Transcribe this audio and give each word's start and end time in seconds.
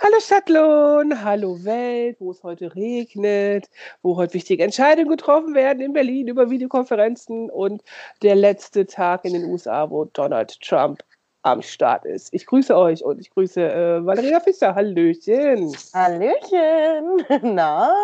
Hallo 0.00 0.18
Stadtlohn, 0.20 1.24
hallo 1.24 1.64
Welt, 1.64 2.16
wo 2.18 2.32
es 2.32 2.42
heute 2.42 2.74
regnet, 2.74 3.70
wo 4.02 4.16
heute 4.16 4.34
wichtige 4.34 4.64
Entscheidungen 4.64 5.08
getroffen 5.08 5.54
werden 5.54 5.80
in 5.80 5.92
Berlin 5.92 6.26
über 6.28 6.50
Videokonferenzen 6.50 7.48
und 7.48 7.82
der 8.22 8.34
letzte 8.34 8.86
Tag 8.86 9.24
in 9.24 9.34
den 9.34 9.44
USA, 9.44 9.88
wo 9.88 10.04
Donald 10.06 10.60
Trump 10.60 11.02
am 11.42 11.62
Start 11.62 12.04
ist. 12.06 12.34
Ich 12.34 12.44
grüße 12.44 12.76
euch 12.76 13.04
und 13.04 13.20
ich 13.20 13.30
grüße 13.30 13.60
äh, 13.60 14.04
Valeria 14.04 14.40
Fischer. 14.40 14.74
Hallöchen. 14.74 15.72
Hallöchen. 15.94 17.24
Na? 17.54 17.94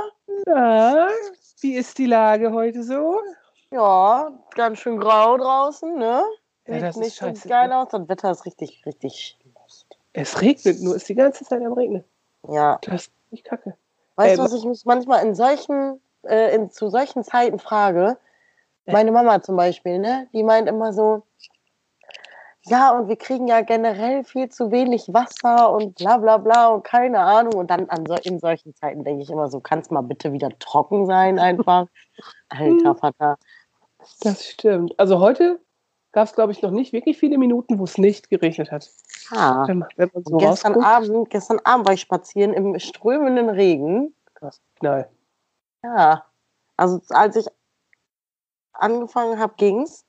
Na, 0.47 1.09
wie 1.61 1.75
ist 1.75 1.99
die 1.99 2.07
Lage 2.07 2.53
heute 2.53 2.85
so? 2.85 3.21
Ja, 3.73 4.31
ganz 4.55 4.79
schön 4.79 4.99
grau 4.99 5.37
draußen, 5.37 5.99
ne? 5.99 6.23
Ja, 6.67 6.75
Sieht 6.75 6.85
ist 6.85 6.97
nicht 6.97 7.17
so 7.17 7.27
scheiße, 7.27 7.49
geil 7.49 7.69
ne? 7.69 7.79
aus. 7.79 7.89
Das 7.91 8.09
Wetter 8.09 8.31
ist 8.31 8.47
richtig, 8.47 8.85
richtig. 8.87 9.39
Es 10.13 10.41
regnet 10.41 10.81
nur, 10.81 10.97
ist 10.97 11.09
die 11.09 11.15
ganze 11.15 11.45
Zeit 11.45 11.63
am 11.65 11.73
Regnen. 11.73 12.05
Ja. 12.49 12.79
Das 12.83 13.03
ist 13.03 13.13
nicht 13.31 13.45
kacke. 13.45 13.77
Weißt 14.17 14.39
du, 14.39 14.43
was 14.43 14.53
ich 14.53 14.65
mich 14.65 14.85
manchmal 14.85 15.25
in 15.25 15.35
solchen, 15.35 16.01
äh, 16.25 16.55
in, 16.55 16.71
zu 16.71 16.91
solchen 16.91 17.23
Zeiten 17.23 17.59
frage? 17.59 18.19
Ja. 18.87 18.93
Meine 18.93 19.13
Mama 19.13 19.41
zum 19.41 19.57
Beispiel, 19.57 19.99
ne? 19.99 20.29
Die 20.33 20.43
meint 20.43 20.69
immer 20.69 20.93
so, 20.93 21.23
ja, 22.67 22.91
und 22.91 23.09
wir 23.09 23.17
kriegen 23.17 23.47
ja 23.47 23.63
generell 23.63 24.23
viel 24.25 24.49
zu 24.51 24.71
wenig 24.71 25.07
Wasser 25.09 25.73
und 25.73 25.95
bla 25.95 26.19
bla 26.19 26.37
bla 26.37 26.69
und 26.69 26.85
keine 26.85 27.21
Ahnung. 27.21 27.55
Und 27.55 27.71
dann 27.71 27.89
an 27.89 28.05
so, 28.07 28.15
in 28.23 28.39
solchen 28.39 28.75
Zeiten 28.75 29.05
denke 29.05 29.23
ich 29.23 29.31
immer 29.31 29.49
so, 29.49 29.61
kann 29.61 29.79
es 29.79 29.91
mal 29.91 30.03
bitte 30.03 30.33
wieder 30.33 30.51
trocken 30.59 31.07
sein 31.07 31.39
einfach? 31.39 31.87
Alter 32.51 32.95
Vater. 32.95 33.39
Das 34.23 34.45
stimmt. 34.45 34.99
Also 34.99 35.21
heute 35.21 35.61
gab 36.13 36.27
es, 36.27 36.35
glaube 36.35 36.53
ich, 36.53 36.63
noch 36.63 36.71
nicht 36.71 36.93
wirklich 36.93 37.19
viele 37.19 37.39
Minuten, 37.39 37.79
wo 37.79 37.85
es 37.85 37.99
nicht 37.99 38.31
geregnet 38.31 38.71
hat. 38.71 38.91
Ah. 39.31 39.67
Wenn 39.67 39.85
wenn 39.97 40.11
so 40.25 40.37
gestern, 40.37 40.75
rausguckt, 40.75 40.87
Abend, 40.87 41.31
gestern 41.31 41.61
Abend 41.65 41.87
war 41.87 41.95
ich 41.95 42.01
spazieren 42.01 42.53
im 42.53 42.79
strömenden 42.79 43.49
Regen. 43.49 44.15
krass, 44.35 44.61
knall. 44.79 45.09
Ja. 45.83 46.25
Also 46.77 47.01
als 47.11 47.37
ich 47.37 47.47
angefangen 48.73 49.39
habe, 49.39 49.55
ging's. 49.57 50.05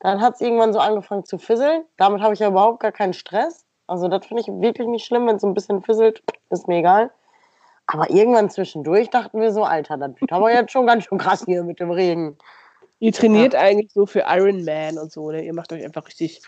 Dann 0.00 0.20
hat 0.20 0.34
es 0.34 0.40
irgendwann 0.40 0.72
so 0.72 0.78
angefangen 0.78 1.24
zu 1.24 1.38
fisseln. 1.38 1.84
Damit 1.96 2.22
habe 2.22 2.32
ich 2.32 2.40
ja 2.40 2.48
überhaupt 2.48 2.80
gar 2.80 2.92
keinen 2.92 3.14
Stress. 3.14 3.66
Also 3.88 4.08
das 4.08 4.26
finde 4.26 4.42
ich 4.42 4.48
wirklich 4.48 4.86
nicht 4.86 5.04
schlimm, 5.04 5.26
wenn 5.26 5.36
es 5.36 5.42
so 5.42 5.48
ein 5.48 5.54
bisschen 5.54 5.82
fisselt, 5.82 6.22
ist 6.50 6.68
mir 6.68 6.78
egal. 6.78 7.10
Aber 7.86 8.10
irgendwann 8.10 8.50
zwischendurch 8.50 9.08
dachten 9.08 9.40
wir 9.40 9.50
so, 9.50 9.64
Alter, 9.64 9.96
das 9.96 10.20
wird 10.20 10.30
aber 10.30 10.52
jetzt 10.52 10.72
schon 10.72 10.86
ganz 10.86 11.04
schön 11.04 11.18
krass 11.18 11.44
hier 11.46 11.64
mit 11.64 11.80
dem 11.80 11.90
Regen. 11.90 12.36
Ihr 13.00 13.12
trainiert 13.12 13.54
eigentlich 13.54 13.92
so 13.92 14.06
für 14.06 14.24
Iron 14.26 14.64
Man 14.64 14.98
und 14.98 15.12
so, 15.12 15.30
ne? 15.30 15.44
Ihr 15.44 15.54
macht 15.54 15.72
euch 15.72 15.84
einfach 15.84 16.06
richtig 16.06 16.42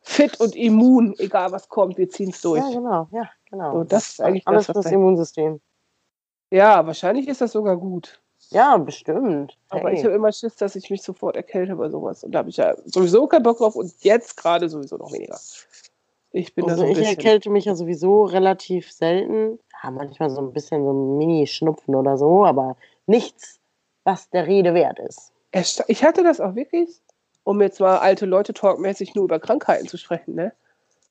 fit 0.00 0.40
und 0.40 0.56
immun, 0.56 1.14
egal 1.18 1.52
was 1.52 1.68
kommt, 1.68 1.98
wir 1.98 2.08
ziehen 2.08 2.30
es 2.30 2.40
durch. 2.40 2.62
Ja, 2.64 2.70
genau, 2.70 3.08
ja, 3.12 3.30
genau. 3.50 3.72
So, 3.72 3.84
das 3.84 4.08
ist 4.10 4.20
eigentlich 4.20 4.46
alles 4.46 4.66
das, 4.66 4.76
was 4.76 4.82
fürs 4.84 4.90
da- 4.92 4.96
Immunsystem. 4.96 5.60
Ja, 6.50 6.86
wahrscheinlich 6.86 7.28
ist 7.28 7.40
das 7.40 7.52
sogar 7.52 7.76
gut. 7.76 8.20
Ja, 8.50 8.76
bestimmt. 8.78 9.58
Aber 9.68 9.90
Hey. 9.90 9.98
ich 9.98 10.04
habe 10.04 10.14
immer 10.14 10.32
Schiss, 10.32 10.56
dass 10.56 10.74
ich 10.76 10.88
mich 10.90 11.02
sofort 11.02 11.36
erkälte 11.36 11.76
bei 11.76 11.90
sowas. 11.90 12.24
Und 12.24 12.32
da 12.32 12.38
habe 12.38 12.48
ich 12.48 12.56
ja 12.56 12.74
sowieso 12.86 13.26
keinen 13.26 13.42
Bock 13.42 13.58
drauf 13.58 13.76
und 13.76 13.92
jetzt 14.02 14.36
gerade 14.36 14.68
sowieso 14.68 14.96
noch 14.96 15.12
weniger. 15.12 15.38
Ich 16.30 16.54
bin 16.54 16.64
Also 16.64 16.76
da 16.76 16.80
so 16.80 16.84
ein 16.84 16.92
ich 16.92 16.98
bisschen. 16.98 17.16
erkälte 17.18 17.50
mich 17.50 17.66
ja 17.66 17.74
sowieso 17.74 18.24
relativ 18.24 18.90
selten. 18.92 19.58
Ja, 19.82 19.90
manchmal 19.90 20.30
so 20.30 20.40
ein 20.40 20.52
bisschen 20.52 20.84
so 20.84 20.92
ein 20.92 21.18
Mini-Schnupfen 21.18 21.94
oder 21.94 22.16
so, 22.16 22.44
aber 22.46 22.76
nichts, 23.06 23.60
was 24.04 24.30
der 24.30 24.46
Rede 24.46 24.72
wert 24.72 24.98
ist. 25.00 25.32
Ich 25.52 26.04
hatte 26.04 26.22
das 26.22 26.40
auch 26.40 26.54
wirklich, 26.54 27.00
um 27.44 27.60
jetzt 27.62 27.80
mal 27.80 27.98
alte 27.98 28.26
Leute 28.26 28.52
talkmäßig 28.52 29.14
nur 29.14 29.24
über 29.24 29.40
Krankheiten 29.40 29.88
zu 29.88 29.96
sprechen, 29.96 30.34
ne? 30.34 30.52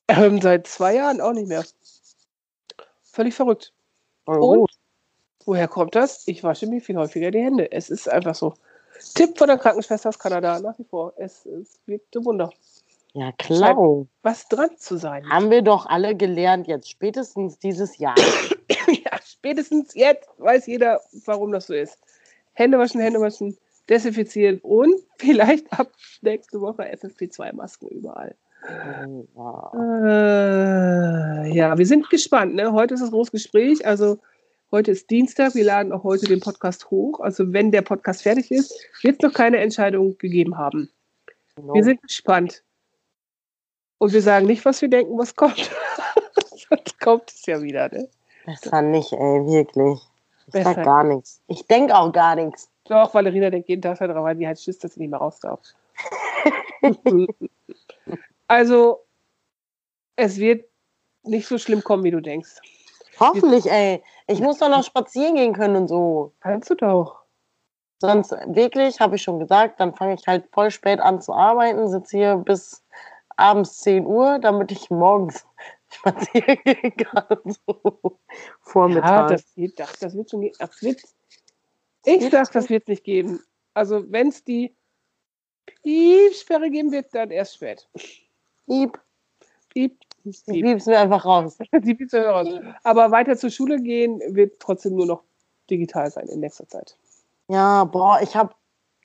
Ähm, 0.08 0.42
seit 0.42 0.68
zwei 0.68 0.96
Jahren 0.96 1.20
auch 1.22 1.34
nicht 1.34 1.48
mehr. 1.48 1.66
Völlig 3.04 3.34
verrückt. 3.34 3.74
Voll 4.26 4.40
Und? 4.40 4.72
Woher 5.46 5.68
kommt 5.68 5.96
das? 5.96 6.28
Ich 6.28 6.44
wasche 6.44 6.68
mir 6.68 6.82
viel 6.82 6.98
häufiger 6.98 7.32
die 7.32 7.42
Hände. 7.42 7.72
Es 7.72 7.90
ist 7.90 8.10
einfach 8.10 8.36
so. 8.36 8.54
Tipp 9.16 9.38
von 9.38 9.48
der 9.48 9.58
Krankenschwester 9.58 10.10
aus 10.10 10.20
Kanada 10.20 10.60
nach 10.60 10.78
wie 10.78 10.84
vor. 10.84 11.14
Es, 11.18 11.46
es 11.46 11.80
wirkte 11.86 12.24
Wunder. 12.26 12.50
Ja, 13.14 13.32
klar. 13.32 14.06
Was 14.22 14.48
dran 14.48 14.78
zu 14.78 14.98
sein. 14.98 15.28
Haben 15.30 15.50
wir 15.50 15.62
doch 15.62 15.86
alle 15.86 16.16
gelernt 16.16 16.68
jetzt, 16.68 16.90
spätestens 16.90 17.58
dieses 17.60 17.98
Jahr. 17.98 18.16
Ja, 18.88 19.20
spätestens 19.22 19.94
jetzt 19.96 20.30
weiß 20.38 20.66
jeder, 20.68 21.02
warum 21.26 21.52
das 21.52 21.68
so 21.68 21.74
ist. 21.74 21.98
Hände 22.54 22.78
waschen, 22.80 23.02
Hände 23.02 23.20
waschen, 23.20 23.58
desinfizieren 23.90 24.60
und 24.60 24.94
vielleicht 25.18 25.72
ab 25.72 25.92
nächste 26.22 26.62
Woche 26.62 26.84
FFP2-Masken 26.84 27.88
überall. 27.90 28.36
Ja. 29.36 29.72
Äh, 31.44 31.56
ja, 31.56 31.78
wir 31.78 31.86
sind 31.86 32.10
gespannt. 32.10 32.56
Ne? 32.56 32.74
Heute 32.74 32.96
ist 32.96 33.02
das 33.02 33.12
große 33.12 33.32
Gespräch. 33.32 33.86
Also 33.86 34.20
heute 34.72 34.92
ist 34.92 35.10
Dienstag. 35.10 35.56
Wir 35.56 35.64
laden 35.64 35.94
auch 35.94 36.04
heute 36.04 36.26
den 36.26 36.40
Podcast 36.40 36.90
hoch. 36.90 37.20
Also 37.20 37.54
wenn 37.54 37.72
der 37.72 37.84
Podcast 37.84 38.24
fertig 38.24 38.52
ist, 38.52 38.74
wird 39.04 39.18
es 39.18 39.22
noch 39.22 39.34
keine 39.34 39.58
Entscheidung 39.58 40.18
gegeben 40.18 40.58
haben. 40.58 40.90
No. 41.62 41.74
Wir 41.76 41.84
sind 41.84 42.02
gespannt. 42.02 42.64
Und 44.00 44.14
wir 44.14 44.22
sagen 44.22 44.46
nicht, 44.46 44.66
was 44.66 44.82
wir 44.82 44.90
denken, 44.90 45.18
was 45.18 45.36
kommt. 45.36 45.72
Sonst 46.70 47.00
kommt 47.00 47.32
es 47.32 47.46
ja 47.46 47.62
wieder. 47.62 47.90
Ne? 47.90 48.10
Besser 48.46 48.82
nicht, 48.82 49.12
ey, 49.14 49.46
wirklich. 49.46 50.00
Ich 50.48 50.54
Besser. 50.54 50.76
sag 50.76 50.84
gar 50.84 51.04
nichts. 51.04 51.42
Ich 51.48 51.66
denk 51.66 51.92
auch 51.92 52.12
gar 52.12 52.36
nichts. 52.36 52.70
Doch, 52.90 53.14
Valerina 53.14 53.50
denkt 53.50 53.70
jeden 53.70 53.82
Tag 53.82 54.00
daran, 54.00 54.24
weil 54.24 54.36
die 54.36 54.48
halt 54.48 54.60
Schiss, 54.60 54.80
dass 54.80 54.94
sie 54.94 55.02
nicht 55.02 55.10
mehr 55.10 55.20
raus 55.20 55.40
darf. 55.42 55.60
also, 58.48 59.06
es 60.16 60.38
wird 60.38 60.66
nicht 61.24 61.48
so 61.48 61.58
schlimm 61.58 61.84
kommen, 61.84 62.04
wie 62.04 62.12
du 62.12 62.22
denkst. 62.22 62.62
Hoffentlich, 63.20 63.70
ey. 63.70 64.04
Ich 64.28 64.40
muss 64.42 64.60
doch 64.60 64.70
noch 64.70 64.84
spazieren 64.84 65.36
gehen 65.36 65.54
können 65.54 65.76
und 65.76 65.88
so. 65.88 66.34
Kannst 66.40 66.70
du 66.70 66.76
doch. 66.76 67.24
Sonst 68.00 68.32
wirklich, 68.32 69.00
habe 69.00 69.16
ich 69.16 69.24
schon 69.24 69.40
gesagt, 69.40 69.80
dann 69.80 69.96
fange 69.96 70.14
ich 70.14 70.28
halt 70.28 70.48
voll 70.52 70.70
spät 70.70 71.00
an 71.00 71.20
zu 71.20 71.34
arbeiten, 71.34 71.88
sitze 71.88 72.18
hier 72.18 72.36
bis 72.36 72.84
abends 73.38 73.80
10 73.80 74.06
Uhr, 74.06 74.38
damit 74.40 74.72
ich 74.72 74.92
morgens 74.92 75.48
spazieren 75.90 76.58
gehen 76.64 76.96
kann. 76.96 77.38
So 77.44 78.02
Ja, 78.04 78.20
Vormittag. 78.62 79.30
das, 79.30 79.56
geht, 79.56 79.80
das, 79.80 79.94
das 80.00 80.16
wird 80.16 80.30
schon 80.30 80.42
gehen. 80.42 80.54
Das 80.60 80.82
wird, 80.84 81.02
ich 82.08 82.30
sag, 82.30 82.52
das 82.52 82.70
wird 82.70 82.84
es 82.84 82.88
nicht 82.88 83.04
geben. 83.04 83.42
Also, 83.74 84.10
wenn 84.12 84.30
es 84.30 84.44
die 84.44 84.76
Piepsperre 85.84 86.70
geben 86.70 86.92
wird, 86.92 87.14
dann 87.14 87.32
erst 87.32 87.56
spät. 87.56 87.88
Piep, 88.66 89.00
Piep, 89.70 90.00
piep. 90.24 90.46
piep's 90.46 90.86
mir 90.86 91.00
einfach 91.00 91.26
raus. 91.26 91.58
Die 91.72 91.94
Piepsperre 91.94 92.30
raus. 92.30 92.48
Aber 92.84 93.12
weiter 93.12 93.38
zur 93.38 93.50
Schule 93.50 93.82
gehen 93.82 94.20
wird 94.30 94.60
trotzdem 94.60 94.96
nur 94.96 95.06
noch 95.06 95.24
digital 95.70 96.10
sein 96.10 96.28
in 96.28 96.40
nächster 96.40 96.68
Zeit. 96.68 96.98
Ja, 97.48 97.84
boah, 97.84 98.20
ich 98.22 98.36
habe 98.36 98.54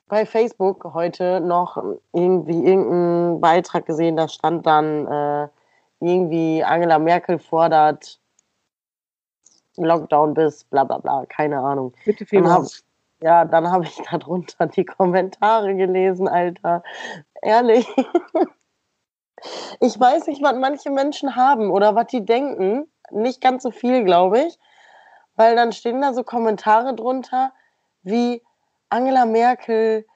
bei 0.08 0.26
Facebook 0.26 0.84
heute 0.94 1.40
noch 1.40 1.82
irgendwie 2.12 2.64
irgendeinen 2.64 3.40
Beitrag 3.40 3.86
gesehen, 3.86 4.16
da 4.16 4.28
stand 4.28 4.66
dann 4.66 5.06
äh, 5.06 5.48
irgendwie 6.00 6.62
Angela 6.64 6.98
Merkel 6.98 7.38
fordert 7.38 8.20
Lockdown 9.76 10.34
bis 10.34 10.64
bla 10.64 10.84
bla 10.84 10.98
bla, 10.98 11.24
keine 11.26 11.60
Ahnung. 11.60 11.94
Bitte 12.04 12.26
Februar. 12.26 12.62
hab, 12.62 12.66
ja, 13.22 13.44
dann 13.44 13.70
habe 13.70 13.84
ich 13.84 13.96
darunter 14.10 14.66
die 14.66 14.84
Kommentare 14.84 15.74
gelesen, 15.74 16.28
Alter. 16.28 16.82
Ehrlich. 17.42 17.86
Ich 19.80 19.98
weiß 19.98 20.26
nicht, 20.28 20.42
was 20.42 20.54
manche 20.54 20.90
Menschen 20.90 21.34
haben 21.36 21.70
oder 21.70 21.94
was 21.94 22.06
die 22.08 22.24
denken. 22.24 22.86
Nicht 23.10 23.40
ganz 23.40 23.62
so 23.64 23.70
viel, 23.70 24.04
glaube 24.04 24.40
ich. 24.42 24.58
Weil 25.34 25.56
dann 25.56 25.72
stehen 25.72 26.00
da 26.00 26.12
so 26.14 26.22
Kommentare 26.24 26.94
drunter 26.94 27.52
wie 28.02 28.42
Angela 28.90 29.24
Merkel 29.26 30.06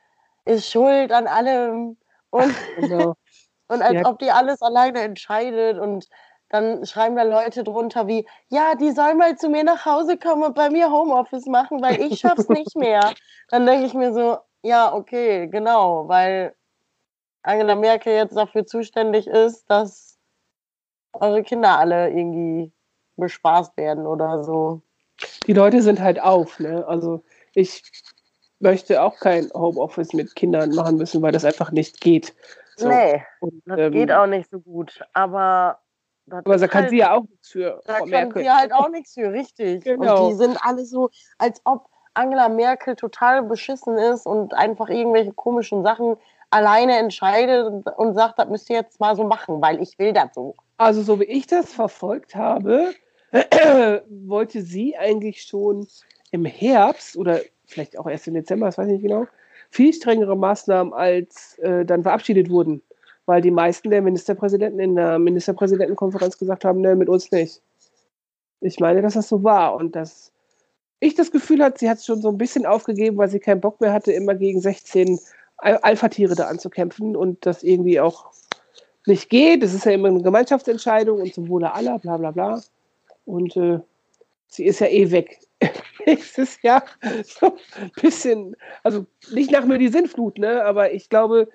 ist 0.45 0.71
schuld 0.71 1.13
an 1.13 1.27
allem 1.27 1.97
und, 2.31 2.55
Genau. 2.77 3.15
und 3.69 3.83
als 3.83 3.95
Ja. 3.95 4.09
ob 4.09 4.19
die 4.19 4.31
alles 4.31 4.63
alleine 4.63 5.01
entscheidet 5.01 5.79
und 5.79 6.09
dann 6.49 6.87
schreiben 6.87 7.17
da 7.17 7.23
Leute 7.23 7.65
drunter 7.65 8.07
wie, 8.07 8.27
ja, 8.49 8.75
die 8.75 8.93
soll 8.93 9.15
mal 9.15 9.37
zu 9.37 9.49
mir 9.49 9.65
nach 9.65 9.85
Hause 9.85 10.17
kommen 10.17 10.45
und 10.45 10.55
bei 10.55 10.71
mir 10.71 10.91
Homeoffice 10.91 11.47
machen, 11.47 11.83
weil 11.83 12.01
ich 12.01 12.21
schaff's 12.21 12.49
nicht 12.49 12.77
mehr. 12.77 13.13
Dann 13.49 13.67
denke 13.67 13.87
ich 13.87 13.95
mir 13.95 14.13
so, 14.13 14.39
ja, 14.63 14.93
okay, 14.93 15.49
genau, 15.49 16.09
weil 16.09 16.55
Angela 17.43 17.75
Merkel 17.75 18.13
jetzt 18.13 18.37
dafür 18.37 18.67
zuständig 18.67 19.27
ist, 19.27 19.71
dass 19.71 20.19
eure 21.13 21.43
Kinder 21.43 21.79
alle 21.79 22.11
irgendwie 22.11 22.73
bespaßt 23.17 23.77
werden 23.77 24.07
oder 24.07 24.45
so. 24.45 24.83
die 25.47 25.53
Leute 25.53 25.81
sind 25.83 26.01
halt 26.01 26.21
auf, 26.21 26.59
ne? 26.61 26.85
Also 26.87 27.23
ich 27.55 27.83
möchte 28.59 29.03
auch 29.03 29.19
kein 29.19 29.51
Homeoffice 29.55 30.13
mit 30.13 30.35
Kindern 30.35 30.75
machen 30.75 30.97
müssen, 30.97 31.23
weil 31.23 31.33
das 31.33 31.45
einfach 31.45 31.73
nicht 31.73 32.01
geht. 32.01 32.35
So. 32.77 32.89
Nee, 32.89 33.25
und, 33.41 33.63
das 33.65 33.79
ähm, 33.79 33.93
geht 33.93 34.13
auch 34.13 34.27
nicht 34.27 34.51
so 34.51 34.61
gut. 34.61 35.01
Aber 35.13 35.79
aber 36.31 36.57
da 36.57 36.67
kann 36.67 36.83
halt, 36.83 36.91
sie 36.91 36.99
ja 36.99 37.15
auch 37.15 37.23
nichts 37.23 37.51
für. 37.51 37.81
Da 37.87 37.97
Frau 37.97 38.07
kann 38.07 38.33
sie 38.35 38.51
halt 38.51 38.73
auch 38.73 38.89
nichts 38.89 39.15
für, 39.15 39.33
richtig. 39.33 39.85
Genau. 39.85 40.27
Und 40.27 40.31
die 40.31 40.37
sind 40.37 40.59
alle 40.63 40.85
so, 40.85 41.11
als 41.39 41.61
ob 41.65 41.89
Angela 42.15 42.49
Merkel 42.49 42.97
total 42.97 43.43
beschissen 43.43 43.97
ist 43.99 44.27
und 44.27 44.55
einfach 44.55 44.89
irgendwelche 44.89 45.33
komischen 45.33 45.83
Sachen 45.83 46.17
alleine 46.51 46.97
entscheidet 46.99 47.67
und, 47.67 47.87
und 47.87 48.15
sagt, 48.15 48.39
das 48.39 48.49
müsst 48.49 48.71
ihr 48.71 48.77
jetzt 48.77 49.01
mal 49.01 49.15
so 49.17 49.25
machen, 49.25 49.61
weil 49.61 49.81
ich 49.83 49.99
will 49.99 50.13
das 50.13 50.35
so. 50.35 50.55
Also 50.79 51.03
so 51.03 51.21
wie 51.21 51.25
ich 51.25 51.47
das 51.47 51.73
verfolgt 51.73 52.35
habe, 52.35 52.95
wollte 54.09 54.63
sie 54.63 54.97
eigentlich 54.97 55.43
schon 55.43 55.87
im 56.31 56.45
Herbst 56.45 57.17
oder 57.17 57.41
vielleicht 57.67 57.99
auch 57.99 58.07
erst 58.07 58.29
im 58.29 58.35
Dezember, 58.35 58.67
das 58.67 58.79
weiß 58.79 58.87
ich 58.87 58.95
nicht 58.95 59.03
genau, 59.03 59.27
viel 59.71 59.93
strengere 59.93 60.37
Maßnahmen 60.37 60.93
als 60.93 61.59
äh, 61.59 61.85
dann 61.85 62.03
verabschiedet 62.03 62.49
wurden, 62.49 62.83
weil 63.27 63.43
die 63.43 63.51
meisten 63.51 63.91
der 63.91 64.03
Ministerpräsidenten 64.03 64.81
in 64.81 64.95
der 64.95 65.19
Ministerpräsidentenkonferenz 65.19 66.39
gesagt 66.39 66.65
haben, 66.65 66.81
ne, 66.81 66.95
mit 66.95 67.09
uns 67.09 67.31
nicht. 67.33 67.61
Ich 68.61 68.81
meine, 68.81 69.03
dass 69.03 69.15
das 69.15 69.29
so 69.29 69.43
war 69.43 69.75
und 69.75 69.95
dass 69.95 70.33
ich 71.01 71.15
das 71.15 71.31
Gefühl 71.31 71.63
hatte, 71.63 71.81
sie 71.81 71.91
hat 71.91 71.99
es 71.99 72.07
schon 72.07 72.23
so 72.23 72.29
ein 72.29 72.39
bisschen 72.39 72.65
aufgegeben, 72.65 73.19
weil 73.19 73.29
sie 73.29 73.41
keinen 73.41 73.61
Bock 73.61 73.81
mehr 73.81 73.93
hatte, 73.93 74.13
immer 74.13 74.35
gegen 74.35 74.61
16 74.61 75.19
Alpha-Tiere 75.59 76.35
da 76.35 76.47
anzukämpfen 76.47 77.17
und 77.17 77.45
das 77.45 77.63
irgendwie 77.63 78.01
auch 78.01 78.31
nicht 79.07 79.29
geht. 79.29 79.63
Es 79.63 79.75
ist 79.75 79.85
ja 79.85 79.93
immer 79.93 80.09
eine 80.09 80.23
Gemeinschaftsentscheidung 80.23 81.21
und 81.21 81.35
zum 81.35 81.49
Wohle 81.49 81.73
aller, 81.73 81.99
bla 81.99 82.17
bla 82.17 82.31
bla. 82.31 82.63
Und 83.25 83.57
äh, 83.57 83.81
sie 84.49 84.65
ist 84.65 84.81
ja 84.81 84.89
eh 84.89 85.11
weg. 85.11 85.41
Nächstes 86.07 86.61
Jahr 86.63 86.85
so 87.25 87.57
ein 87.81 87.91
bisschen, 88.01 88.57
also 88.83 89.07
nicht 89.33 89.51
nach 89.51 89.65
mir 89.65 89.79
die 89.79 89.89
Sinnflut, 89.89 90.39
ne? 90.39 90.65
aber 90.65 90.93
ich 90.93 91.09
glaube, 91.09 91.49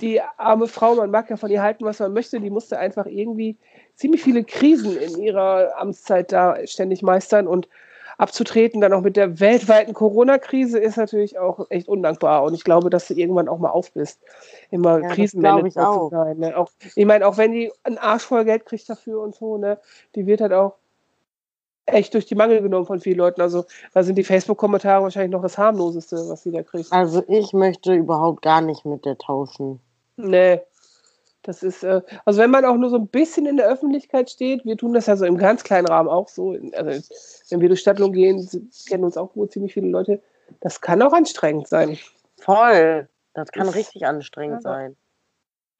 die 0.00 0.20
arme 0.36 0.68
Frau, 0.68 0.94
man 0.94 1.10
mag 1.10 1.28
ja 1.30 1.36
von 1.36 1.50
ihr 1.50 1.62
halten, 1.62 1.84
was 1.84 1.98
man 1.98 2.12
möchte, 2.12 2.40
die 2.40 2.50
musste 2.50 2.78
einfach 2.78 3.06
irgendwie 3.06 3.56
ziemlich 3.94 4.22
viele 4.22 4.44
Krisen 4.44 4.96
in 4.96 5.18
ihrer 5.18 5.76
Amtszeit 5.76 6.30
da 6.32 6.56
ständig 6.66 7.02
meistern 7.02 7.46
und 7.46 7.68
abzutreten, 8.18 8.80
dann 8.80 8.92
auch 8.92 9.00
mit 9.00 9.16
der 9.16 9.38
weltweiten 9.38 9.94
Corona-Krise, 9.94 10.78
ist 10.78 10.96
natürlich 10.96 11.38
auch 11.38 11.66
echt 11.70 11.88
undankbar. 11.88 12.42
Und 12.42 12.52
ich 12.54 12.64
glaube, 12.64 12.90
dass 12.90 13.06
du 13.06 13.14
irgendwann 13.14 13.48
auch 13.48 13.58
mal 13.58 13.70
auf 13.70 13.92
bist, 13.92 14.20
immer 14.70 15.00
ja, 15.00 15.08
Krisenmanager 15.08 15.92
zu 15.92 16.08
sein. 16.10 16.38
Ne? 16.38 16.56
Auch, 16.56 16.70
ich 16.96 17.06
meine, 17.06 17.26
auch 17.26 17.36
wenn 17.36 17.52
die 17.52 17.72
einen 17.84 17.98
Arsch 17.98 18.24
voll 18.24 18.44
Geld 18.44 18.66
kriegt 18.66 18.90
dafür 18.90 19.22
und 19.22 19.36
so, 19.36 19.56
ne, 19.56 19.78
die 20.16 20.26
wird 20.26 20.40
halt 20.40 20.52
auch 20.52 20.74
echt 21.86 22.12
durch 22.14 22.26
die 22.26 22.34
Mangel 22.34 22.60
genommen 22.60 22.86
von 22.86 23.00
vielen 23.00 23.18
Leuten. 23.18 23.40
Also 23.40 23.64
da 23.94 24.02
sind 24.02 24.16
die 24.16 24.24
Facebook-Kommentare 24.24 25.02
wahrscheinlich 25.02 25.32
noch 25.32 25.42
das 25.42 25.56
harmloseste, 25.56 26.16
was 26.28 26.42
sie 26.42 26.50
da 26.50 26.62
kriegt. 26.62 26.92
Also 26.92 27.22
ich 27.28 27.52
möchte 27.52 27.94
überhaupt 27.94 28.42
gar 28.42 28.60
nicht 28.60 28.84
mit 28.84 29.04
der 29.04 29.16
tauschen. 29.16 29.80
Nee, 30.18 30.60
das 31.42 31.62
ist, 31.62 31.82
äh, 31.82 32.02
also 32.24 32.40
wenn 32.40 32.50
man 32.50 32.64
auch 32.64 32.76
nur 32.76 32.90
so 32.90 32.96
ein 32.96 33.06
bisschen 33.06 33.46
in 33.46 33.56
der 33.56 33.68
Öffentlichkeit 33.68 34.28
steht, 34.28 34.64
wir 34.64 34.76
tun 34.76 34.92
das 34.92 35.06
ja 35.06 35.16
so 35.16 35.24
im 35.24 35.38
ganz 35.38 35.64
kleinen 35.64 35.86
Rahmen 35.86 36.08
auch 36.08 36.28
so, 36.28 36.56
also 36.74 37.14
wenn 37.50 37.60
wir 37.60 37.68
durch 37.68 37.80
Stadtlohn 37.80 38.12
gehen, 38.12 38.46
kennen 38.86 39.04
uns 39.04 39.16
auch 39.16 39.34
wohl 39.34 39.48
ziemlich 39.48 39.72
viele 39.72 39.88
Leute, 39.88 40.20
das 40.60 40.80
kann 40.80 41.00
auch 41.00 41.12
anstrengend 41.12 41.68
sein. 41.68 41.98
Voll, 42.36 43.08
das 43.34 43.50
kann 43.52 43.66
das, 43.66 43.76
richtig 43.76 44.04
anstrengend 44.04 44.64
ja, 44.64 44.70
sein. 44.70 44.96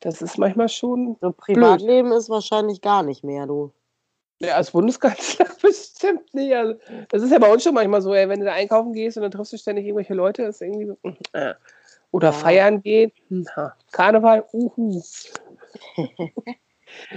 Das 0.00 0.22
ist 0.22 0.38
manchmal 0.38 0.68
schon. 0.68 1.16
So 1.20 1.32
Privatleben 1.32 2.10
blöd. 2.10 2.18
ist 2.18 2.30
wahrscheinlich 2.30 2.80
gar 2.80 3.02
nicht 3.02 3.24
mehr, 3.24 3.46
du. 3.46 3.72
Ja, 4.40 4.54
als 4.54 4.70
Bundeskanzler 4.70 5.46
bestimmt 5.62 6.32
nicht. 6.32 6.54
Also, 6.54 6.78
das 7.08 7.22
ist 7.22 7.32
ja 7.32 7.40
bei 7.40 7.52
uns 7.52 7.64
schon 7.64 7.74
manchmal 7.74 8.00
so, 8.00 8.14
ey, 8.14 8.28
wenn 8.28 8.38
du 8.38 8.46
da 8.46 8.52
einkaufen 8.52 8.92
gehst 8.92 9.16
und 9.16 9.24
dann 9.24 9.32
triffst 9.32 9.52
du 9.52 9.58
ständig 9.58 9.84
irgendwelche 9.84 10.14
Leute, 10.14 10.44
ist 10.44 10.62
irgendwie 10.62 10.86
so. 10.86 10.96
Äh. 11.32 11.54
Oder 12.10 12.28
ja. 12.28 12.32
feiern 12.32 12.82
gehen. 12.82 13.12
Na, 13.28 13.74
Karneval, 13.92 14.44
uhu. 14.52 15.02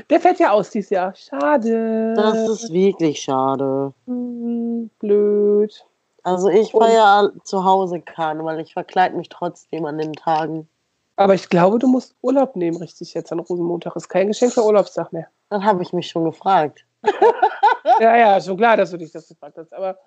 Der 0.09 0.19
fällt 0.19 0.39
ja 0.39 0.51
aus 0.51 0.69
dieses 0.69 0.89
Jahr. 0.89 1.15
Schade. 1.15 2.13
Das 2.15 2.49
ist 2.49 2.73
wirklich 2.73 3.21
schade. 3.21 3.93
Hm, 4.05 4.89
blöd. 4.99 5.85
Also 6.23 6.49
ich 6.49 6.71
feiere 6.71 7.31
zu 7.43 7.63
Hause 7.63 8.01
Karneval. 8.01 8.59
Ich 8.59 8.73
verkleide 8.73 9.15
mich 9.15 9.29
trotzdem 9.29 9.85
an 9.85 9.97
den 9.97 10.13
Tagen. 10.13 10.67
Aber 11.15 11.33
ich 11.33 11.49
glaube, 11.49 11.79
du 11.79 11.87
musst 11.87 12.15
Urlaub 12.21 12.55
nehmen, 12.55 12.77
richtig, 12.77 13.13
jetzt 13.13 13.31
an 13.31 13.39
Rosenmontag. 13.39 13.95
Ist 13.95 14.09
kein 14.09 14.27
Geschenk 14.27 14.53
für 14.53 14.63
Urlaubstag 14.63 15.11
mehr. 15.13 15.27
Dann 15.49 15.63
habe 15.63 15.83
ich 15.83 15.93
mich 15.93 16.09
schon 16.09 16.25
gefragt. 16.25 16.85
ja, 17.99 18.17
ja, 18.17 18.41
schon 18.41 18.57
klar, 18.57 18.77
dass 18.77 18.91
du 18.91 18.97
dich 18.97 19.11
das 19.11 19.27
gefragt 19.27 19.57
hast. 19.57 19.73
Aber 19.73 19.97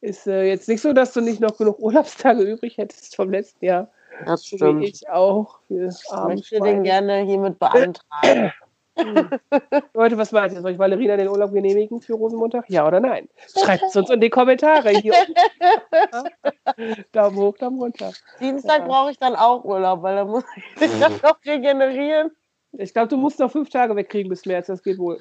ist 0.00 0.26
äh, 0.26 0.44
jetzt 0.44 0.68
nicht 0.68 0.80
so, 0.80 0.92
dass 0.92 1.12
du 1.12 1.20
nicht 1.20 1.40
noch 1.40 1.56
genug 1.56 1.78
Urlaubstage 1.78 2.42
übrig 2.42 2.78
hättest 2.78 3.16
vom 3.16 3.30
letzten 3.30 3.64
Jahr. 3.64 3.88
Das 4.26 4.46
stimmt. 4.46 4.80
Wie 4.80 4.86
ich 4.86 5.08
auch. 5.08 5.58
Ich 5.68 5.96
möchte 6.26 6.60
den 6.60 6.82
gerne 6.82 7.18
hiermit 7.20 7.58
beantragen. 7.58 8.52
Leute, 9.94 10.18
was 10.18 10.32
meint 10.32 10.52
ihr? 10.52 10.60
Soll 10.60 10.72
ich 10.72 10.78
Valerina 10.78 11.16
den 11.16 11.28
Urlaub 11.28 11.52
genehmigen 11.52 12.00
für 12.00 12.14
Rosenmontag? 12.14 12.64
Ja 12.68 12.86
oder 12.86 13.00
nein? 13.00 13.28
Schreibt 13.56 13.84
es 13.84 13.96
uns 13.96 14.10
in 14.10 14.20
die 14.20 14.30
Kommentare. 14.30 14.90
Hier 14.90 15.14
Daumen 17.12 17.36
hoch, 17.36 17.56
Daumen 17.58 17.78
runter. 17.78 18.12
Dienstag 18.40 18.80
ja. 18.80 18.86
brauche 18.86 19.10
ich 19.10 19.18
dann 19.18 19.34
auch 19.36 19.64
Urlaub, 19.64 20.02
weil 20.02 20.16
da 20.16 20.24
muss 20.24 20.44
ich 20.56 20.80
mich 20.80 21.00
dann 21.00 21.12
noch 21.22 21.38
regenerieren. 21.44 22.30
Ich 22.72 22.92
glaube, 22.92 23.08
du 23.08 23.16
musst 23.16 23.38
noch 23.38 23.50
fünf 23.50 23.70
Tage 23.70 23.96
wegkriegen 23.96 24.28
bis 24.28 24.44
März, 24.44 24.66
das 24.66 24.82
geht 24.82 24.98
wohl. 24.98 25.20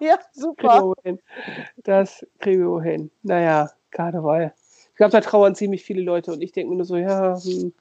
ja, 0.00 0.18
super. 0.32 0.92
Kriegen 1.02 1.20
das 1.84 2.26
kriegen 2.40 2.62
wir 2.62 2.70
wohl 2.70 2.82
hin. 2.82 3.10
Naja, 3.22 3.70
Karneval 3.90 4.52
glaube, 5.00 5.12
da 5.12 5.22
trauern 5.22 5.54
ziemlich 5.54 5.82
viele 5.82 6.02
Leute 6.02 6.30
und 6.30 6.42
ich 6.42 6.52
denke 6.52 6.68
mir 6.70 6.76
nur 6.76 6.84
so, 6.84 6.96
ja, 6.98 7.42
hm, 7.42 7.72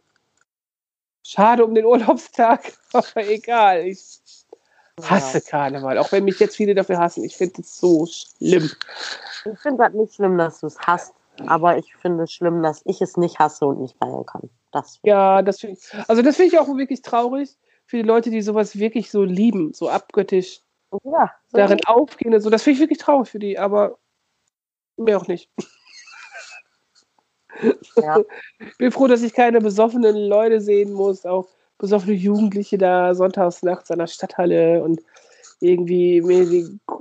schade 1.21 1.65
um 1.65 1.75
den 1.75 1.83
Urlaubstag, 1.83 2.71
aber 2.93 3.27
egal. 3.27 3.85
Ich 3.87 4.21
hasse. 5.01 5.41
Karneval, 5.41 5.97
auch 5.97 6.13
wenn 6.13 6.23
mich 6.23 6.39
jetzt 6.39 6.55
viele 6.55 6.75
dafür 6.75 6.97
hassen. 6.97 7.25
Ich 7.25 7.35
finde 7.35 7.61
es 7.61 7.77
so 7.77 8.05
schlimm. 8.05 8.71
Ich 9.45 9.59
finde 9.59 9.83
das 9.83 9.93
nicht 9.93 10.15
schlimm, 10.15 10.37
dass 10.37 10.61
du 10.61 10.67
es 10.67 10.79
hast, 10.79 11.13
aber 11.45 11.77
ich 11.77 11.93
finde 11.97 12.23
es 12.23 12.31
schlimm, 12.31 12.63
dass 12.63 12.81
ich 12.85 13.01
es 13.01 13.17
nicht 13.17 13.37
hasse 13.37 13.65
und 13.65 13.81
nicht 13.81 13.97
feiern 13.97 14.25
kann. 14.25 14.49
Das 14.71 14.99
ja, 15.03 15.41
das 15.41 15.59
finde 15.59 15.77
ich, 15.77 16.09
also 16.09 16.21
das 16.21 16.37
finde 16.37 16.53
ich 16.53 16.59
auch 16.59 16.67
wirklich 16.77 17.01
traurig 17.01 17.57
für 17.85 17.97
die 17.97 18.03
Leute, 18.03 18.29
die 18.29 18.41
sowas 18.41 18.79
wirklich 18.79 19.11
so 19.11 19.25
lieben, 19.25 19.73
so 19.73 19.89
abgöttisch 19.89 20.61
ja, 21.03 21.33
so 21.47 21.57
darin 21.57 21.83
aufgehen. 21.85 22.39
So, 22.39 22.49
das 22.49 22.63
finde 22.63 22.75
ich 22.75 22.79
wirklich 22.79 22.99
traurig 22.99 23.27
für 23.29 23.39
die, 23.39 23.59
aber 23.59 23.97
mir 24.95 25.17
auch 25.17 25.27
nicht. 25.27 25.49
Ja. 27.95 28.17
Ich 28.59 28.77
bin 28.77 28.91
froh, 28.91 29.07
dass 29.07 29.21
ich 29.21 29.33
keine 29.33 29.59
besoffenen 29.61 30.15
Leute 30.15 30.61
sehen 30.61 30.93
muss, 30.93 31.25
auch 31.25 31.47
besoffene 31.77 32.13
Jugendliche 32.13 32.77
da 32.77 33.13
sonntags 33.15 33.63
nachts 33.63 33.91
an 33.91 33.99
der 33.99 34.07
Stadthalle 34.07 34.83
und 34.83 35.01
irgendwie, 35.61 36.23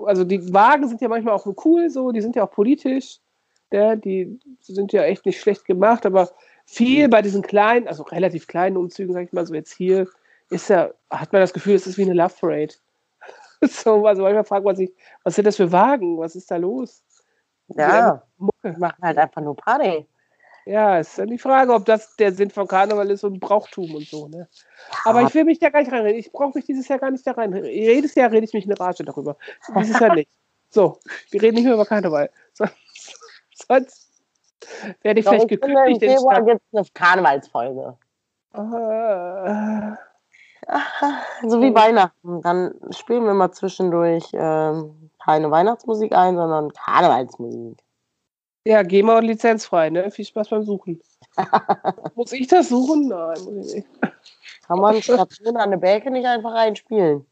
also 0.07 0.25
die 0.25 0.53
Wagen 0.53 0.89
sind 0.89 1.01
ja 1.01 1.09
manchmal 1.09 1.35
auch 1.35 1.47
cool, 1.65 1.91
so, 1.91 2.11
die 2.11 2.21
sind 2.21 2.37
ja 2.37 2.45
auch 2.45 2.51
politisch, 2.51 3.19
ja, 3.71 3.95
die 3.95 4.41
sind 4.61 4.93
ja 4.93 5.03
echt 5.03 5.27
nicht 5.27 5.41
schlecht 5.41 5.65
gemacht, 5.65 6.07
aber 6.07 6.31
viel 6.65 7.09
bei 7.09 7.23
diesen 7.23 7.43
kleinen, 7.43 7.87
also 7.87 8.03
relativ 8.05 8.47
kleinen 8.47 8.77
Umzügen, 8.77 9.13
sag 9.13 9.25
ich 9.25 9.33
mal, 9.33 9.47
so 9.47 9.55
jetzt 9.55 9.73
hier, 9.73 10.09
ist 10.51 10.71
ja, 10.71 10.91
hat 11.11 11.33
man 11.33 11.41
das 11.41 11.53
Gefühl, 11.53 11.75
es 11.75 11.87
ist 11.87 11.99
wie 11.99 12.03
eine 12.03 12.15
Love 12.15 12.35
Parade. 12.41 12.75
so, 13.63 14.07
also 14.07 14.23
manchmal 14.23 14.45
fragt 14.45 14.65
man 14.65 14.77
sich, 14.77 14.93
was 15.25 15.35
sind 15.35 15.47
das 15.47 15.57
für 15.57 15.71
Wagen? 15.73 16.19
Was 16.19 16.37
ist 16.37 16.51
da 16.51 16.57
los? 16.57 17.03
Ja, 17.69 18.23
Mucke. 18.39 18.79
machen 18.79 19.03
halt 19.03 19.19
einfach 19.19 19.43
nur 19.43 19.57
Party. 19.57 20.07
Ja, 20.69 20.99
ist 20.99 21.19
dann 21.19 21.29
die 21.29 21.39
Frage, 21.39 21.73
ob 21.73 21.87
das 21.87 22.15
der 22.17 22.31
Sinn 22.31 22.51
von 22.51 22.69
Karneval 22.69 23.11
ist 23.11 23.25
und 23.25 23.41
Brauchtum 23.41 23.95
und 23.95 24.07
so. 24.07 24.29
Ne? 24.29 24.47
Aber 25.07 25.23
ich 25.23 25.35
will 25.35 25.45
mich 25.45 25.59
da 25.59 25.71
gar 25.71 25.81
nicht 25.81 25.91
reinreden. 25.91 26.19
Ich 26.19 26.31
brauche 26.31 26.59
mich 26.59 26.67
dieses 26.67 26.87
Jahr 26.89 26.99
gar 26.99 27.11
nicht 27.11 27.27
da 27.27 27.33
rein. 27.33 27.65
Jedes 27.65 28.15
Jahr 28.15 28.31
rede 28.31 28.45
ich 28.45 28.53
mich 28.53 28.67
eine 28.67 28.79
Rage 28.79 29.03
darüber. 29.03 29.39
Dieses 29.79 29.99
Jahr 29.99 30.15
nicht. 30.15 30.31
So, 30.69 30.99
wir 31.31 31.41
reden 31.41 31.55
nicht 31.55 31.65
mehr 31.65 31.73
über 31.73 31.87
Karneval. 31.87 32.29
Sonst 33.55 34.11
werde 35.01 35.21
ich 35.21 35.25
so, 35.25 35.31
vielleicht 35.31 35.49
gekündigt. 35.49 36.03
Im 36.03 36.11
Februar 36.11 36.45
gibt 36.45 36.61
es 36.71 36.79
eine 36.79 36.87
Karnevalsfolge. 36.93 37.97
Uh, 38.55 39.97
so 41.49 41.63
wie 41.63 41.75
Weihnachten. 41.75 42.43
Dann 42.43 42.75
spielen 42.91 43.25
wir 43.25 43.33
mal 43.33 43.53
zwischendurch 43.53 44.29
ähm, 44.35 45.11
keine 45.25 45.51
Weihnachtsmusik 45.51 46.13
ein, 46.13 46.37
sondern 46.37 46.71
Karnevalsmusik. 46.75 47.79
Ja, 48.69 48.83
GEMA 48.83 49.17
und 49.17 49.25
lizenzfrei, 49.25 49.89
ne? 49.89 50.11
Viel 50.11 50.27
Spaß 50.27 50.51
beim 50.51 50.63
Suchen. 50.63 51.01
muss 52.15 52.33
ich 52.33 52.49
das 52.49 52.69
suchen? 52.69 53.09
Nein, 53.09 53.41
muss 53.45 53.69
ich 53.69 53.77
nicht. 53.77 53.89
Kann 54.67 54.79
man 54.79 55.01
Station 55.01 55.57
an 55.57 55.71
der 55.71 55.79
Bäcke 55.79 56.11
nicht 56.11 56.27
einfach 56.27 56.53
einspielen? 56.53 57.25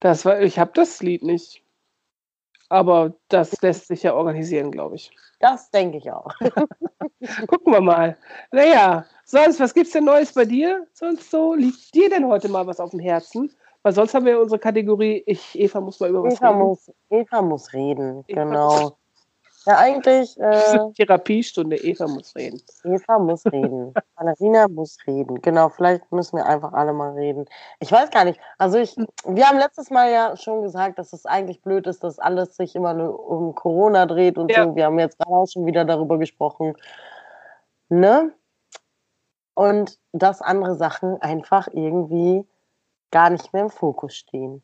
Das 0.00 0.26
war, 0.26 0.38
ich 0.42 0.58
habe 0.58 0.72
das 0.74 1.02
Lied 1.02 1.22
nicht. 1.22 1.62
Aber 2.68 3.14
das 3.28 3.62
lässt 3.62 3.86
sich 3.86 4.02
ja 4.02 4.12
organisieren, 4.12 4.70
glaube 4.70 4.96
ich. 4.96 5.16
Das 5.40 5.70
denke 5.70 5.96
ich 5.96 6.12
auch. 6.12 6.30
Gucken 7.46 7.72
wir 7.72 7.80
mal. 7.80 8.18
Naja, 8.52 9.06
sonst, 9.24 9.58
was 9.58 9.72
gibt's 9.72 9.92
denn 9.92 10.04
Neues 10.04 10.34
bei 10.34 10.44
dir? 10.44 10.86
Sonst 10.92 11.30
so, 11.30 11.54
liegt 11.54 11.94
dir 11.94 12.10
denn 12.10 12.26
heute 12.26 12.50
mal 12.50 12.66
was 12.66 12.80
auf 12.80 12.90
dem 12.90 13.00
Herzen? 13.00 13.50
Weil 13.82 13.94
sonst 13.94 14.12
haben 14.12 14.26
wir 14.26 14.38
unsere 14.38 14.58
Kategorie, 14.58 15.22
ich, 15.24 15.58
Eva 15.58 15.80
muss 15.80 16.00
mal 16.00 16.10
über 16.10 16.22
was 16.22 16.34
Eva 16.34 16.48
reden. 16.48 16.58
Muss, 16.58 16.92
Eva 17.08 17.40
muss 17.40 17.72
reden, 17.72 18.24
Eva 18.28 18.44
genau. 18.44 18.98
Ja, 19.66 19.78
eigentlich. 19.78 20.36
Das 20.36 20.66
ist 20.68 20.74
Äh, 20.74 20.78
eine 20.78 20.92
Therapiestunde. 20.92 21.76
Eva 21.76 22.06
muss 22.06 22.34
reden. 22.36 22.62
Eva 22.84 23.18
muss 23.18 23.44
reden. 23.52 23.92
Valerina 24.14 24.68
muss 24.68 24.96
reden. 25.06 25.40
Genau, 25.42 25.68
vielleicht 25.70 26.10
müssen 26.12 26.36
wir 26.36 26.46
einfach 26.46 26.72
alle 26.72 26.92
mal 26.92 27.12
reden. 27.14 27.46
Ich 27.80 27.90
weiß 27.90 28.10
gar 28.10 28.24
nicht. 28.24 28.40
Also 28.58 28.78
ich, 28.78 28.96
wir 29.24 29.48
haben 29.48 29.58
letztes 29.58 29.90
Mal 29.90 30.10
ja 30.12 30.36
schon 30.36 30.62
gesagt, 30.62 30.98
dass 30.98 31.12
es 31.12 31.26
eigentlich 31.26 31.62
blöd 31.62 31.86
ist, 31.88 32.04
dass 32.04 32.18
alles 32.20 32.56
sich 32.56 32.76
immer 32.76 32.94
nur 32.94 33.28
um 33.28 33.54
Corona 33.56 34.06
dreht 34.06 34.38
und 34.38 34.50
Ja. 34.52 34.64
so. 34.64 34.76
Wir 34.76 34.84
haben 34.86 34.98
jetzt 35.00 35.18
gerade 35.18 35.32
auch 35.34 35.46
schon 35.46 35.66
wieder 35.66 35.84
darüber 35.84 36.16
gesprochen. 36.18 36.74
Ne? 37.88 38.32
Und 39.54 39.98
dass 40.12 40.42
andere 40.42 40.76
Sachen 40.76 41.20
einfach 41.22 41.68
irgendwie 41.72 42.46
gar 43.10 43.30
nicht 43.30 43.52
mehr 43.52 43.62
im 43.62 43.70
Fokus 43.70 44.14
stehen. 44.14 44.62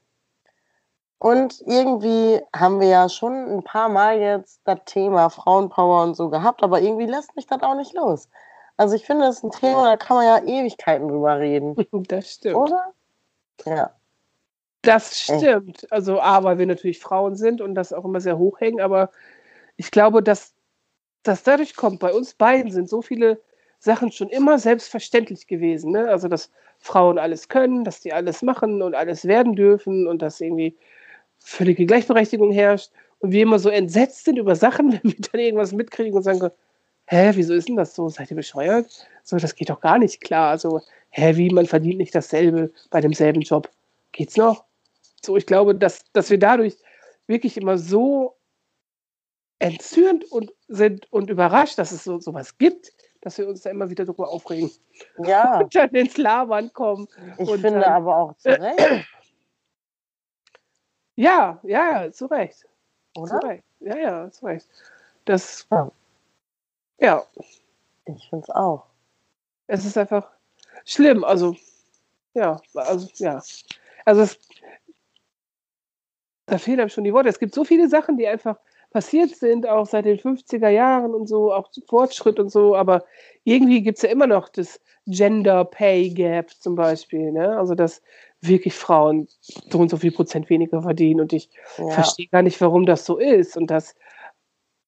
Und 1.22 1.62
irgendwie 1.66 2.40
haben 2.52 2.80
wir 2.80 2.88
ja 2.88 3.08
schon 3.08 3.32
ein 3.32 3.62
paar 3.62 3.88
Mal 3.88 4.18
jetzt 4.18 4.60
das 4.64 4.80
Thema 4.86 5.30
Frauenpower 5.30 6.02
und 6.02 6.16
so 6.16 6.30
gehabt, 6.30 6.64
aber 6.64 6.80
irgendwie 6.80 7.06
lässt 7.06 7.36
mich 7.36 7.46
das 7.46 7.62
auch 7.62 7.76
nicht 7.76 7.94
los. 7.94 8.28
Also 8.76 8.96
ich 8.96 9.04
finde, 9.04 9.26
das 9.26 9.36
ist 9.36 9.44
ein 9.44 9.52
Thema, 9.52 9.84
da 9.84 9.96
kann 9.96 10.16
man 10.16 10.26
ja 10.26 10.42
Ewigkeiten 10.42 11.06
drüber 11.06 11.38
reden, 11.38 11.76
Das 12.08 12.32
stimmt. 12.32 12.56
oder? 12.56 12.92
Ja. 13.64 13.92
Das 14.82 15.16
stimmt. 15.16 15.86
Also, 15.92 16.20
A, 16.20 16.42
weil 16.42 16.58
wir 16.58 16.66
natürlich 16.66 16.98
Frauen 16.98 17.36
sind 17.36 17.60
und 17.60 17.76
das 17.76 17.92
auch 17.92 18.04
immer 18.04 18.20
sehr 18.20 18.36
hoch 18.36 18.58
hängen, 18.58 18.80
aber 18.80 19.12
ich 19.76 19.92
glaube, 19.92 20.24
dass 20.24 20.54
das 21.22 21.44
dadurch 21.44 21.76
kommt, 21.76 22.00
bei 22.00 22.12
uns 22.12 22.34
beiden 22.34 22.72
sind 22.72 22.88
so 22.88 23.00
viele 23.00 23.40
Sachen 23.78 24.10
schon 24.10 24.28
immer 24.28 24.58
selbstverständlich 24.58 25.46
gewesen. 25.46 25.92
Ne? 25.92 26.08
Also, 26.08 26.26
dass 26.26 26.50
Frauen 26.80 27.16
alles 27.16 27.48
können, 27.48 27.84
dass 27.84 28.00
die 28.00 28.12
alles 28.12 28.42
machen 28.42 28.82
und 28.82 28.96
alles 28.96 29.24
werden 29.24 29.54
dürfen 29.54 30.08
und 30.08 30.20
dass 30.20 30.40
irgendwie 30.40 30.76
völlige 31.44 31.86
Gleichberechtigung 31.86 32.52
herrscht 32.52 32.90
und 33.18 33.32
wir 33.32 33.42
immer 33.42 33.58
so 33.58 33.68
entsetzt 33.68 34.24
sind 34.24 34.38
über 34.38 34.56
Sachen, 34.56 34.92
wenn 35.02 35.02
wir 35.12 35.16
dann 35.32 35.40
irgendwas 35.40 35.72
mitkriegen 35.72 36.14
und 36.14 36.22
sagen, 36.22 36.50
hä, 37.06 37.30
wieso 37.34 37.54
ist 37.54 37.68
denn 37.68 37.76
das 37.76 37.94
so? 37.94 38.08
Seid 38.08 38.30
ihr 38.30 38.36
bescheuert? 38.36 39.06
So, 39.22 39.36
das 39.36 39.54
geht 39.54 39.70
doch 39.70 39.80
gar 39.80 39.98
nicht 39.98 40.20
klar. 40.20 40.50
Also, 40.50 40.80
hä, 41.10 41.36
wie, 41.36 41.50
man 41.50 41.66
verdient 41.66 41.98
nicht 41.98 42.14
dasselbe 42.14 42.72
bei 42.90 43.00
demselben 43.00 43.42
Job. 43.42 43.68
Geht's 44.12 44.36
noch? 44.36 44.64
So, 45.24 45.36
ich 45.36 45.46
glaube, 45.46 45.74
dass, 45.74 46.04
dass 46.12 46.30
wir 46.30 46.38
dadurch 46.38 46.76
wirklich 47.26 47.56
immer 47.56 47.78
so 47.78 48.34
entzürnt 49.58 50.24
und 50.32 50.52
sind 50.68 51.10
und 51.12 51.30
überrascht, 51.30 51.78
dass 51.78 51.92
es 51.92 52.02
so 52.04 52.18
sowas 52.18 52.58
gibt, 52.58 52.92
dass 53.20 53.38
wir 53.38 53.46
uns 53.46 53.62
da 53.62 53.70
immer 53.70 53.88
wieder 53.90 54.04
drüber 54.04 54.28
aufregen 54.28 54.70
Ja, 55.18 55.60
und 55.62 55.74
dann 55.74 55.90
ins 55.90 56.16
Labern 56.16 56.72
kommen. 56.72 57.06
ich 57.38 57.48
Und 57.48 57.60
finde 57.60 57.80
dann- 57.80 57.92
aber 57.92 58.16
auch 58.16 58.36
zu 58.38 58.48
Recht, 58.48 59.06
Ja, 61.16 61.58
ja, 61.62 62.10
zu 62.12 62.26
Recht. 62.26 62.66
Zu 63.14 63.22
oder? 63.22 63.40
Recht. 63.42 63.64
Ja, 63.80 63.96
ja, 63.96 64.30
zu 64.30 64.46
Recht. 64.46 64.66
Das, 65.24 65.66
Ja. 65.70 65.90
ja, 67.00 67.24
Ich 68.06 68.28
finde 68.30 68.44
es 68.44 68.50
auch. 68.50 68.86
es 69.68 69.84
ist 69.86 69.98
einfach 69.98 70.28
schlimm. 70.86 71.24
Also, 71.24 71.56
ja, 72.34 72.60
also, 72.74 73.08
ja. 73.16 73.42
Also, 74.06 74.22
es, 74.22 74.38
da 76.46 76.58
fehlen 76.58 76.80
einem 76.80 76.88
schon 76.88 77.04
die 77.04 77.12
Worte. 77.12 77.28
Es 77.28 77.38
gibt 77.38 77.54
so 77.54 77.64
viele 77.64 77.88
Sachen, 77.88 78.16
die 78.18 78.26
einfach 78.26 78.56
passiert 78.90 79.30
sind, 79.36 79.66
auch 79.66 79.86
seit 79.86 80.04
den 80.04 80.18
50er 80.18 80.68
Jahren 80.68 81.14
und 81.14 81.26
so, 81.26 81.52
auch 81.52 81.70
Fortschritt 81.88 82.38
und 82.38 82.50
so, 82.50 82.76
aber 82.76 83.04
irgendwie 83.44 83.82
gibt 83.82 83.98
es 83.98 84.02
ja 84.02 84.10
immer 84.10 84.26
noch 84.26 84.48
das 84.50 84.80
Gender 85.06 85.64
Pay 85.64 86.10
Gap 86.10 86.50
zum 86.50 86.74
Beispiel, 86.74 87.32
ne? 87.32 87.56
Also, 87.58 87.74
dass 87.74 88.02
wirklich 88.42 88.74
Frauen 88.74 89.28
so 89.40 89.78
und 89.78 89.90
so 89.90 89.96
viel 89.96 90.12
Prozent 90.12 90.50
weniger 90.50 90.82
verdienen 90.82 91.20
und 91.20 91.32
ich 91.32 91.48
Ja. 91.78 91.90
verstehe 91.90 92.28
gar 92.28 92.42
nicht, 92.42 92.60
warum 92.60 92.86
das 92.86 93.04
so 93.06 93.18
ist. 93.18 93.56
Und 93.56 93.68
das, 93.70 93.94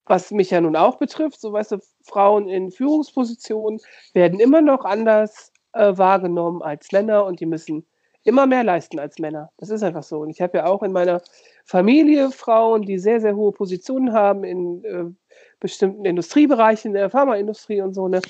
was 0.07 0.31
mich 0.31 0.51
ja 0.51 0.61
nun 0.61 0.77
auch 0.77 0.97
betrifft, 0.99 1.41
so 1.41 1.53
weißt 1.53 1.73
du, 1.73 1.79
Frauen 2.03 2.49
in 2.49 2.71
Führungspositionen 2.71 3.81
werden 4.13 4.41
immer 4.41 4.61
noch 4.61 4.85
anders 4.85 5.53
äh, 5.73 5.97
wahrgenommen 5.97 6.63
als 6.63 6.93
Männer 6.93 7.25
und 7.25 7.41
die 7.41 7.47
müssen 7.47 7.87
immer 8.25 8.47
mehr 8.47 8.65
leisten 8.65 8.99
als 8.99 9.19
Männer. 9.19 9.51
Das 9.59 9.71
ist 9.71 9.83
einfach 9.83 10.03
so. 10.03 10.21
Und 10.21 10.31
ich 10.31 10.41
habe 10.41 10.59
ja 10.59 10.67
auch 10.67 10.83
in 10.83 10.93
meiner 10.93 11.23
Familie 11.65 12.31
Frauen, 12.31 12.83
die 12.83 12.99
sehr, 12.99 13.21
sehr 13.21 13.37
hohe 13.37 13.53
Positionen 13.53 14.13
haben 14.13 14.45
in 14.45 14.85
äh, 14.85 15.05
bestimmten 15.61 16.05
Industriebereichen, 16.05 16.91
in 16.91 16.95
der 16.95 17.11
Pharmaindustrie 17.11 17.81
und 17.83 17.95
so, 17.95 18.09
ne? 18.09 18.21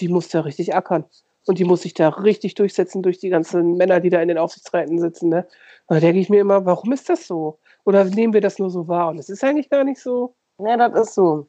Die 0.00 0.08
muss 0.08 0.28
da 0.28 0.40
richtig 0.40 0.74
ackern. 0.74 1.04
Und 1.46 1.58
die 1.58 1.64
muss 1.64 1.82
sich 1.82 1.94
da 1.94 2.08
richtig 2.08 2.54
durchsetzen 2.54 3.02
durch 3.02 3.18
die 3.18 3.28
ganzen 3.28 3.76
Männer, 3.76 4.00
die 4.00 4.10
da 4.10 4.20
in 4.20 4.28
den 4.28 4.38
Aufsichtsräten 4.38 4.98
sitzen. 4.98 5.28
Ne? 5.28 5.46
Da 5.88 6.00
denke 6.00 6.18
ich 6.18 6.28
mir 6.28 6.40
immer, 6.40 6.66
warum 6.66 6.92
ist 6.92 7.08
das 7.08 7.26
so? 7.26 7.58
Oder 7.84 8.04
nehmen 8.04 8.32
wir 8.32 8.40
das 8.40 8.58
nur 8.58 8.70
so 8.70 8.88
wahr? 8.88 9.08
Und 9.08 9.18
es 9.18 9.28
ist 9.28 9.44
eigentlich 9.44 9.70
gar 9.70 9.84
nicht 9.84 10.00
so. 10.00 10.34
Nee, 10.58 10.76
das 10.76 10.92
ist 10.94 11.14
so. 11.14 11.46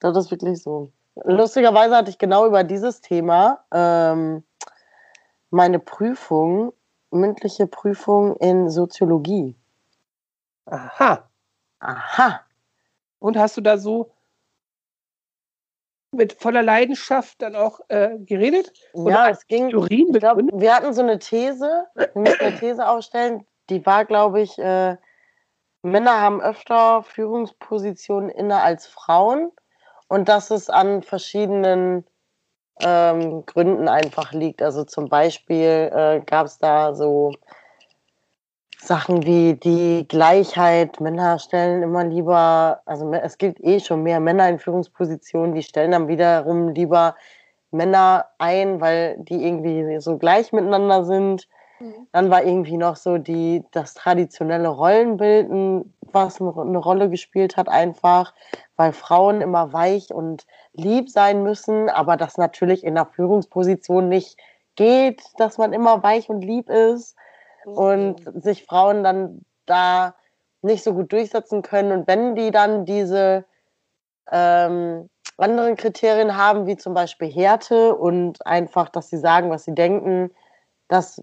Das 0.00 0.16
ist 0.16 0.30
wirklich 0.30 0.62
so. 0.62 0.90
Lustigerweise 1.24 1.96
hatte 1.96 2.10
ich 2.10 2.18
genau 2.18 2.46
über 2.46 2.64
dieses 2.64 3.00
Thema 3.00 3.64
ähm, 3.72 4.42
meine 5.50 5.78
Prüfung, 5.78 6.72
mündliche 7.10 7.66
Prüfung 7.66 8.36
in 8.36 8.68
Soziologie. 8.68 9.54
Aha. 10.66 11.28
Aha. 11.78 12.40
Und 13.20 13.38
hast 13.38 13.56
du 13.56 13.60
da 13.60 13.78
so 13.78 14.10
mit 16.16 16.32
voller 16.32 16.62
Leidenschaft 16.62 17.40
dann 17.42 17.54
auch 17.54 17.80
äh, 17.88 18.18
geredet? 18.18 18.72
Ja, 18.94 19.28
es 19.28 19.46
ging. 19.46 19.70
Theorien 19.70 20.08
Ich 20.08 20.20
begründet? 20.20 20.60
wir 20.60 20.74
hatten 20.74 20.92
so 20.92 21.02
eine 21.02 21.18
These, 21.18 21.86
wir 21.94 22.10
müssen 22.14 22.40
eine 22.40 22.56
These 22.58 22.88
aufstellen, 22.88 23.46
die 23.70 23.84
war, 23.84 24.04
glaube 24.04 24.40
ich, 24.40 24.58
äh, 24.58 24.96
Männer 25.82 26.20
haben 26.20 26.40
öfter 26.40 27.02
Führungspositionen 27.02 28.30
inne 28.30 28.60
als 28.60 28.86
Frauen 28.86 29.52
und 30.08 30.28
dass 30.28 30.50
es 30.50 30.68
an 30.68 31.02
verschiedenen 31.02 32.04
ähm, 32.80 33.46
Gründen 33.46 33.88
einfach 33.88 34.32
liegt. 34.32 34.62
Also 34.62 34.84
zum 34.84 35.08
Beispiel 35.08 35.90
äh, 35.92 36.20
gab 36.26 36.46
es 36.46 36.58
da 36.58 36.94
so 36.94 37.32
Sachen 38.86 39.26
wie 39.26 39.54
die 39.54 40.06
Gleichheit. 40.08 41.00
Männer 41.00 41.38
stellen 41.38 41.82
immer 41.82 42.04
lieber, 42.04 42.80
also 42.86 43.12
es 43.12 43.38
gibt 43.38 43.60
eh 43.60 43.80
schon 43.80 44.02
mehr 44.02 44.20
Männer 44.20 44.48
in 44.48 44.58
Führungspositionen, 44.58 45.54
die 45.54 45.62
stellen 45.62 45.90
dann 45.90 46.08
wiederum 46.08 46.68
lieber 46.68 47.16
Männer 47.70 48.26
ein, 48.38 48.80
weil 48.80 49.16
die 49.18 49.44
irgendwie 49.44 49.98
so 50.00 50.18
gleich 50.18 50.52
miteinander 50.52 51.04
sind. 51.04 51.48
Mhm. 51.80 52.06
Dann 52.12 52.30
war 52.30 52.44
irgendwie 52.44 52.76
noch 52.76 52.96
so 52.96 53.18
die, 53.18 53.64
das 53.72 53.94
traditionelle 53.94 54.68
Rollenbilden, 54.68 55.92
was 56.12 56.40
eine, 56.40 56.56
eine 56.56 56.78
Rolle 56.78 57.10
gespielt 57.10 57.56
hat, 57.56 57.68
einfach, 57.68 58.32
weil 58.76 58.92
Frauen 58.92 59.40
immer 59.40 59.72
weich 59.72 60.14
und 60.14 60.46
lieb 60.72 61.10
sein 61.10 61.42
müssen, 61.42 61.90
aber 61.90 62.16
das 62.16 62.38
natürlich 62.38 62.84
in 62.84 62.94
der 62.94 63.06
Führungsposition 63.06 64.08
nicht 64.08 64.38
geht, 64.76 65.22
dass 65.38 65.58
man 65.58 65.72
immer 65.72 66.02
weich 66.02 66.30
und 66.30 66.42
lieb 66.42 66.70
ist 66.70 67.16
und 67.66 68.22
sich 68.42 68.64
Frauen 68.64 69.02
dann 69.02 69.42
da 69.66 70.14
nicht 70.62 70.84
so 70.84 70.94
gut 70.94 71.12
durchsetzen 71.12 71.62
können. 71.62 71.92
Und 71.92 72.06
wenn 72.06 72.34
die 72.34 72.50
dann 72.50 72.84
diese 72.84 73.44
ähm, 74.30 75.08
anderen 75.36 75.76
Kriterien 75.76 76.36
haben, 76.36 76.66
wie 76.66 76.76
zum 76.76 76.94
Beispiel 76.94 77.28
Härte 77.28 77.94
und 77.94 78.44
einfach, 78.46 78.88
dass 78.88 79.10
sie 79.10 79.18
sagen, 79.18 79.50
was 79.50 79.64
sie 79.64 79.74
denken, 79.74 80.30
dass 80.88 81.22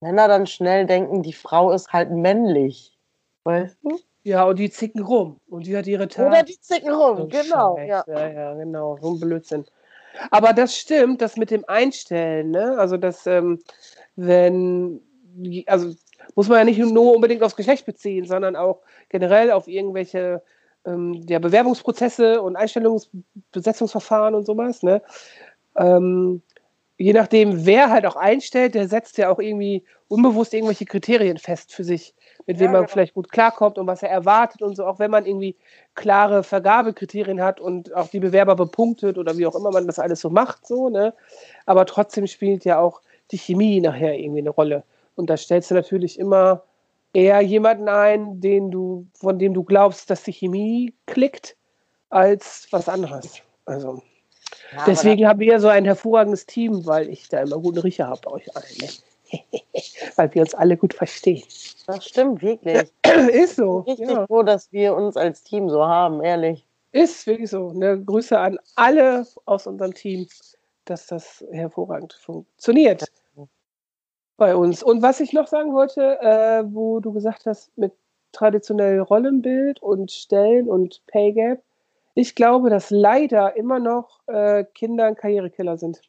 Männer 0.00 0.28
dann 0.28 0.46
schnell 0.46 0.86
denken, 0.86 1.22
die 1.22 1.32
Frau 1.32 1.72
ist 1.72 1.92
halt 1.92 2.10
männlich. 2.10 2.96
Weißt 3.44 3.78
du? 3.82 3.98
Ja, 4.22 4.44
und 4.44 4.58
die 4.58 4.70
zicken 4.70 5.02
rum. 5.02 5.40
Und 5.48 5.66
die 5.66 5.76
hat 5.76 5.86
ihre 5.86 6.08
Tage. 6.08 6.28
Oder 6.28 6.42
die 6.42 6.60
zicken 6.60 6.92
rum, 6.92 7.16
So 7.16 7.28
genau. 7.28 7.76
Scheiß. 7.76 7.88
Ja. 7.88 8.04
ja, 8.06 8.28
ja, 8.28 8.54
genau. 8.54 8.98
So 9.00 9.14
ein 9.14 9.20
Blödsinn. 9.20 9.64
Aber 10.30 10.52
das 10.52 10.76
stimmt, 10.76 11.22
das 11.22 11.36
mit 11.36 11.50
dem 11.50 11.64
Einstellen, 11.68 12.50
ne? 12.50 12.76
Also, 12.78 12.96
dass, 12.96 13.26
ähm, 13.26 13.60
wenn, 14.16 15.00
also 15.66 15.94
muss 16.34 16.48
man 16.48 16.58
ja 16.58 16.64
nicht 16.64 16.78
nur 16.78 17.14
unbedingt 17.14 17.42
aufs 17.42 17.56
Geschlecht 17.56 17.86
beziehen, 17.86 18.26
sondern 18.26 18.56
auch 18.56 18.80
generell 19.08 19.50
auf 19.50 19.68
irgendwelche 19.68 20.42
ähm, 20.86 21.24
ja, 21.28 21.38
Bewerbungsprozesse 21.38 22.42
und 22.42 22.56
Einstellungsbesetzungsverfahren 22.56 24.34
und 24.34 24.46
sowas, 24.46 24.82
ne? 24.82 25.02
Ähm, 25.76 26.42
je 26.98 27.12
nachdem, 27.12 27.64
wer 27.66 27.90
halt 27.90 28.06
auch 28.06 28.16
einstellt, 28.16 28.74
der 28.74 28.88
setzt 28.88 29.18
ja 29.18 29.30
auch 29.30 29.38
irgendwie 29.38 29.84
unbewusst 30.08 30.54
irgendwelche 30.54 30.84
Kriterien 30.86 31.38
fest 31.38 31.72
für 31.72 31.84
sich, 31.84 32.14
mit 32.46 32.58
wem 32.58 32.66
Ja, 32.66 32.72
man 32.72 32.80
genau. 32.82 32.92
vielleicht 32.92 33.14
gut 33.14 33.30
klarkommt 33.30 33.78
und 33.78 33.86
was 33.86 34.02
er 34.02 34.10
erwartet 34.10 34.62
und 34.62 34.74
so, 34.76 34.84
auch 34.86 34.98
wenn 34.98 35.10
man 35.10 35.26
irgendwie 35.26 35.56
klare 35.94 36.42
Vergabekriterien 36.42 37.40
hat 37.42 37.60
und 37.60 37.94
auch 37.94 38.08
die 38.08 38.20
Bewerber 38.20 38.56
bepunktet 38.56 39.18
oder 39.18 39.36
wie 39.38 39.46
auch 39.46 39.54
immer 39.54 39.70
man 39.70 39.86
das 39.86 39.98
alles 39.98 40.20
so 40.20 40.30
macht, 40.30 40.66
so, 40.66 40.88
ne? 40.88 41.14
Aber 41.66 41.86
trotzdem 41.86 42.26
spielt 42.26 42.64
ja 42.64 42.80
auch 42.80 43.00
die 43.30 43.38
Chemie 43.38 43.80
nachher 43.80 44.18
irgendwie 44.18 44.40
eine 44.40 44.50
Rolle. 44.50 44.84
Und 45.18 45.28
da 45.28 45.36
stellst 45.36 45.72
du 45.72 45.74
natürlich 45.74 46.16
immer 46.18 46.62
eher 47.12 47.40
jemanden 47.40 47.88
ein, 47.88 48.40
den 48.40 48.70
du, 48.70 49.04
von 49.14 49.36
dem 49.36 49.52
du 49.52 49.64
glaubst, 49.64 50.08
dass 50.10 50.22
die 50.22 50.32
Chemie 50.32 50.94
klickt, 51.06 51.56
als 52.08 52.68
was 52.70 52.88
anderes. 52.88 53.42
Also. 53.64 54.00
Ja, 54.72 54.84
Deswegen 54.86 55.26
haben 55.26 55.40
wir 55.40 55.48
ja 55.48 55.58
so 55.58 55.66
ein 55.66 55.84
hervorragendes 55.84 56.46
Team, 56.46 56.86
weil 56.86 57.08
ich 57.08 57.28
da 57.28 57.40
immer 57.40 57.58
guten 57.58 57.78
Riecher 57.80 58.06
habe 58.06 58.20
bei 58.24 58.30
euch 58.30 58.56
allen. 58.56 58.76
Ne? 58.78 58.88
weil 60.16 60.32
wir 60.34 60.42
uns 60.42 60.54
alle 60.54 60.76
gut 60.76 60.94
verstehen. 60.94 61.42
Das, 61.86 62.04
stimmt 62.04 62.40
wirklich. 62.40 62.88
Ist 63.32 63.56
so. 63.56 63.80
Richtig 63.80 64.08
Ja. 64.08 64.24
froh, 64.26 64.44
dass 64.44 64.70
wir 64.72 64.94
uns 64.94 65.16
als 65.16 65.42
Team 65.42 65.68
so 65.68 65.84
haben, 65.84 66.22
ehrlich. 66.22 66.64
Ist 66.92 67.26
wirklich 67.26 67.50
so. 67.50 67.72
Ne? 67.72 68.00
Grüße 68.02 68.38
an 68.38 68.56
alle 68.76 69.26
aus 69.46 69.66
unserem 69.66 69.94
Team, 69.94 70.28
dass 70.84 71.08
das 71.08 71.44
hervorragend 71.50 72.12
funktioniert 72.12 73.04
bei 74.38 74.56
uns. 74.56 74.82
Und 74.82 75.02
was 75.02 75.20
ich 75.20 75.34
noch 75.34 75.48
sagen 75.48 75.74
wollte, 75.74 76.18
äh, 76.20 76.64
wo 76.64 77.00
du 77.00 77.12
gesagt 77.12 77.44
hast, 77.44 77.76
mit 77.76 77.92
traditionell 78.32 79.00
Rollenbild 79.00 79.82
und 79.82 80.10
Stellen 80.10 80.70
und 80.70 81.02
Pay 81.06 81.32
Gap, 81.32 81.62
ich 82.14 82.34
glaube, 82.34 82.70
dass 82.70 82.90
leider 82.90 83.56
immer 83.56 83.78
noch 83.78 84.20
äh, 84.26 84.64
Kinder 84.74 85.04
ein 85.04 85.16
Karrierekiller 85.16 85.76
sind. 85.76 86.00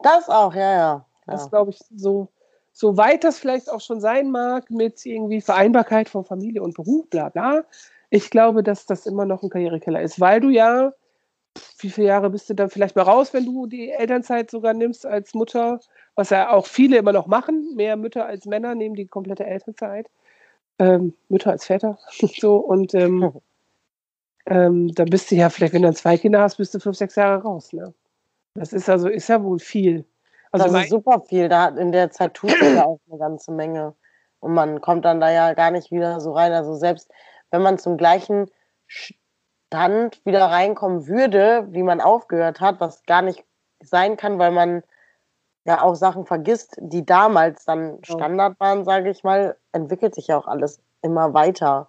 Das 0.00 0.28
auch, 0.28 0.54
ja, 0.54 0.72
ja. 0.72 1.06
Das 1.26 1.50
glaube 1.50 1.70
ich 1.70 1.78
so, 1.94 2.28
so 2.72 2.96
weit 2.96 3.24
das 3.24 3.38
vielleicht 3.38 3.70
auch 3.70 3.80
schon 3.80 4.00
sein 4.00 4.30
mag 4.30 4.70
mit 4.70 5.04
irgendwie 5.04 5.40
Vereinbarkeit 5.40 6.08
von 6.08 6.24
Familie 6.24 6.62
und 6.62 6.74
Beruf, 6.74 7.08
bla 7.10 7.28
bla. 7.28 7.64
Ich 8.08 8.30
glaube, 8.30 8.62
dass 8.62 8.86
das 8.86 9.04
immer 9.04 9.26
noch 9.26 9.42
ein 9.42 9.50
Karrierekiller 9.50 10.00
ist, 10.00 10.20
weil 10.20 10.40
du 10.40 10.48
ja, 10.48 10.92
wie 11.80 11.90
viele 11.90 12.06
Jahre 12.06 12.30
bist 12.30 12.48
du 12.48 12.54
dann 12.54 12.70
vielleicht 12.70 12.96
mal 12.96 13.02
raus, 13.02 13.34
wenn 13.34 13.44
du 13.44 13.66
die 13.66 13.90
Elternzeit 13.90 14.50
sogar 14.50 14.72
nimmst 14.72 15.04
als 15.04 15.34
Mutter, 15.34 15.80
was 16.18 16.30
ja 16.30 16.50
auch 16.50 16.66
viele 16.66 16.96
immer 16.96 17.12
noch 17.12 17.28
machen, 17.28 17.76
mehr 17.76 17.96
Mütter 17.96 18.26
als 18.26 18.44
Männer 18.44 18.74
nehmen 18.74 18.96
die 18.96 19.06
komplette 19.06 19.46
Elternzeit, 19.46 20.10
ähm, 20.80 21.14
Mütter 21.28 21.52
als 21.52 21.66
Väter, 21.66 21.96
so 22.40 22.56
und 22.56 22.92
ähm, 22.92 23.32
ähm, 24.46 24.92
dann 24.96 25.10
bist 25.10 25.30
du 25.30 25.36
ja 25.36 25.48
vielleicht, 25.48 25.74
wenn 25.74 25.82
du 25.82 25.88
dann 25.88 25.94
zwei 25.94 26.18
Kinder 26.18 26.40
hast, 26.40 26.56
bist 26.56 26.74
du 26.74 26.80
fünf, 26.80 26.96
sechs 26.96 27.14
Jahre 27.14 27.42
raus. 27.42 27.72
Ne? 27.72 27.94
Das 28.54 28.72
ist 28.72 28.88
also, 28.88 29.06
ist 29.06 29.28
ja 29.28 29.44
wohl 29.44 29.60
viel. 29.60 30.04
Also 30.50 30.66
das 30.66 30.84
ist 30.84 30.90
super 30.90 31.20
viel. 31.20 31.48
Da 31.48 31.68
in 31.68 31.92
der 31.92 32.10
Zeit 32.10 32.34
tut 32.34 32.50
sich 32.50 32.62
ja 32.62 32.84
auch 32.84 32.98
eine 33.08 33.18
ganze 33.20 33.52
Menge. 33.52 33.94
Und 34.40 34.54
man 34.54 34.80
kommt 34.80 35.04
dann 35.04 35.20
da 35.20 35.30
ja 35.30 35.54
gar 35.54 35.70
nicht 35.70 35.92
wieder 35.92 36.20
so 36.20 36.32
rein. 36.32 36.52
Also 36.52 36.74
selbst 36.74 37.12
wenn 37.52 37.62
man 37.62 37.78
zum 37.78 37.96
gleichen 37.96 38.50
Stand 38.88 40.20
wieder 40.24 40.46
reinkommen 40.46 41.06
würde, 41.06 41.68
wie 41.70 41.84
man 41.84 42.00
aufgehört 42.00 42.60
hat, 42.60 42.80
was 42.80 43.04
gar 43.04 43.22
nicht 43.22 43.44
sein 43.80 44.16
kann, 44.16 44.40
weil 44.40 44.50
man 44.50 44.82
ja 45.68 45.82
auch 45.82 45.94
Sachen 45.94 46.24
vergisst, 46.24 46.76
die 46.80 47.04
damals 47.04 47.66
dann 47.66 47.98
Standard 48.02 48.58
waren, 48.58 48.86
sage 48.86 49.10
ich 49.10 49.22
mal, 49.22 49.54
entwickelt 49.72 50.14
sich 50.14 50.28
ja 50.28 50.38
auch 50.38 50.46
alles 50.46 50.80
immer 51.02 51.34
weiter. 51.34 51.88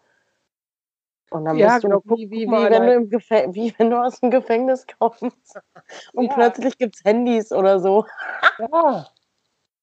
Und 1.32 1.46
dann 1.46 1.58
ja, 1.58 1.74
bist 1.74 1.84
du 1.86 1.88
genau, 1.88 2.02
wie, 2.06 2.30
wie, 2.30 2.48
wie, 2.48 2.52
wenn 2.52 2.86
du 2.86 2.94
im 2.94 3.56
wie 3.56 3.74
wenn 3.78 3.90
du 3.90 4.04
aus 4.04 4.20
dem 4.20 4.32
Gefängnis 4.32 4.86
kommst 5.00 5.60
und 6.14 6.26
ja. 6.26 6.34
plötzlich 6.34 6.78
gibt 6.78 6.96
es 6.96 7.06
Handys 7.06 7.54
oder 7.54 7.80
so. 7.80 8.06
ja, 8.58 9.08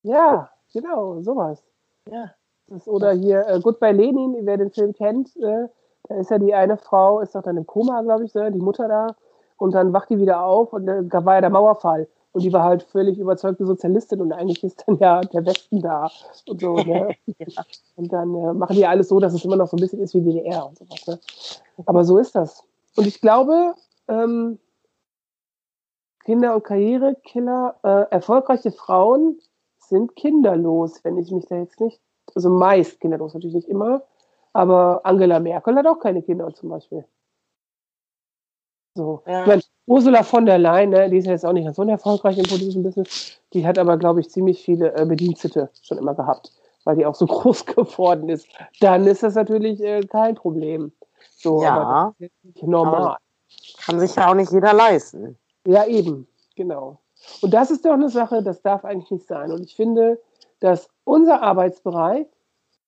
ja, 0.02 0.50
genau, 0.74 1.22
sowas. 1.22 1.64
Ja. 2.10 2.34
Das, 2.66 2.86
oder 2.86 3.12
hier 3.12 3.46
äh, 3.46 3.60
Goodbye 3.60 3.92
Lenin, 3.92 4.36
wer 4.42 4.58
den 4.58 4.72
Film 4.72 4.92
kennt, 4.92 5.34
äh, 5.36 5.68
da 6.08 6.16
ist 6.16 6.30
ja 6.30 6.38
die 6.38 6.52
eine 6.52 6.76
Frau, 6.76 7.20
ist 7.20 7.34
doch 7.34 7.42
dann 7.42 7.56
im 7.56 7.66
Koma, 7.66 8.02
glaube 8.02 8.24
ich, 8.24 8.32
so, 8.32 8.50
die 8.50 8.58
Mutter 8.58 8.88
da. 8.88 9.16
Und 9.56 9.72
dann 9.74 9.94
wacht 9.94 10.10
die 10.10 10.18
wieder 10.18 10.42
auf 10.42 10.74
und 10.74 10.86
äh, 10.86 11.02
da 11.04 11.24
war 11.24 11.36
ja 11.36 11.40
der 11.40 11.50
Mauerfall. 11.50 12.08
Und 12.36 12.42
die 12.42 12.52
war 12.52 12.64
halt 12.64 12.82
völlig 12.82 13.18
überzeugte 13.18 13.64
Sozialistin 13.64 14.20
und 14.20 14.30
eigentlich 14.30 14.62
ist 14.62 14.84
dann 14.86 14.98
ja 14.98 15.22
der 15.22 15.46
Westen 15.46 15.80
da 15.80 16.10
und 16.46 16.60
so. 16.60 16.74
Ne? 16.76 17.16
ja. 17.38 17.64
Und 17.96 18.12
dann 18.12 18.34
äh, 18.34 18.52
machen 18.52 18.76
die 18.76 18.84
alles 18.84 19.08
so, 19.08 19.18
dass 19.18 19.32
es 19.32 19.42
immer 19.42 19.56
noch 19.56 19.68
so 19.68 19.76
ein 19.78 19.80
bisschen 19.80 20.02
ist 20.02 20.12
wie 20.12 20.20
DDR 20.20 20.66
und 20.66 20.76
sowas. 20.76 21.06
Ne? 21.06 21.18
Aber 21.86 22.04
so 22.04 22.18
ist 22.18 22.34
das. 22.34 22.62
Und 22.94 23.06
ich 23.06 23.22
glaube, 23.22 23.74
ähm, 24.08 24.58
Kinder- 26.26 26.56
und 26.56 26.64
Karrierekiller, 26.64 27.76
äh, 27.82 28.12
erfolgreiche 28.14 28.70
Frauen 28.70 29.38
sind 29.78 30.14
kinderlos, 30.14 31.02
wenn 31.04 31.16
ich 31.16 31.30
mich 31.30 31.46
da 31.46 31.56
jetzt 31.56 31.80
nicht, 31.80 31.98
also 32.34 32.50
meist 32.50 33.00
kinderlos, 33.00 33.32
natürlich 33.32 33.56
nicht 33.56 33.68
immer, 33.70 34.02
aber 34.52 35.00
Angela 35.04 35.40
Merkel 35.40 35.74
hat 35.76 35.86
auch 35.86 36.00
keine 36.00 36.20
Kinder 36.20 36.52
zum 36.52 36.68
Beispiel. 36.68 37.06
So. 38.96 39.22
Ja. 39.26 39.42
Ich 39.42 39.46
meine, 39.46 39.62
Ursula 39.86 40.22
von 40.22 40.46
der 40.46 40.58
Leyen, 40.58 40.90
ne, 40.90 41.08
die 41.10 41.18
ist 41.18 41.26
ja 41.26 41.32
jetzt 41.32 41.44
auch 41.44 41.52
nicht 41.52 41.64
ganz 41.64 41.78
unerfolgreich 41.78 42.38
im 42.38 42.44
politischen 42.44 42.82
Business, 42.82 43.38
die 43.52 43.66
hat 43.66 43.78
aber, 43.78 43.96
glaube 43.98 44.20
ich, 44.20 44.30
ziemlich 44.30 44.62
viele 44.64 44.96
äh, 44.96 45.04
Bedienstete 45.04 45.70
schon 45.82 45.98
immer 45.98 46.14
gehabt, 46.14 46.50
weil 46.84 46.96
die 46.96 47.06
auch 47.06 47.14
so 47.14 47.26
groß 47.26 47.66
geworden 47.66 48.28
ist. 48.28 48.48
Dann 48.80 49.06
ist 49.06 49.22
das 49.22 49.34
natürlich 49.34 49.80
äh, 49.82 50.00
kein 50.00 50.34
Problem. 50.34 50.92
So, 51.36 51.62
ja, 51.62 52.12
normal. 52.62 53.18
Kann 53.84 54.00
sich 54.00 54.16
ja 54.16 54.30
auch 54.30 54.34
nicht 54.34 54.50
jeder 54.50 54.72
leisten. 54.72 55.38
Ja, 55.66 55.84
eben, 55.86 56.26
genau. 56.56 56.98
Und 57.42 57.52
das 57.54 57.70
ist 57.70 57.84
doch 57.84 57.92
eine 57.92 58.08
Sache, 58.08 58.42
das 58.42 58.62
darf 58.62 58.84
eigentlich 58.84 59.10
nicht 59.10 59.26
sein. 59.26 59.52
Und 59.52 59.62
ich 59.62 59.76
finde, 59.76 60.20
dass 60.60 60.88
unser 61.04 61.42
Arbeitsbereich, 61.42 62.26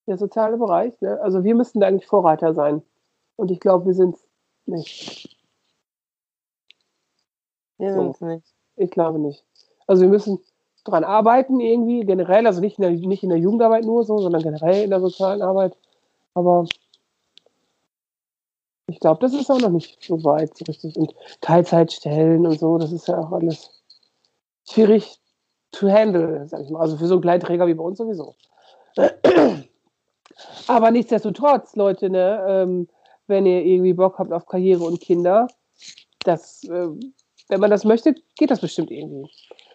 der 0.07 0.17
soziale 0.17 0.57
Bereich, 0.57 0.99
ne, 1.01 1.21
also 1.21 1.45
wir 1.45 1.55
müssten 1.55 1.81
da 1.81 1.87
eigentlich 1.87 2.07
Vorreiter 2.07 2.55
sein. 2.55 2.83
Und 3.37 3.51
ich 3.51 3.61
glaube, 3.61 3.87
wir 3.87 3.95
sind 3.95 4.17
es 4.17 4.27
nicht. 4.67 5.38
Wir 7.79 7.95
so. 7.95 8.13
sind 8.13 8.29
nicht. 8.29 8.55
Ich 8.77 8.91
glaube 8.91 9.19
nicht. 9.19 9.45
Also 9.87 10.03
wir 10.03 10.09
müssen 10.09 10.41
daran 10.85 11.05
arbeiten 11.05 11.61
irgendwie, 11.61 12.05
generell, 12.05 12.47
also 12.47 12.61
nicht 12.61 12.79
in, 12.79 12.83
der, 12.83 12.91
nicht 12.91 13.23
in 13.23 13.31
der 13.31 13.39
Jugendarbeit 13.39 13.85
nur 13.85 14.05
so, 14.05 14.19
sondern 14.19 14.43
generell 14.43 14.85
in 14.85 14.91
der 14.91 15.01
sozialen 15.01 15.43
Arbeit. 15.43 15.77
Aber 16.35 16.67
ich 18.87 19.01
glaube, 19.01 19.21
das 19.21 19.35
ist 19.35 19.51
auch 19.51 19.61
noch 19.61 19.71
nicht 19.71 20.03
so 20.03 20.23
weit 20.25 20.57
so 20.57 20.65
richtig. 20.65 20.97
Und 20.97 21.15
Teilzeitstellen 21.41 22.47
und 22.47 22.59
so, 22.59 22.79
das 22.79 22.93
ist 22.93 23.09
ja 23.09 23.19
auch 23.19 23.33
alles 23.33 23.71
schwierig 24.69 25.19
to 25.73 25.91
handle, 25.91 26.47
sag 26.49 26.63
ich 26.63 26.71
mal. 26.71 26.81
Also 26.81 26.97
für 26.97 27.07
so 27.07 27.15
einen 27.15 27.23
Kleinträger 27.23 27.67
wie 27.67 27.75
bei 27.75 27.85
uns 27.85 27.99
sowieso. 27.99 28.35
Aber 30.67 30.91
nichtsdestotrotz, 30.91 31.77
Leute, 31.77 32.09
ne, 32.11 32.45
ähm, 32.49 32.89
wenn 33.27 33.45
ihr 33.45 33.65
irgendwie 33.65 33.93
Bock 33.93 34.19
habt 34.19 34.33
auf 34.33 34.47
Karriere 34.47 34.85
und 34.85 35.01
Kinder, 35.01 35.49
das 36.25 36.65
äh, 36.65 36.89
wenn 37.49 37.61
man 37.61 37.71
das 37.71 37.85
möchte, 37.85 38.15
geht 38.37 38.51
das 38.51 38.61
bestimmt 38.61 38.91
irgendwie. 38.91 39.29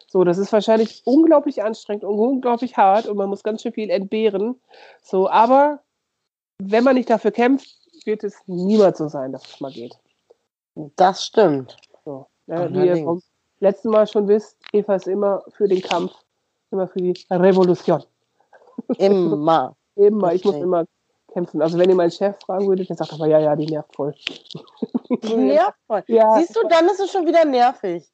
So, 0.08 0.24
das 0.24 0.38
ist 0.38 0.54
wahrscheinlich 0.54 1.02
unglaublich 1.06 1.64
anstrengend 1.64 2.04
und 2.04 2.20
unglaublich 2.20 2.78
hart 2.78 3.08
und 3.08 3.18
man 3.18 3.30
muss 3.30 3.44
ganz 3.44 3.62
schön 3.64 3.74
viel 3.74 3.90
entbehren. 3.90 4.60
So, 5.02 5.30
aber 5.30 5.80
wenn 6.60 6.84
man 6.84 6.96
nicht 6.96 7.10
dafür 7.10 7.32
kämpft, 7.32 7.68
wird 8.06 8.24
es 8.24 8.36
niemals 8.46 9.00
so 9.00 9.08
sein, 9.08 9.32
dass 9.32 9.44
es 9.46 9.60
mal 9.60 9.72
geht. 9.72 9.98
Das 10.96 11.26
stimmt. 11.26 11.78
So, 12.06 12.28
ja, 12.48 12.72
wie 12.72 12.88
ihr 12.88 13.04
vom 13.04 13.22
letzten 13.60 13.90
Mal 13.90 14.06
schon 14.08 14.28
wisst, 14.28 14.58
Eva 14.72 14.96
ist 14.96 15.08
immer 15.08 15.44
für 15.50 15.68
den 15.68 15.82
Kampf, 15.82 16.14
immer 16.72 16.88
für 16.88 17.00
die 17.00 17.14
Revolution. 17.32 18.04
Immer. 18.98 19.76
immer. 19.96 20.34
Ich 20.34 20.44
muss 20.44 20.56
immer 20.56 20.86
kämpfen. 21.34 21.62
Also 21.62 21.78
wenn 21.78 21.89
ihr 21.89 21.96
meinen 21.96 22.12
Chef 22.12 22.36
fragen 22.46 22.67
würdet, 22.67 22.89
der 22.89 22.96
sagt 22.96 23.13
aber, 23.13 23.28
ja, 23.28 23.39
ja, 23.39 23.56
die 23.56 23.65
nervt 23.65 23.96
voll. 23.96 24.13
Die 25.24 25.36
nervt 25.36 25.78
voll. 25.88 26.04
Ja. 26.08 26.38
Siehst 26.39 26.56
du, 26.56 26.67
dann 26.67 26.86
ist 26.86 27.00
es 27.00 27.12
schon 27.12 27.26
wieder 27.26 27.46
nervig. 27.46 28.06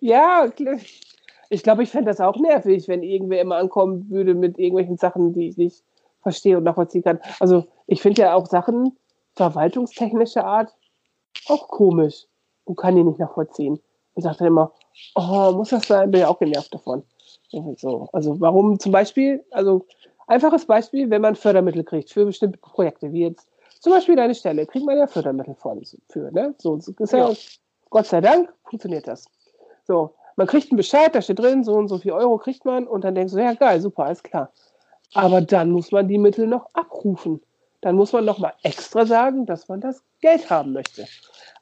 Ja, 0.00 0.50
ich 1.50 1.62
glaube, 1.62 1.82
ich 1.82 1.90
fände 1.90 2.10
das 2.10 2.20
auch 2.20 2.36
nervig, 2.36 2.88
wenn 2.88 3.02
irgendwer 3.02 3.40
immer 3.40 3.56
ankommen 3.56 4.08
würde 4.10 4.34
mit 4.34 4.58
irgendwelchen 4.58 4.96
Sachen, 4.96 5.32
die 5.32 5.48
ich 5.48 5.56
nicht 5.56 5.84
verstehe 6.22 6.56
und 6.56 6.64
nachvollziehen 6.64 7.02
kann. 7.02 7.20
Also 7.40 7.66
ich 7.86 8.00
finde 8.00 8.22
ja 8.22 8.34
auch 8.34 8.46
Sachen 8.46 8.96
verwaltungstechnischer 9.34 10.44
Art 10.44 10.74
auch 11.48 11.68
komisch 11.68 12.26
und 12.64 12.76
kann 12.76 12.96
die 12.96 13.04
nicht 13.04 13.18
nachvollziehen. 13.18 13.80
Und 14.14 14.22
sagt 14.22 14.40
dann 14.40 14.48
immer, 14.48 14.72
oh, 15.16 15.52
muss 15.52 15.70
das 15.70 15.88
sein? 15.88 16.10
Bin 16.10 16.20
ja 16.20 16.28
auch 16.28 16.38
genervt 16.38 16.72
davon. 16.72 17.02
So. 17.76 18.08
Also 18.12 18.40
warum 18.40 18.78
zum 18.78 18.92
Beispiel, 18.92 19.44
also 19.50 19.86
Einfaches 20.26 20.66
Beispiel, 20.66 21.10
wenn 21.10 21.22
man 21.22 21.36
Fördermittel 21.36 21.84
kriegt 21.84 22.10
für 22.10 22.24
bestimmte 22.24 22.58
Projekte, 22.58 23.12
wie 23.12 23.22
jetzt 23.22 23.48
zum 23.80 23.92
Beispiel 23.92 24.16
deine 24.16 24.34
Stelle, 24.34 24.66
kriegt 24.66 24.86
man 24.86 24.96
ja 24.96 25.06
Fördermittel 25.06 25.54
für. 26.08 26.32
Ne? 26.32 26.54
So, 26.58 26.76
ist 26.76 27.12
ja, 27.12 27.28
ja. 27.30 27.36
Gott 27.90 28.06
sei 28.06 28.20
Dank 28.20 28.52
funktioniert 28.64 29.06
das. 29.06 29.26
So, 29.86 30.14
man 30.36 30.46
kriegt 30.46 30.70
einen 30.70 30.78
Bescheid, 30.78 31.14
da 31.14 31.20
steht 31.20 31.38
drin, 31.38 31.64
so 31.64 31.74
und 31.74 31.88
so 31.88 31.98
viel 31.98 32.12
Euro 32.12 32.38
kriegt 32.38 32.64
man 32.64 32.86
und 32.86 33.04
dann 33.04 33.14
denkst 33.14 33.34
du, 33.34 33.38
ja 33.38 33.52
geil, 33.54 33.80
super, 33.80 34.06
alles 34.06 34.22
klar. 34.22 34.50
Aber 35.12 35.40
dann 35.40 35.70
muss 35.70 35.92
man 35.92 36.08
die 36.08 36.18
Mittel 36.18 36.46
noch 36.46 36.66
abrufen. 36.72 37.40
Dann 37.82 37.96
muss 37.96 38.12
man 38.12 38.24
nochmal 38.24 38.54
extra 38.62 39.04
sagen, 39.04 39.46
dass 39.46 39.68
man 39.68 39.80
das 39.80 40.02
Geld 40.22 40.48
haben 40.48 40.72
möchte. 40.72 41.06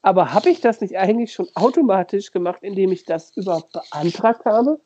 Aber 0.03 0.33
habe 0.33 0.51
ich 0.51 0.61
das 0.61 0.81
nicht 0.81 0.97
eigentlich 0.97 1.33
schon 1.33 1.49
automatisch 1.55 2.31
gemacht, 2.31 2.63
indem 2.63 2.93
ich 2.93 3.05
das 3.05 3.37
überhaupt 3.37 3.73
beantragt 3.73 4.45
habe? 4.45 4.81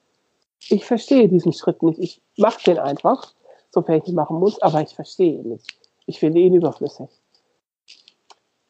Ich 0.69 0.85
verstehe 0.85 1.29
diesen 1.29 1.53
Schritt 1.53 1.83
nicht. 1.83 2.01
Ich 2.01 2.23
mache 2.37 2.65
den 2.65 2.79
einfach 2.79 3.35
sofern 3.77 4.01
ich 4.03 4.09
ihn 4.09 4.15
machen 4.15 4.39
muss, 4.39 4.61
aber 4.63 4.81
ich 4.81 4.95
verstehe 4.95 5.35
ihn 5.35 5.51
nicht. 5.51 5.79
Ich 6.07 6.19
finde 6.19 6.41
ihn 6.41 6.55
überflüssig. 6.55 7.11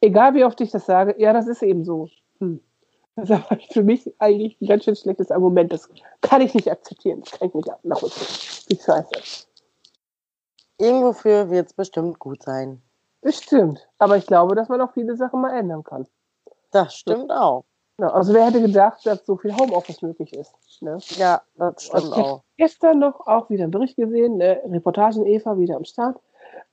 Egal 0.01 0.33
wie 0.35 0.43
oft 0.43 0.59
ich 0.59 0.69
das 0.69 0.85
sage, 0.85 1.15
ja, 1.17 1.31
das 1.31 1.47
ist 1.47 1.63
eben 1.63 1.85
so. 1.85 2.09
Hm. 2.39 2.59
Das 3.15 3.29
ist 3.29 3.35
aber 3.35 3.59
für 3.71 3.83
mich 3.83 4.13
eigentlich 4.19 4.59
ein 4.61 4.67
ganz 4.67 4.83
schön 4.83 4.95
schlechtes 4.95 5.31
Argument. 5.31 5.71
Das 5.71 5.89
kann 6.21 6.41
ich 6.41 6.53
nicht 6.53 6.69
akzeptieren. 6.69 7.21
Das 7.21 7.39
kann 7.39 7.47
ich 7.47 7.53
nicht 7.53 7.69
nachvollziehen. 7.83 8.27
Wie 8.67 8.75
scheiße. 8.75 9.47
Irgendwofür 10.77 11.49
wird 11.49 11.67
es 11.67 11.73
bestimmt 11.73 12.19
gut 12.19 12.43
sein. 12.43 12.81
Bestimmt. 13.21 13.87
Aber 13.97 14.17
ich 14.17 14.27
glaube, 14.27 14.55
dass 14.55 14.69
man 14.69 14.81
auch 14.81 14.93
viele 14.93 15.15
Sachen 15.15 15.41
mal 15.41 15.57
ändern 15.57 15.83
kann. 15.83 16.05
Das 16.71 16.93
stimmt 16.93 17.31
auch. 17.31 17.63
Also 17.99 18.33
wer 18.33 18.45
hätte 18.45 18.61
gedacht, 18.61 19.05
dass 19.05 19.25
so 19.25 19.37
viel 19.37 19.55
Homeoffice 19.55 20.01
möglich 20.03 20.31
ist? 20.33 20.53
Ne? 20.81 20.97
Ja, 21.17 21.41
das 21.57 21.85
stimmt 21.85 22.13
auch. 22.13 22.43
Gestern 22.57 22.99
noch 22.99 23.25
auch 23.25 23.49
wieder 23.49 23.63
einen 23.63 23.71
Bericht 23.71 23.95
gesehen, 23.95 24.41
eine 24.41 24.61
Reportage 24.65 25.19
in 25.19 25.25
Eva 25.25 25.57
wieder 25.57 25.75
am 25.77 25.83
Start, 25.85 26.19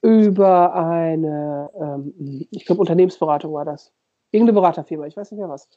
über 0.03 0.75
eine, 0.75 1.71
ähm, 1.81 2.47
ich 2.51 2.67
glaube, 2.67 2.81
Unternehmensberatung 2.81 3.55
war 3.55 3.65
das. 3.65 3.91
irgendeine 4.35 4.61
Beraterfirma, 4.61 5.07
ich 5.07 5.17
weiß 5.17 5.31
nicht 5.31 5.39
mehr 5.41 5.49
was. 5.49 5.69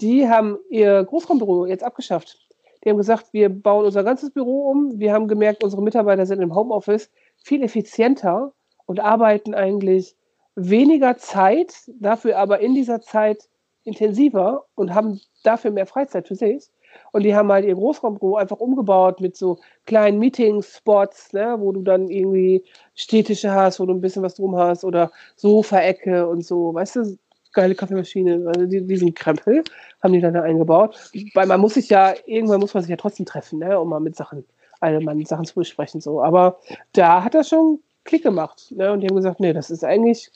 Die 0.00 0.28
haben 0.28 0.58
ihr 0.68 1.02
Großraumbüro 1.02 1.66
jetzt 1.66 1.82
abgeschafft. 1.82 2.38
Die 2.84 2.90
haben 2.90 2.98
gesagt, 2.98 3.32
wir 3.32 3.48
bauen 3.48 3.86
unser 3.86 4.04
ganzes 4.04 4.30
Büro 4.30 4.68
um. 4.70 4.98
Wir 4.98 5.12
haben 5.14 5.28
gemerkt, 5.28 5.64
unsere 5.64 5.82
Mitarbeiter 5.82 6.26
sind 6.26 6.42
im 6.42 6.54
Homeoffice 6.54 7.10
viel 7.38 7.62
effizienter 7.62 8.52
und 8.86 9.00
arbeiten 9.00 9.54
eigentlich 9.54 10.14
weniger 10.56 11.16
Zeit, 11.16 11.74
dafür 11.88 12.38
aber 12.38 12.60
in 12.60 12.74
dieser 12.74 13.00
Zeit 13.00 13.48
intensiver 13.84 14.64
und 14.74 14.94
haben 14.94 15.20
dafür 15.42 15.70
mehr 15.70 15.86
Freizeit 15.86 16.28
für 16.28 16.34
sich. 16.34 16.70
Und 17.12 17.22
die 17.22 17.34
haben 17.34 17.50
halt 17.50 17.64
ihr 17.64 17.74
Großraumbüro 17.74 18.36
einfach 18.36 18.58
umgebaut 18.58 19.20
mit 19.20 19.36
so 19.36 19.58
kleinen 19.86 20.18
Meeting-Spots, 20.18 21.32
ne, 21.32 21.56
wo 21.58 21.72
du 21.72 21.82
dann 21.82 22.08
irgendwie 22.08 22.64
Städtische 22.94 23.52
hast, 23.52 23.80
wo 23.80 23.86
du 23.86 23.94
ein 23.94 24.00
bisschen 24.00 24.22
was 24.22 24.34
drum 24.34 24.56
hast 24.56 24.84
oder 24.84 25.10
Sofaecke 25.36 26.26
und 26.28 26.44
so, 26.44 26.74
weißt 26.74 26.96
du, 26.96 27.18
geile 27.52 27.74
Kaffeemaschine, 27.74 28.44
also 28.46 28.66
diesen 28.66 29.14
Krempel 29.14 29.62
haben 30.02 30.12
die 30.12 30.20
dann 30.20 30.34
da 30.34 30.42
eingebaut. 30.42 31.12
Weil 31.34 31.46
man 31.46 31.60
muss 31.60 31.74
sich 31.74 31.88
ja, 31.88 32.14
irgendwann 32.26 32.60
muss 32.60 32.74
man 32.74 32.82
sich 32.82 32.90
ja 32.90 32.96
trotzdem 32.96 33.26
treffen, 33.26 33.58
ne, 33.58 33.78
um 33.78 33.88
mal 33.88 34.00
mit 34.00 34.16
Sachen, 34.16 34.44
allgemeinen 34.80 35.24
Sachen 35.26 35.44
zu 35.44 35.54
besprechen, 35.54 36.00
so. 36.00 36.22
Aber 36.22 36.58
da 36.92 37.22
hat 37.24 37.34
das 37.34 37.48
schon 37.48 37.80
Klick 38.04 38.22
gemacht, 38.22 38.72
ne, 38.74 38.92
und 38.92 39.00
die 39.00 39.06
haben 39.06 39.16
gesagt, 39.16 39.40
nee, 39.40 39.52
das 39.52 39.70
ist 39.70 39.84
eigentlich 39.84 40.30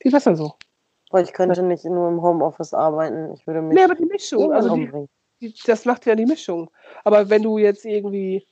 viel 0.00 0.10
besser 0.10 0.36
so. 0.36 0.54
Boah, 1.14 1.20
ich 1.20 1.32
könnte 1.32 1.62
nicht 1.62 1.84
nur 1.84 2.08
im 2.08 2.22
Homeoffice 2.22 2.74
arbeiten, 2.74 3.34
ich 3.34 3.46
würde 3.46 3.62
mich 3.62 3.76
Nee, 3.76 3.84
aber 3.84 3.94
die 3.94 4.04
Mischung, 4.04 4.52
also 4.52 4.74
die, 4.74 4.90
die, 5.40 5.54
das 5.64 5.84
macht 5.84 6.06
ja 6.06 6.16
die 6.16 6.26
Mischung. 6.26 6.72
Aber 7.04 7.30
wenn 7.30 7.44
du 7.44 7.56
jetzt 7.56 7.84
irgendwie 7.84 8.44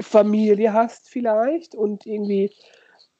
Familie 0.00 0.72
hast 0.72 1.08
vielleicht 1.08 1.74
und 1.74 2.06
irgendwie 2.06 2.54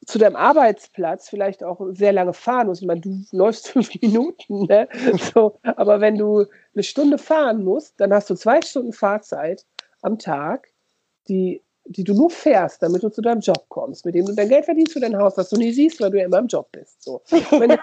zu 0.06 0.20
deinem 0.20 0.36
Arbeitsplatz 0.36 1.30
vielleicht 1.30 1.64
auch 1.64 1.80
sehr 1.90 2.12
lange 2.12 2.32
fahren 2.32 2.68
musst. 2.68 2.82
Ich 2.82 2.86
meine, 2.86 3.00
du 3.00 3.24
läufst 3.32 3.68
fünf 3.72 3.90
Minuten, 4.00 4.66
ne? 4.66 4.88
so, 5.34 5.58
aber 5.64 6.00
wenn 6.00 6.16
du 6.16 6.46
eine 6.74 6.84
Stunde 6.84 7.18
fahren 7.18 7.64
musst, 7.64 8.00
dann 8.00 8.12
hast 8.12 8.30
du 8.30 8.36
zwei 8.36 8.62
Stunden 8.62 8.92
Fahrzeit 8.92 9.66
am 10.00 10.20
Tag, 10.20 10.68
die, 11.26 11.60
die 11.84 12.04
du 12.04 12.14
nur 12.14 12.30
fährst, 12.30 12.82
damit 12.82 13.02
du 13.02 13.08
zu 13.08 13.22
deinem 13.22 13.40
Job 13.40 13.64
kommst, 13.68 14.04
mit 14.04 14.14
dem 14.14 14.26
du 14.26 14.34
dein 14.34 14.48
Geld 14.48 14.64
verdienst 14.64 14.92
für 14.92 15.00
dein 15.00 15.16
Haus, 15.16 15.36
was 15.36 15.48
du 15.50 15.56
nie 15.56 15.72
siehst, 15.72 16.00
weil 16.00 16.10
du 16.10 16.18
ja 16.18 16.26
immer 16.26 16.38
im 16.38 16.46
Job 16.46 16.70
bist. 16.72 17.02
So. 17.02 17.22
Wenn 17.30 17.70
du 17.70 17.76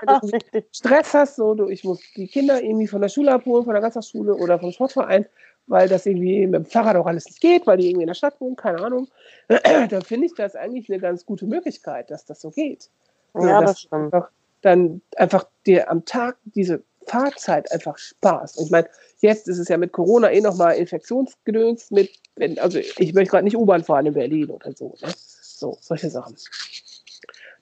Stress 0.72 1.14
hast, 1.14 1.36
so, 1.36 1.54
du, 1.54 1.68
ich 1.68 1.84
muss 1.84 2.00
die 2.16 2.28
Kinder 2.28 2.62
irgendwie 2.62 2.88
von 2.88 3.02
der 3.02 3.10
Schule 3.10 3.34
abholen, 3.34 3.66
von 3.66 3.74
der 3.74 3.82
Ganztagsschule 3.82 4.36
oder 4.36 4.60
vom 4.60 4.72
Sportverein, 4.72 5.26
weil 5.68 5.88
das 5.88 6.06
irgendwie 6.06 6.48
mit 6.48 6.56
dem 6.56 6.66
Fahrrad 6.66 6.96
auch 6.96 7.06
alles 7.06 7.26
nicht 7.26 7.42
geht, 7.42 7.68
weil 7.68 7.78
die 7.78 7.88
irgendwie 7.88 8.04
in 8.04 8.08
der 8.08 8.14
Stadt 8.16 8.40
wohnen, 8.40 8.56
keine 8.56 8.80
Ahnung, 8.80 9.08
dann 9.48 10.02
finde 10.02 10.28
ich 10.28 10.34
das 10.34 10.56
eigentlich 10.56 10.90
eine 10.90 11.00
ganz 11.00 11.26
gute 11.26 11.46
Möglichkeit, 11.46 12.10
dass 12.10 12.26
das 12.26 12.42
so 12.42 12.52
geht. 12.52 12.90
Ja, 13.36 13.62
das 13.62 13.82
stimmt. 13.82 14.14
Einfach 14.14 14.30
dann 14.62 15.02
einfach 15.16 15.46
dir 15.66 15.90
am 15.90 16.06
Tag 16.06 16.38
diese 16.44 16.84
Fahrzeit 17.10 17.72
einfach 17.72 17.98
Spaß. 17.98 18.58
Und 18.58 18.66
ich 18.66 18.72
meine, 18.72 18.88
jetzt 19.20 19.48
ist 19.48 19.58
es 19.58 19.68
ja 19.68 19.78
mit 19.78 19.92
Corona 19.92 20.32
eh 20.32 20.42
nochmal 20.42 20.76
Infektionsgedöns 20.76 21.92
mit, 21.92 22.12
wenn, 22.36 22.60
also 22.60 22.78
ich 22.78 23.14
möchte 23.14 23.32
gerade 23.32 23.44
nicht 23.44 23.58
U-Bahn 23.58 23.84
fahren 23.84 24.06
in 24.06 24.14
Berlin 24.14 24.50
oder 24.50 24.72
so. 24.74 24.96
Ne? 25.02 25.12
So, 25.42 25.78
solche 25.82 26.10
Sachen. 26.10 26.36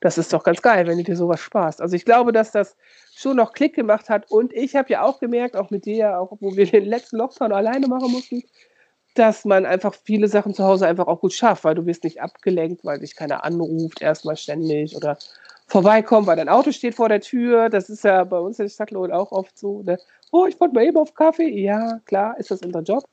Das 0.02 0.18
ist 0.18 0.32
doch 0.32 0.44
ganz 0.44 0.62
geil, 0.62 0.86
wenn 0.86 1.04
dir 1.04 1.16
sowas 1.16 1.40
Spaß. 1.40 1.82
Also 1.82 1.96
ich 1.96 2.06
glaube, 2.06 2.32
dass 2.32 2.52
das 2.52 2.76
schon 3.16 3.38
noch 3.38 3.54
Klick 3.54 3.74
gemacht 3.74 4.10
hat. 4.10 4.30
Und 4.30 4.54
ich 4.54 4.76
habe 4.76 4.90
ja 4.90 5.02
auch 5.02 5.20
gemerkt, 5.20 5.56
auch 5.56 5.72
mit 5.72 5.86
dir, 5.86 6.20
auch 6.20 6.38
wo 6.40 6.56
wir 6.56 6.68
den 6.68 6.86
letzten 6.86 7.18
Lockdown 7.18 7.52
alleine 7.52 7.88
machen 7.88 8.12
mussten, 8.12 8.44
dass 9.16 9.46
man 9.46 9.66
einfach 9.66 9.96
viele 10.04 10.28
Sachen 10.28 10.54
zu 10.54 10.64
Hause 10.64 10.86
einfach 10.86 11.08
auch 11.08 11.22
gut 11.22 11.34
schafft, 11.34 11.64
weil 11.64 11.74
du 11.74 11.86
wirst 11.88 12.04
nicht 12.04 12.22
abgelenkt, 12.22 12.86
weil 12.86 13.00
dich 13.00 13.16
keiner 13.16 13.44
anruft, 13.44 14.02
erstmal 14.02 14.38
ständig 14.38 14.96
oder 14.96 15.18
vorbeikommt, 15.68 16.28
weil 16.28 16.38
dein 16.38 16.50
Auto 16.50 16.72
steht 16.72 16.96
vor 16.96 17.10
der 17.10 17.22
Tür. 17.22 17.70
Das 17.70 17.90
ist 17.90 18.04
ja 18.04 18.24
bei 18.24 18.40
uns 18.40 18.60
in 18.60 18.70
Stadtlohn 18.70 19.12
auch 19.12 19.32
oft 19.32 19.58
so. 19.58 19.84
Ne? 19.84 20.00
Oh, 20.32 20.46
ich 20.46 20.60
wollte 20.60 20.74
mal 20.74 20.86
eben 20.86 20.98
auf 20.98 21.14
Kaffee. 21.14 21.50
Ja, 21.50 22.00
klar, 22.06 22.38
ist 22.40 22.52
das 22.52 22.62
unser 22.62 22.82
Job. 22.82 23.04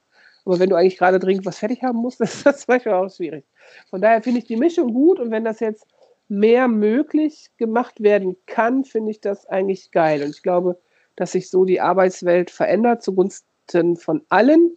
Aber 0.45 0.59
wenn 0.59 0.71
du 0.71 0.77
eigentlich 0.77 0.99
gerade 0.99 1.19
dringend 1.19 1.47
was 1.47 1.59
fertig 1.59 1.83
haben 1.83 1.99
musst, 1.99 2.21
ist 2.21 2.47
das 2.47 2.67
manchmal 2.69 2.95
auch 2.95 3.11
schwierig. 3.11 3.45
Von 3.91 4.01
daher 4.01 4.23
finde 4.23 4.39
ich 4.39 4.47
die 4.47 4.57
Mischung 4.57 4.93
gut 4.93 5.19
und 5.19 5.31
wenn 5.31 5.45
das 5.45 5.61
jetzt 5.61 5.87
mehr 6.29 6.69
möglich 6.69 7.51
gemacht 7.59 8.03
werden 8.03 8.37
kann, 8.47 8.85
finde 8.85 9.11
ich 9.11 9.21
das 9.21 9.47
eigentlich 9.47 9.91
geil. 9.91 10.23
Und 10.23 10.31
ich 10.31 10.43
glaube, 10.43 10.81
dass 11.17 11.33
sich 11.33 11.51
so 11.51 11.65
die 11.65 11.81
Arbeitswelt 11.81 12.51
verändert 12.51 13.03
zugunsten 13.03 13.97
von 13.97 14.25
allen, 14.29 14.77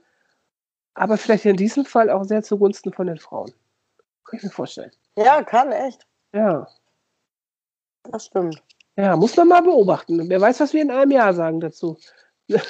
aber 0.93 1.17
vielleicht 1.17 1.45
in 1.45 1.55
diesem 1.55 1.85
Fall 1.85 2.09
auch 2.09 2.23
sehr 2.23 2.43
zugunsten 2.43 2.91
von 2.91 3.07
den 3.07 3.17
Frauen. 3.17 3.51
Kann 4.25 4.37
ich 4.37 4.43
mir 4.43 4.49
vorstellen. 4.49 4.91
Ja, 5.15 5.43
kann 5.43 5.71
echt. 5.71 6.05
Ja. 6.33 6.67
Das 8.11 8.25
stimmt. 8.25 8.61
Ja, 8.95 9.15
muss 9.15 9.35
man 9.37 9.47
mal 9.47 9.61
beobachten. 9.61 10.27
Wer 10.29 10.41
weiß, 10.41 10.59
was 10.59 10.73
wir 10.73 10.81
in 10.81 10.91
einem 10.91 11.11
Jahr 11.11 11.33
sagen 11.33 11.59
dazu. 11.59 11.97
Bin 12.47 12.61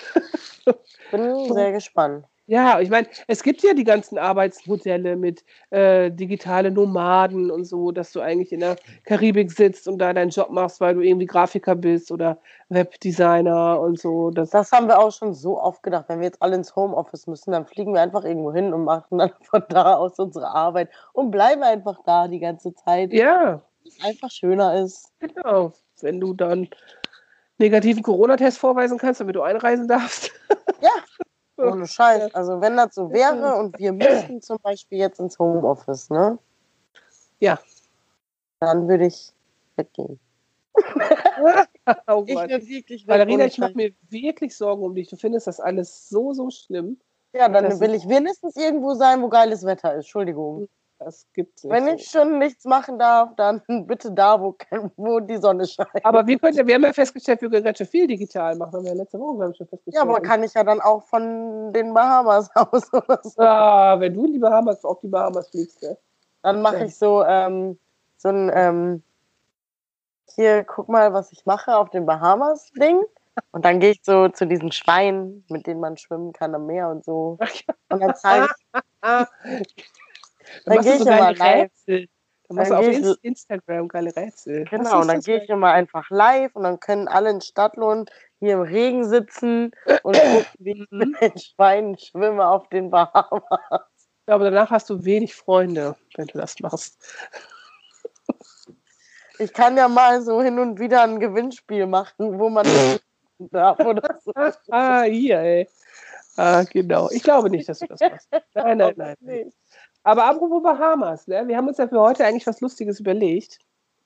sehr 1.53 1.71
gespannt. 1.71 2.25
Ja, 2.49 2.79
ich 2.79 2.89
meine, 2.89 3.07
es 3.27 3.43
gibt 3.43 3.61
ja 3.61 3.73
die 3.73 3.83
ganzen 3.83 4.17
Arbeitsmodelle 4.17 5.17
mit 5.17 5.43
äh, 5.69 6.09
digitale 6.09 6.71
Nomaden 6.71 7.51
und 7.51 7.65
so, 7.65 7.91
dass 7.91 8.13
du 8.13 8.21
eigentlich 8.21 8.53
in 8.53 8.61
der 8.61 8.77
Karibik 9.03 9.51
sitzt 9.51 9.85
und 9.85 9.97
da 9.97 10.13
deinen 10.13 10.29
Job 10.29 10.49
machst, 10.49 10.79
weil 10.79 10.95
du 10.95 11.01
irgendwie 11.01 11.25
Grafiker 11.25 11.75
bist 11.75 12.09
oder 12.09 12.37
Webdesigner 12.69 13.81
und 13.81 13.99
so. 13.99 14.31
Das, 14.31 14.51
das 14.51 14.71
haben 14.71 14.87
wir 14.87 14.97
auch 14.97 15.11
schon 15.11 15.33
so 15.33 15.61
oft 15.61 15.83
gedacht. 15.83 16.05
Wenn 16.07 16.19
wir 16.19 16.27
jetzt 16.27 16.41
alle 16.41 16.55
ins 16.55 16.73
Homeoffice 16.73 17.27
müssen, 17.27 17.51
dann 17.51 17.65
fliegen 17.65 17.93
wir 17.93 18.01
einfach 18.01 18.23
irgendwo 18.23 18.53
hin 18.53 18.73
und 18.73 18.85
machen 18.85 19.17
dann 19.17 19.31
von 19.41 19.63
da 19.67 19.95
aus 19.95 20.17
unsere 20.17 20.47
Arbeit 20.47 20.89
und 21.11 21.31
bleiben 21.31 21.63
einfach 21.63 21.99
da 22.05 22.29
die 22.29 22.39
ganze 22.39 22.73
Zeit. 22.73 23.11
Ja. 23.11 23.61
Einfach 24.01 24.31
schöner 24.31 24.81
ist. 24.81 25.11
Genau. 25.19 25.73
Wenn 26.01 26.19
du 26.19 26.33
dann 26.33 26.69
negativen 27.57 28.03
Corona-Test 28.03 28.57
vorweisen 28.57 28.97
kannst, 28.97 29.19
damit 29.19 29.35
du 29.35 29.41
einreisen 29.41 29.87
darfst. 29.87 30.31
Ja. 30.79 30.91
Ohne 31.71 31.87
Scheiß. 31.87 32.35
Also 32.35 32.61
wenn 32.61 32.77
das 32.77 32.93
so 32.93 33.11
wäre 33.11 33.55
und 33.55 33.79
wir 33.79 33.91
müssten 33.91 34.43
zum 34.43 34.59
Beispiel 34.61 34.99
jetzt 34.99 35.19
ins 35.19 35.39
Homeoffice, 35.39 36.11
ne? 36.11 36.37
Ja. 37.39 37.59
Dann 38.59 38.87
würde 38.87 39.07
ich 39.07 39.33
weggehen. 39.75 40.19
oh 42.07 42.23
ich 42.27 42.35
bin 42.35 42.67
wirklich 42.67 43.07
Valerina, 43.07 43.45
ich 43.45 43.57
mache 43.57 43.73
mir 43.73 43.91
wirklich 44.09 44.55
Sorgen 44.55 44.83
um 44.83 44.93
dich. 44.93 45.09
Du 45.09 45.15
findest 45.15 45.47
das 45.47 45.59
alles 45.59 46.09
so, 46.09 46.33
so 46.33 46.51
schlimm. 46.51 46.99
Ja, 47.33 47.49
dann 47.49 47.79
will 47.79 47.95
ich 47.95 48.07
wenigstens 48.07 48.55
irgendwo 48.55 48.93
sein, 48.93 49.21
wo 49.21 49.29
geiles 49.29 49.65
Wetter 49.65 49.93
ist. 49.93 50.05
Entschuldigung. 50.05 50.69
Das 50.99 51.27
gibt's 51.33 51.63
nicht. 51.63 51.73
Wenn 51.73 51.87
ich 51.87 52.09
schon 52.09 52.39
nichts 52.39 52.65
machen 52.65 52.97
darf, 52.97 53.35
dann 53.35 53.61
bitte 53.87 54.11
da, 54.11 54.41
wo, 54.41 54.55
wo 54.95 55.19
die 55.19 55.37
Sonne 55.37 55.67
scheint. 55.67 56.03
Aber 56.03 56.25
wir, 56.25 56.39
können, 56.39 56.67
wir 56.67 56.75
haben 56.75 56.83
ja 56.83 56.93
festgestellt, 56.93 57.41
wir 57.41 57.49
können 57.49 57.63
ganz 57.63 57.77
schön 57.77 57.87
viel 57.87 58.07
digital 58.07 58.55
machen. 58.55 58.73
Haben 58.73 58.83
wir 58.83 58.91
ja 58.91 58.97
letzte 58.97 59.19
Woche 59.19 59.43
haben 59.43 59.53
schon 59.53 59.67
festgestellt. 59.67 59.95
Ja, 59.95 60.01
aber 60.01 60.21
kann 60.21 60.43
ich 60.43 60.53
ja 60.53 60.63
dann 60.63 60.81
auch 60.81 61.03
von 61.03 61.71
den 61.71 61.93
Bahamas 61.93 62.49
aus 62.55 62.91
oder 62.91 63.19
so. 63.23 63.41
Ja, 63.41 63.99
wenn 63.99 64.13
du 64.13 64.25
in 64.25 64.33
die 64.33 64.39
Bahamas, 64.39 64.83
auf 64.83 64.99
die 65.01 65.07
Bahamas 65.07 65.49
fliegst, 65.49 65.81
ne? 65.83 65.97
Dann 66.41 66.61
mache 66.61 66.85
ich 66.85 66.95
so, 66.95 67.23
ähm, 67.25 67.77
so 68.17 68.29
ein, 68.29 68.51
ähm, 68.53 69.03
hier, 70.33 70.63
guck 70.63 70.87
mal, 70.87 71.13
was 71.13 71.31
ich 71.31 71.45
mache 71.45 71.75
auf 71.75 71.89
den 71.89 72.05
Bahamas-Ding. 72.05 73.03
Und 73.51 73.65
dann 73.65 73.79
gehe 73.79 73.91
ich 73.91 74.01
so 74.03 74.29
zu 74.29 74.47
diesen 74.47 74.71
Schweinen, 74.71 75.43
mit 75.49 75.67
denen 75.67 75.79
man 75.79 75.97
schwimmen 75.97 76.33
kann 76.33 76.55
am 76.55 76.65
Meer 76.65 76.89
und 76.89 77.03
so. 77.03 77.37
Und 77.89 77.99
dann 78.01 78.15
zeige 78.15 78.47
ich. 78.47 78.77
Dann, 80.65 80.75
dann 80.75 80.83
gehe 80.83 80.95
ich 80.95 81.01
immer 81.01 81.33
live. 81.33 81.63
Rätsel. 81.63 82.07
Dann 82.47 82.57
machst 82.57 82.71
du 82.71 82.75
auf 82.75 83.17
Instagram 83.23 83.87
geile 83.89 84.15
Rätsel. 84.15 84.65
Genau, 84.65 85.01
und 85.01 85.09
dann 85.09 85.19
gehe 85.19 85.43
ich 85.43 85.49
immer 85.49 85.71
einfach 85.71 86.09
live 86.09 86.55
und 86.55 86.63
dann 86.63 86.79
können 86.79 87.07
alle 87.07 87.29
in 87.29 87.41
Stadtlohn 87.41 88.05
hier 88.39 88.53
im 88.53 88.61
Regen 88.61 89.03
sitzen 89.07 89.71
und 90.03 90.15
gucken, 90.15 90.45
wie 90.59 90.83
ich 90.83 90.91
mit 90.91 91.19
den 91.19 91.37
Schweinen 91.37 91.97
schwimme 91.97 92.47
auf 92.47 92.69
den 92.69 92.89
Bahamas. 92.89 93.43
Ja, 94.27 94.35
aber 94.35 94.45
danach 94.45 94.69
hast 94.69 94.89
du 94.89 95.03
wenig 95.03 95.35
Freunde, 95.35 95.95
wenn 96.15 96.27
du 96.27 96.37
das 96.37 96.59
machst. 96.59 97.01
Ich 99.39 99.53
kann 99.53 99.77
ja 99.77 99.87
mal 99.87 100.21
so 100.21 100.41
hin 100.41 100.59
und 100.59 100.79
wieder 100.79 101.03
ein 101.03 101.19
Gewinnspiel 101.19 101.85
machen, 101.85 102.39
wo 102.39 102.49
man 102.49 102.65
darf 103.39 103.79
oder 103.79 104.19
so. 104.23 104.31
ah, 104.71 105.03
hier, 105.03 105.39
ey. 105.39 105.69
Ah, 106.37 106.63
genau. 106.63 107.09
Ich 107.11 107.23
glaube 107.23 107.49
nicht, 107.49 107.67
dass 107.69 107.79
du 107.79 107.87
das 107.87 107.99
machst. 107.99 108.27
Nein, 108.53 108.77
nein, 108.77 108.93
nein. 108.95 109.15
nein. 109.21 109.53
Aber 110.07 110.23
apropos 110.23 110.63
Bahamas, 110.63 111.27
ne? 111.27 111.45
wir 111.49 111.57
haben 111.57 111.67
uns 111.67 111.79
ja 111.79 111.87
für 111.89 111.99
heute 111.99 112.23
eigentlich 112.23 112.47
was 112.47 112.61
Lustiges 112.61 113.01
überlegt. 113.01 113.59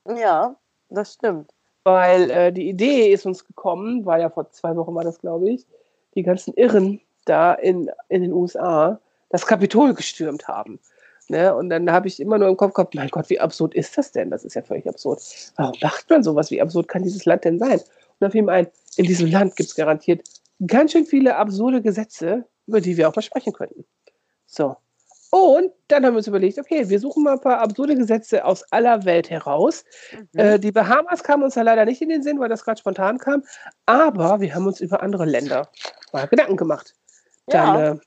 Ja, 0.07 0.55
das 0.89 1.13
stimmt. 1.13 1.51
Weil 1.83 2.31
äh, 2.31 2.51
die 2.51 2.69
Idee 2.69 3.11
ist 3.11 3.27
uns 3.27 3.45
gekommen, 3.45 4.03
war 4.03 4.19
ja 4.19 4.31
vor 4.31 4.49
zwei 4.49 4.75
Wochen 4.75 4.95
war 4.95 5.03
das, 5.03 5.19
glaube 5.19 5.51
ich, 5.51 5.67
die 6.15 6.23
ganzen 6.23 6.55
Irren 6.55 7.01
da 7.25 7.53
in, 7.53 7.91
in 8.09 8.23
den 8.23 8.33
USA 8.33 8.99
das 9.29 9.45
Kapitol 9.45 9.93
gestürmt 9.93 10.47
haben. 10.47 10.79
Ne? 11.27 11.53
Und 11.53 11.69
dann 11.69 11.91
habe 11.91 12.07
ich 12.07 12.19
immer 12.19 12.39
nur 12.39 12.47
im 12.47 12.57
Kopf 12.57 12.73
gehabt, 12.73 12.95
mein 12.95 13.09
Gott, 13.09 13.29
wie 13.29 13.39
absurd 13.39 13.75
ist 13.75 13.95
das 13.95 14.11
denn? 14.11 14.31
Das 14.31 14.43
ist 14.43 14.55
ja 14.55 14.63
völlig 14.63 14.89
absurd. 14.89 15.21
Warum 15.57 15.77
macht 15.83 16.09
man 16.09 16.23
sowas? 16.23 16.49
Wie 16.49 16.63
absurd 16.63 16.87
kann 16.87 17.03
dieses 17.03 17.25
Land 17.25 17.45
denn 17.45 17.59
sein? 17.59 17.79
Und 17.79 18.21
dann 18.21 18.31
fiel 18.31 18.41
mir 18.41 18.53
ein, 18.53 18.67
in 18.95 19.05
diesem 19.05 19.29
Land 19.29 19.55
gibt 19.55 19.69
es 19.69 19.75
garantiert 19.75 20.27
ganz 20.65 20.93
schön 20.93 21.05
viele 21.05 21.35
absurde 21.35 21.79
Gesetze, 21.79 22.45
über 22.65 22.81
die 22.81 22.97
wir 22.97 23.07
auch 23.07 23.13
versprechen 23.13 23.53
könnten. 23.53 23.85
So, 24.47 24.75
Und 25.31 25.71
dann 25.87 26.05
haben 26.05 26.13
wir 26.13 26.17
uns 26.17 26.27
überlegt, 26.27 26.59
okay, 26.59 26.89
wir 26.89 26.99
suchen 26.99 27.23
mal 27.23 27.33
ein 27.33 27.39
paar 27.41 27.59
absurde 27.59 27.95
Gesetze 27.95 28.43
aus 28.43 28.63
aller 28.71 29.05
Welt 29.05 29.29
heraus. 29.29 29.85
Mhm. 30.11 30.27
Äh, 30.39 30.59
die 30.59 30.71
Bahamas 30.73 31.23
kamen 31.23 31.43
uns 31.43 31.53
da 31.53 31.61
leider 31.61 31.85
nicht 31.85 32.01
in 32.01 32.09
den 32.09 32.21
Sinn, 32.21 32.39
weil 32.39 32.49
das 32.49 32.65
gerade 32.65 32.79
spontan 32.79 33.17
kam. 33.17 33.43
Aber 33.85 34.41
wir 34.41 34.53
haben 34.53 34.67
uns 34.67 34.81
über 34.81 35.01
andere 35.01 35.25
Länder 35.25 35.69
mal 36.11 36.27
Gedanken 36.27 36.57
gemacht. 36.57 36.93
Dann, 37.47 37.75
Ja. 37.75 37.91
äh, 37.93 37.99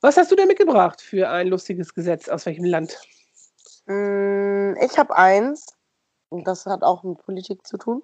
was 0.00 0.16
hast 0.16 0.30
du 0.32 0.36
denn 0.36 0.48
mitgebracht 0.48 1.00
für 1.00 1.28
ein 1.28 1.46
lustiges 1.46 1.94
Gesetz? 1.94 2.28
Aus 2.28 2.46
welchem 2.46 2.64
Land? 2.64 2.98
Mm, 3.86 4.74
Ich 4.82 4.98
habe 4.98 5.16
eins, 5.16 5.66
und 6.30 6.46
das 6.46 6.66
hat 6.66 6.82
auch 6.82 7.02
mit 7.02 7.18
Politik 7.18 7.66
zu 7.66 7.76
tun, 7.76 8.02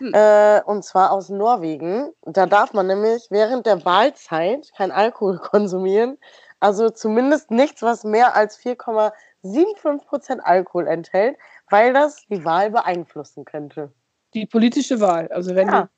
Mhm. 0.00 0.12
äh, 0.14 0.60
und 0.64 0.84
zwar 0.84 1.12
aus 1.12 1.28
Norwegen. 1.28 2.10
Da 2.22 2.46
darf 2.46 2.72
man 2.72 2.88
nämlich 2.88 3.26
während 3.30 3.66
der 3.66 3.84
Wahlzeit 3.84 4.70
kein 4.76 4.90
Alkohol 4.90 5.38
konsumieren. 5.52 6.18
Also 6.60 6.90
zumindest 6.90 7.50
nichts, 7.50 7.82
was 7.82 8.04
mehr 8.04 8.34
als 8.34 8.58
4,75% 8.58 10.40
Alkohol 10.40 10.86
enthält, 10.88 11.36
weil 11.70 11.92
das 11.92 12.26
die 12.26 12.44
Wahl 12.44 12.70
beeinflussen 12.70 13.44
könnte. 13.44 13.92
Die 14.34 14.46
politische 14.46 15.00
Wahl. 15.00 15.28
Also 15.28 15.54
wenn 15.54 15.68
Ja. 15.68 15.88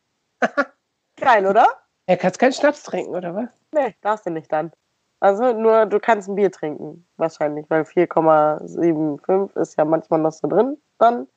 du. 0.41 0.47
Klein, 1.17 1.47
oder? 1.47 1.67
Er 2.07 2.17
kannst 2.17 2.39
keinen 2.39 2.53
Schnaps 2.53 2.83
trinken, 2.83 3.15
oder 3.15 3.35
was? 3.35 3.49
Nee, 3.73 3.95
darfst 4.01 4.27
du 4.27 4.31
nicht 4.31 4.51
dann. 4.53 4.73
Also 5.21 5.53
nur, 5.53 5.87
du 5.87 6.01
kannst 6.01 6.29
ein 6.29 6.35
Bier 6.35 6.51
trinken, 6.51 7.07
wahrscheinlich, 7.17 7.69
weil 7.69 7.83
4,75 7.83 9.59
ist 9.61 9.77
ja 9.77 9.85
manchmal 9.85 10.21
noch 10.21 10.33
so 10.33 10.49
drin. 10.49 10.79
Dann 10.99 11.29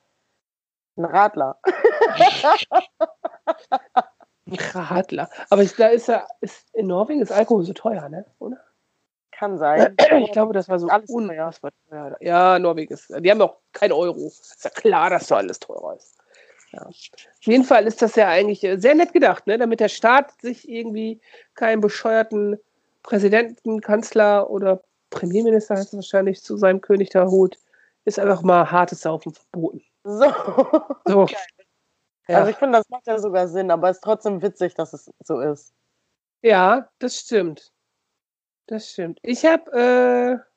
ein 0.97 1.05
Radler. 1.05 1.59
Ein 4.45 4.57
Radler. 4.73 5.29
Aber 5.49 5.63
ich, 5.63 5.73
da 5.75 5.87
ist 5.87 6.07
ja, 6.07 6.27
ist, 6.41 6.69
in 6.75 6.87
Norwegen 6.87 7.21
ist 7.21 7.31
Alkohol 7.31 7.63
so 7.63 7.73
teuer, 7.73 8.09
ne? 8.09 8.25
Oder? 8.39 8.57
Kann 9.43 9.57
sein. 9.57 9.97
Ich 10.23 10.31
glaube, 10.31 10.53
das 10.53 10.69
war 10.69 10.79
so 10.79 10.87
Alles 10.87 11.09
unfassbar 11.09 11.71
teuer. 11.89 12.15
Ja, 12.21 12.57
Norwegen 12.59 12.93
ist. 12.93 13.09
Die 13.09 13.29
haben 13.29 13.41
auch 13.41 13.57
kein 13.73 13.91
Euro. 13.91 14.27
Ist 14.27 14.63
ja 14.63 14.69
klar, 14.69 15.09
dass 15.09 15.27
da 15.27 15.35
alles 15.35 15.59
teurer 15.59 15.97
ist. 15.97 16.15
Ja. 16.71 16.83
Auf 16.83 16.95
jeden 17.41 17.65
Fall 17.65 17.85
ist 17.85 18.01
das 18.01 18.15
ja 18.15 18.29
eigentlich 18.29 18.63
äh, 18.63 18.77
sehr 18.77 18.95
nett 18.95 19.11
gedacht, 19.11 19.45
ne? 19.45 19.57
damit 19.57 19.81
der 19.81 19.89
Staat 19.89 20.39
sich 20.41 20.69
irgendwie 20.69 21.19
keinen 21.55 21.81
bescheuerten 21.81 22.57
Präsidenten, 23.03 23.81
Kanzler 23.81 24.49
oder 24.49 24.81
Premierminister 25.09 25.75
heißt 25.75 25.89
es 25.89 25.95
wahrscheinlich 25.95 26.41
zu 26.41 26.55
seinem 26.55 26.79
König 26.79 27.09
da 27.09 27.27
holt, 27.27 27.59
ist 28.05 28.19
einfach 28.19 28.43
mal 28.43 28.71
hartes 28.71 29.01
Saufen 29.01 29.33
verboten. 29.33 29.83
So. 30.05 30.33
So. 31.05 31.27
Ja. 32.29 32.37
Also 32.37 32.51
ich 32.51 32.55
finde, 32.55 32.77
das 32.77 32.87
macht 32.87 33.05
ja 33.05 33.19
sogar 33.19 33.49
Sinn, 33.49 33.69
aber 33.69 33.89
es 33.89 33.97
ist 33.97 34.03
trotzdem 34.05 34.41
witzig, 34.41 34.75
dass 34.75 34.93
es 34.93 35.11
so 35.25 35.41
ist. 35.41 35.73
Ja, 36.41 36.87
das 36.99 37.17
stimmt. 37.19 37.72
Das 38.67 38.91
stimmt. 38.91 39.19
Ich 39.23 39.45
habe 39.45 39.71
äh, 39.71 40.53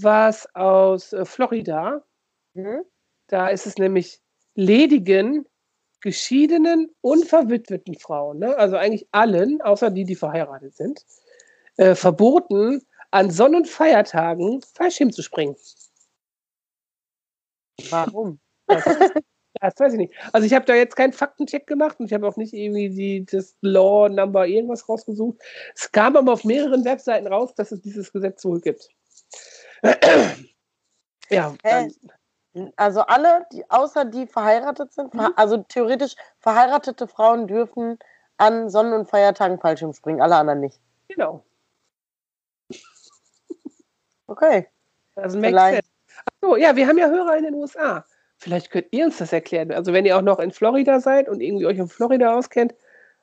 was 0.00 0.46
aus 0.54 1.12
äh, 1.12 1.24
Florida. 1.24 2.04
Mhm. 2.54 2.84
Da 3.28 3.48
ist 3.48 3.66
es 3.66 3.76
nämlich 3.76 4.20
ledigen, 4.54 5.46
geschiedenen 6.00 6.94
und 7.00 7.26
verwitweten 7.26 7.98
Frauen, 7.98 8.38
ne? 8.38 8.56
also 8.56 8.76
eigentlich 8.76 9.08
allen, 9.10 9.60
außer 9.62 9.90
die, 9.90 10.04
die 10.04 10.14
verheiratet 10.14 10.76
sind, 10.76 11.04
äh, 11.76 11.94
verboten, 11.94 12.86
an 13.10 13.30
Sonn- 13.30 13.54
und 13.54 13.68
Feiertagen 13.68 14.62
Fallschirm 14.74 15.12
zu 15.12 15.22
springen. 15.22 15.56
Warum? 17.90 18.40
Das, 18.66 18.84
das 19.60 19.74
weiß 19.78 19.92
ich 19.94 19.98
nicht. 19.98 20.14
Also 20.32 20.46
ich 20.46 20.54
habe 20.54 20.64
da 20.64 20.74
jetzt 20.74 20.96
keinen 20.96 21.12
Faktencheck 21.12 21.66
gemacht 21.66 21.98
und 22.00 22.06
ich 22.06 22.12
habe 22.12 22.26
auch 22.28 22.36
nicht 22.36 22.52
irgendwie 22.52 22.90
die, 22.90 23.24
das 23.24 23.56
Law 23.60 24.08
Number 24.08 24.46
irgendwas 24.46 24.88
rausgesucht. 24.88 25.38
Es 25.74 25.90
kam 25.92 26.16
aber 26.16 26.32
auf 26.32 26.44
mehreren 26.44 26.84
Webseiten 26.84 27.26
raus, 27.26 27.54
dass 27.54 27.72
es 27.72 27.80
dieses 27.82 28.12
Gesetz 28.12 28.44
wohl 28.44 28.60
gibt. 28.60 28.88
ja, 31.30 31.54
dann, 31.62 31.92
Also 32.76 33.00
alle, 33.02 33.46
die 33.52 33.68
außer 33.70 34.04
die 34.06 34.26
verheiratet 34.26 34.92
sind, 34.92 35.12
Mhm. 35.14 35.32
also 35.36 35.58
theoretisch 35.58 36.14
verheiratete 36.40 37.06
Frauen 37.06 37.46
dürfen 37.46 37.98
an 38.38 38.68
Sonnen- 38.70 38.92
und 38.92 39.08
Feiertagen 39.08 39.58
Fallschirm 39.60 39.92
springen, 39.92 40.20
alle 40.22 40.36
anderen 40.36 40.60
nicht. 40.60 40.78
genau. 41.08 41.42
Okay. 44.26 44.66
Also 45.14 45.38
makes 45.38 45.50
Vielleicht- 45.50 45.74
sense. 45.84 45.90
Ach 46.18 46.32
so, 46.40 46.56
ja, 46.56 46.74
wir 46.74 46.86
haben 46.88 46.98
ja 46.98 47.08
Hörer 47.08 47.36
in 47.36 47.44
den 47.44 47.54
USA. 47.54 48.04
Vielleicht 48.38 48.70
könnt 48.70 48.88
ihr 48.90 49.06
uns 49.06 49.18
das 49.18 49.32
erklären. 49.32 49.72
Also 49.72 49.92
wenn 49.92 50.04
ihr 50.04 50.16
auch 50.16 50.22
noch 50.22 50.38
in 50.38 50.50
Florida 50.50 51.00
seid 51.00 51.28
und 51.28 51.40
irgendwie 51.40 51.66
euch 51.66 51.78
in 51.78 51.88
Florida 51.88 52.36
auskennt, 52.36 52.74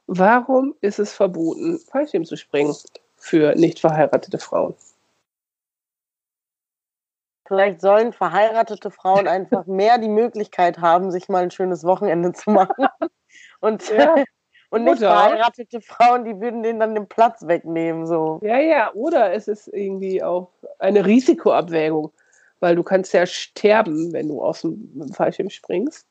warum 0.07 0.75
ist 0.81 0.99
es 0.99 1.13
verboten, 1.13 1.79
Fallschirm 1.79 2.25
zu 2.25 2.35
springen 2.35 2.75
für 3.17 3.55
nicht 3.55 3.79
verheiratete 3.79 4.39
Frauen? 4.39 4.75
Vielleicht 7.47 7.81
sollen 7.81 8.13
verheiratete 8.13 8.89
Frauen 8.89 9.27
einfach 9.27 9.65
mehr 9.67 9.97
die 9.97 10.09
Möglichkeit 10.09 10.79
haben, 10.79 11.11
sich 11.11 11.29
mal 11.29 11.43
ein 11.43 11.51
schönes 11.51 11.83
Wochenende 11.83 12.31
zu 12.33 12.49
machen. 12.51 12.87
Und, 13.59 13.89
Ja. 13.89 14.15
und 14.69 14.83
nicht 14.85 14.97
Oder- 14.99 15.11
verheiratete 15.11 15.81
Frauen, 15.81 16.25
die 16.25 16.39
würden 16.39 16.63
denen 16.63 16.79
dann 16.79 16.95
den 16.95 17.07
Platz 17.07 17.45
wegnehmen. 17.45 18.07
So. 18.07 18.39
Ja, 18.43 18.57
ja, 18.59 18.91
oder 18.93 19.33
es 19.33 19.47
ist 19.47 19.67
irgendwie 19.67 20.23
auch 20.23 20.49
eine 20.79 21.05
Risikoabwägung, 21.05 22.11
weil 22.63 22.77
du 22.77 22.83
kannst 22.83 23.11
ja 23.11 23.25
sterben, 23.25 24.13
wenn 24.13 24.29
du 24.29 24.41
aus 24.41 24.61
dem 24.61 25.11
Fallschirm 25.11 25.49
springst. 25.49 26.07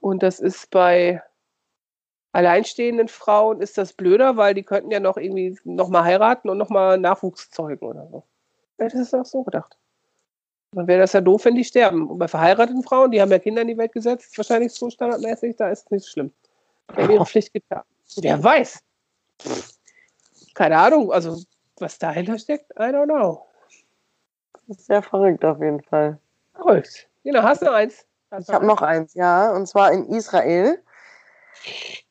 Und 0.00 0.22
das 0.22 0.38
ist 0.38 0.70
bei 0.70 1.20
alleinstehenden 2.30 3.08
Frauen 3.08 3.60
ist 3.60 3.76
das 3.76 3.92
blöder, 3.92 4.36
weil 4.36 4.54
die 4.54 4.62
könnten 4.62 4.92
ja 4.92 5.00
noch 5.00 5.16
irgendwie 5.16 5.58
noch 5.64 5.88
mal 5.88 6.04
heiraten 6.04 6.48
und 6.48 6.58
noch 6.58 6.68
mal 6.68 6.96
Nachwuchs 6.96 7.50
zeugen 7.50 7.84
oder 7.84 8.06
so. 8.06 8.22
Ja, 8.78 8.84
das 8.84 8.94
ist 8.94 9.14
auch 9.14 9.24
so 9.24 9.42
gedacht. 9.42 9.76
Dann 10.70 10.86
wäre 10.86 11.00
das 11.00 11.12
ja 11.12 11.20
doof, 11.20 11.44
wenn 11.44 11.56
die 11.56 11.64
sterben. 11.64 12.08
Und 12.08 12.18
bei 12.18 12.28
verheirateten 12.28 12.84
Frauen, 12.84 13.10
die 13.10 13.20
haben 13.20 13.32
ja 13.32 13.40
Kinder 13.40 13.62
in 13.62 13.68
die 13.68 13.78
Welt 13.78 13.90
gesetzt, 13.90 14.38
wahrscheinlich 14.38 14.72
so 14.72 14.88
standardmäßig, 14.88 15.56
da 15.56 15.70
ist 15.70 15.86
es 15.86 15.90
nicht 15.90 16.04
so 16.04 16.10
schlimm. 16.10 16.32
Die 16.92 17.02
haben 17.02 17.10
ihre 17.14 17.26
Pflicht 17.26 17.52
getan. 17.52 17.82
Wer 18.18 18.44
weiß. 18.44 18.78
Keine 20.54 20.78
Ahnung, 20.78 21.10
also 21.10 21.42
was 21.80 21.98
dahinter 21.98 22.38
steckt, 22.38 22.70
I 22.78 22.92
don't 22.92 23.06
know. 23.06 23.47
Das 24.68 24.78
ist 24.78 24.86
sehr 24.86 25.02
verrückt 25.02 25.44
auf 25.44 25.60
jeden 25.60 25.82
Fall. 25.82 26.18
Verrückt. 26.54 27.08
Genau, 27.24 27.42
hast 27.42 27.62
du 27.62 27.72
eins? 27.72 28.06
Ich 28.38 28.48
habe 28.50 28.66
noch 28.66 28.82
eins, 28.82 29.14
ja. 29.14 29.50
Und 29.52 29.66
zwar 29.66 29.92
in 29.92 30.04
Israel 30.10 30.82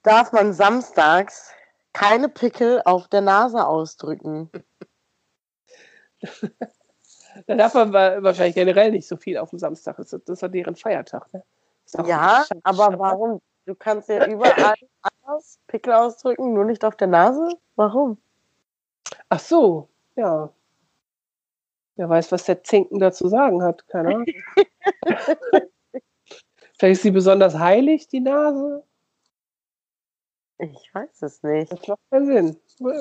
darf 0.02 0.32
man 0.32 0.52
samstags 0.54 1.54
keine 1.93 2.30
Pickel 2.30 2.82
auf 2.86 3.08
der 3.08 3.22
Nase 3.22 3.65
ausdrücken. 3.65 4.52
Da 7.46 7.54
darf 7.54 7.76
man 7.76 7.93
wa- 7.93 8.24
wahrscheinlich 8.24 8.56
generell 8.56 8.89
nicht 8.89 9.08
so 9.08 9.15
viel 9.15 9.38
auf 9.38 9.52
dem 9.52 9.60
Samstag. 9.60 9.98
Das 9.98 10.12
ist, 10.12 10.41
ja 10.41 10.48
deren 10.48 10.76
Feiertag, 10.76 11.32
ne? 11.32 11.43
Ja, 12.08 12.46
aber 12.63 12.98
warum? 12.98 13.41
Du 13.67 13.76
kannst 13.76 14.10
ja 14.10 14.26
überall 14.28 14.74
anders 15.02 15.60
Pickel 15.67 15.93
ausdrücken, 15.93 16.54
nur 16.54 16.65
nicht 16.65 16.84
auf 16.84 16.96
der 16.96 17.06
Nase? 17.06 17.48
Warum? 17.76 18.17
Ach 19.30 19.39
so, 19.39 19.88
ja. 20.15 20.50
Wer 21.97 22.10
weiß, 22.10 22.31
was 22.31 22.45
der 22.45 22.63
Zinken 22.63 22.99
dazu 22.99 23.27
sagen 23.27 23.63
hat, 23.63 23.88
keine 23.88 24.10
Ahnung. 24.10 24.25
Vielleicht 26.79 26.97
ist 26.97 27.01
sie 27.01 27.12
besonders 27.12 27.57
heilig, 27.57 28.07
die 28.07 28.19
Nase. 28.19 28.83
Ich 30.60 30.89
weiß 30.93 31.21
es 31.23 31.41
nicht. 31.43 31.71
Das 31.71 31.88
macht 31.88 31.99
keinen 32.12 32.25
Sinn. 32.27 32.57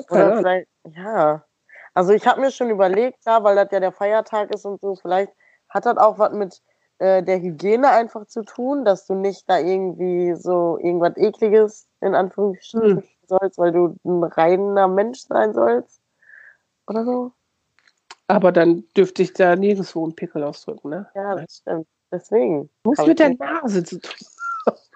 Keine 0.07 0.27
Oder 0.27 0.37
vielleicht, 0.37 0.67
ja. 0.95 1.45
Also 1.93 2.13
ich 2.13 2.25
habe 2.27 2.41
mir 2.41 2.51
schon 2.51 2.69
überlegt, 2.69 3.25
ja, 3.25 3.43
weil 3.43 3.55
das 3.55 3.69
ja 3.71 3.79
der 3.79 3.91
Feiertag 3.91 4.53
ist 4.53 4.65
und 4.65 4.81
so, 4.81 4.95
vielleicht 4.95 5.31
hat 5.69 5.85
das 5.85 5.97
auch 5.97 6.19
was 6.19 6.33
mit 6.33 6.61
äh, 6.99 7.23
der 7.23 7.39
Hygiene 7.39 7.89
einfach 7.89 8.25
zu 8.25 8.43
tun, 8.43 8.85
dass 8.85 9.05
du 9.05 9.13
nicht 9.15 9.49
da 9.49 9.59
irgendwie 9.59 10.33
so 10.35 10.77
irgendwas 10.79 11.17
Ekliges 11.17 11.87
in 12.01 12.15
Anführungsstrichen 12.15 13.01
Hm. 13.01 13.03
sollst, 13.27 13.57
weil 13.57 13.71
du 13.71 13.95
ein 14.03 14.23
reiner 14.23 14.87
Mensch 14.87 15.21
sein 15.21 15.53
sollst. 15.53 16.01
Oder 16.87 17.05
so. 17.05 17.31
Aber 18.27 18.51
dann 18.51 18.83
dürfte 18.95 19.23
ich 19.23 19.33
da 19.33 19.55
nirgendwo 19.55 20.03
einen 20.03 20.15
Pickel 20.15 20.43
ausdrücken, 20.43 20.89
ne? 20.89 21.09
Ja, 21.15 21.35
das 21.35 21.57
stimmt. 21.57 21.87
Deswegen. 22.11 22.69
Hab 22.97 23.07
mit 23.07 23.19
der 23.19 23.35
Nase 23.35 23.83
zu 23.83 23.99
tun? 23.99 24.27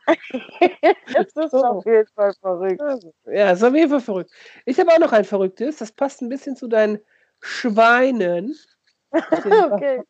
Das 1.13 1.27
ist 1.45 1.51
So. 1.51 1.63
auf 1.63 1.85
jeden 1.85 2.07
Fall 2.15 2.33
verrückt. 2.41 2.81
Also, 2.81 3.13
Ja, 3.25 3.51
ist 3.51 3.63
auf 3.63 3.73
jeden 3.73 3.89
Fall 3.89 4.01
verrückt. 4.01 4.31
Ich 4.65 4.77
habe 4.79 4.91
auch 4.91 4.99
noch 4.99 5.11
ein 5.13 5.23
verrücktes, 5.23 5.77
das 5.77 5.91
passt 5.91 6.21
ein 6.21 6.27
bisschen 6.29 6.55
zu 6.55 6.67
deinen 6.67 6.99
Schweinen. 7.39 8.55
Okay. 9.13 10.01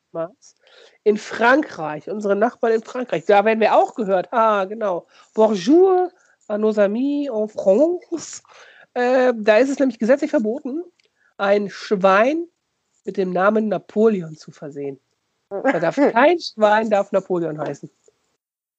In 1.03 1.17
Frankreich, 1.17 2.07
unsere 2.10 2.36
Nachbarn 2.36 2.73
in 2.73 2.84
Frankreich, 2.84 3.25
da 3.25 3.43
werden 3.45 3.60
wir 3.60 3.75
auch 3.75 3.95
gehört. 3.95 4.31
Ah, 4.31 4.65
genau. 4.65 5.07
Bonjour 5.34 6.12
à 6.47 6.57
nos 6.60 6.77
amis 6.77 7.27
en 7.27 7.49
France. 7.49 8.43
Äh, 8.93 9.34
da 9.36 9.57
ist 9.57 9.69
es 9.71 9.79
nämlich 9.79 9.97
gesetzlich 9.97 10.29
verboten, 10.29 10.84
ein 11.38 11.69
Schwein 11.71 12.45
mit 13.06 13.18
dem 13.18 13.32
Namen 13.32 13.68
Napoleon 13.68 14.36
zu 14.36 14.52
versehen. 14.52 15.00
Da 15.50 15.80
darf 15.80 15.96
kein 15.96 16.40
Schwein 16.40 16.90
darf 16.90 17.12
Napoleon 17.12 17.60
heißen. 17.60 17.90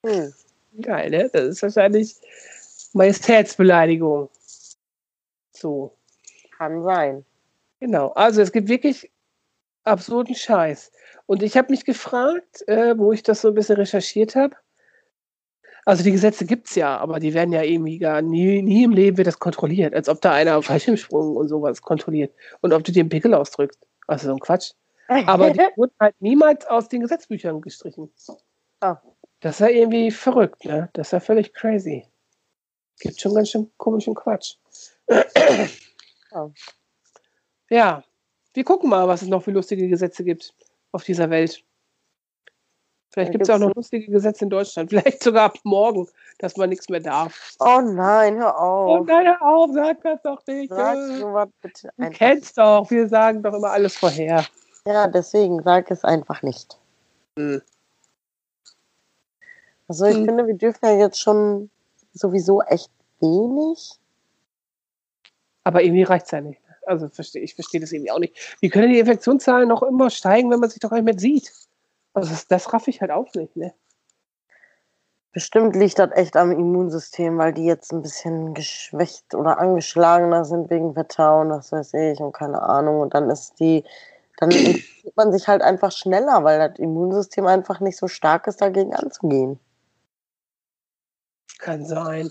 Hm. 0.07 0.33
Geil, 0.81 1.11
ne? 1.11 1.31
Das 1.33 1.45
ist 1.45 1.63
wahrscheinlich 1.63 2.17
Majestätsbeleidigung. 2.95 4.29
So, 5.53 5.95
Kann 6.57 6.83
sein. 6.83 7.25
genau. 7.79 8.09
Also 8.11 8.41
es 8.41 8.53
gibt 8.53 8.69
wirklich 8.69 9.11
absurden 9.85 10.35
Scheiß. 10.35 10.91
Und 11.27 11.43
ich 11.43 11.57
habe 11.57 11.71
mich 11.71 11.85
gefragt, 11.85 12.67
äh, 12.69 12.97
wo 12.99 13.13
ich 13.13 13.23
das 13.23 13.43
so 13.43 13.49
ein 13.49 13.55
bisschen 13.55 13.77
recherchiert 13.77 14.35
habe. 14.35 14.57
Also 15.85 16.05
die 16.05 16.13
Gesetze 16.13 16.47
gibt 16.47 16.69
es 16.69 16.77
ja, 16.77 16.97
aber 16.99 17.19
die 17.19 17.35
werden 17.35 17.53
ja 17.53 17.63
irgendwie 17.63 17.99
gar 17.99 18.23
nie, 18.23 18.63
nie 18.63 18.85
im 18.85 18.93
Leben 18.93 19.17
wird 19.17 19.27
das 19.27 19.41
kontrolliert, 19.41 19.95
als 19.95 20.09
ob 20.09 20.21
da 20.21 20.33
einer 20.33 20.57
auf 20.57 20.67
Fallschirmsprung 20.67 21.37
und 21.37 21.49
sowas 21.49 21.83
kontrolliert. 21.83 22.33
Und 22.61 22.73
ob 22.73 22.85
du 22.85 22.93
dir 22.93 23.01
einen 23.01 23.09
Pickel 23.09 23.35
ausdrückst. 23.35 23.81
Also 24.07 24.27
so 24.29 24.33
ein 24.35 24.41
Quatsch. 24.41 24.73
Aber 25.09 25.51
die 25.51 25.61
wurden 25.77 25.95
halt 26.01 26.15
niemals 26.21 26.65
aus 26.67 26.89
den 26.89 27.01
Gesetzbüchern 27.03 27.61
gestrichen. 27.61 28.11
Ah. 28.81 28.97
Das 29.41 29.57
ist 29.57 29.61
ja 29.61 29.69
irgendwie 29.69 30.11
verrückt, 30.11 30.65
ne? 30.65 30.89
Das 30.93 31.09
ist 31.09 31.13
ja 31.13 31.21
völlig 31.21 31.53
crazy. 31.53 32.07
Gibt 33.01 33.21
schon 33.21 33.35
ganz 33.35 33.51
schön 33.51 33.71
komischen 33.77 34.15
Quatsch. 34.15 34.55
Ja. 36.31 36.51
Ja, 37.71 38.05
wir 38.55 38.65
gucken 38.65 38.91
mal, 38.91 39.09
was 39.09 39.23
es 39.23 39.29
noch 39.29 39.43
für 39.43 39.51
lustige 39.51 39.89
Gesetze 39.89 40.25
gibt 40.25 40.55
auf 40.93 41.05
dieser 41.05 41.31
Welt. 41.31 41.65
Vielleicht 43.11 43.33
gibt 43.33 43.43
es 43.43 43.51
auch 43.51 43.55
gibt's- 43.55 43.69
noch 43.69 43.75
lustige 43.75 44.11
Gesetze 44.11 44.45
in 44.45 44.51
Deutschland. 44.51 44.91
Vielleicht 44.91 45.23
sogar 45.23 45.47
ab 45.47 45.59
morgen, 45.65 46.09
dass 46.39 46.57
man 46.57 46.69
nichts 46.71 46.89
mehr 46.89 47.01
darf. 47.01 47.55
Oh 47.61 47.81
nein, 47.81 48.37
hör 48.39 48.55
Oh 48.59 48.97
auf. 48.99 49.07
nein, 49.07 49.27
hör 49.27 49.43
auf, 49.43 49.71
sag 49.73 50.01
das 50.03 50.21
doch 50.23 50.45
nicht. 50.47 50.71
Sag 50.73 50.97
sowas 51.19 51.49
bitte 51.61 51.89
Du 51.97 52.03
einfach. 52.05 52.19
kennst 52.19 52.59
doch, 52.59 52.91
wir 52.91 53.09
sagen 53.09 53.43
doch 53.43 53.55
immer 53.55 53.71
alles 53.71 53.97
vorher. 53.97 54.45
Ja, 54.87 55.07
deswegen 55.07 55.63
sag 55.63 55.91
es 55.91 56.05
einfach 56.05 56.43
nicht. 56.43 56.79
Hm. 57.39 57.63
Also 59.89 60.07
ich 60.07 60.17
Hm. 60.17 60.25
finde, 60.27 60.47
wir 60.47 60.55
dürfen 60.55 60.85
ja 60.85 60.93
jetzt 60.97 61.21
schon 61.21 61.71
sowieso 62.15 62.63
echt 62.63 62.91
wenig. 63.21 63.93
Aber 65.65 65.83
irgendwie 65.83 66.03
reicht 66.03 66.27
es 66.27 66.31
ja 66.33 66.41
nicht. 66.41 66.61
Also 66.87 67.09
verstehe 67.09 67.43
ich 67.43 67.55
verstehe 67.55 67.81
das 67.81 67.93
irgendwie 67.93 68.11
auch 68.11 68.19
nicht. 68.19 68.57
Wie 68.61 68.69
können 68.69 68.93
die 68.93 68.99
Infektionszahlen 68.99 69.69
noch 69.69 69.83
immer 69.83 70.11
steigen, 70.11 70.51
wenn 70.51 70.59
man 70.59 70.69
sich 70.71 70.81
doch 70.81 70.91
gar 70.91 70.97
nicht 70.97 71.05
mehr 71.05 71.19
sieht? 71.19 71.53
Also 72.15 72.31
das, 72.31 72.47
das 72.49 72.73
raff 72.73 72.89
ich 72.89 73.01
halt 73.01 73.11
auch 73.13 73.33
nicht, 73.35 73.55
ne? 73.57 73.73
Bestimmt 75.33 75.75
liegt 75.75 75.99
das 75.99 76.11
echt 76.13 76.37
am 76.37 76.53
Immunsystem, 76.53 77.39
weil 77.39 77.55
die 77.55 77.65
jetzt 77.65 77.91
ein 77.93 78.03
bisschen 78.03 78.53
geschwächt 78.53 79.35
oder 79.35 79.59
angeschlagener 79.59 80.45
sind 80.45 80.69
wegen 80.69 80.95
Wetter 80.95 81.41
und 81.41 81.49
das 81.49 81.73
weiß 81.73 81.95
ich 81.95 82.21
und 82.21 82.33
keine 82.33 82.61
Ahnung. 82.61 83.01
Und 83.01 83.15
dann 83.15 83.31
ist 83.31 83.59
die, 83.59 83.83
dann 84.37 84.51
infiziert 84.51 85.17
man 85.17 85.33
sich 85.33 85.49
halt 85.49 85.63
einfach 85.63 85.91
schneller, 85.91 86.45
weil 86.45 86.59
das 86.59 86.79
Immunsystem 86.79 87.47
einfach 87.47 87.81
nicht 87.81 87.97
so 87.97 88.09
stark 88.09 88.47
ist, 88.47 88.61
dagegen 88.61 88.95
anzugehen. 88.95 89.59
Kann 91.59 91.87
sein. 91.87 92.29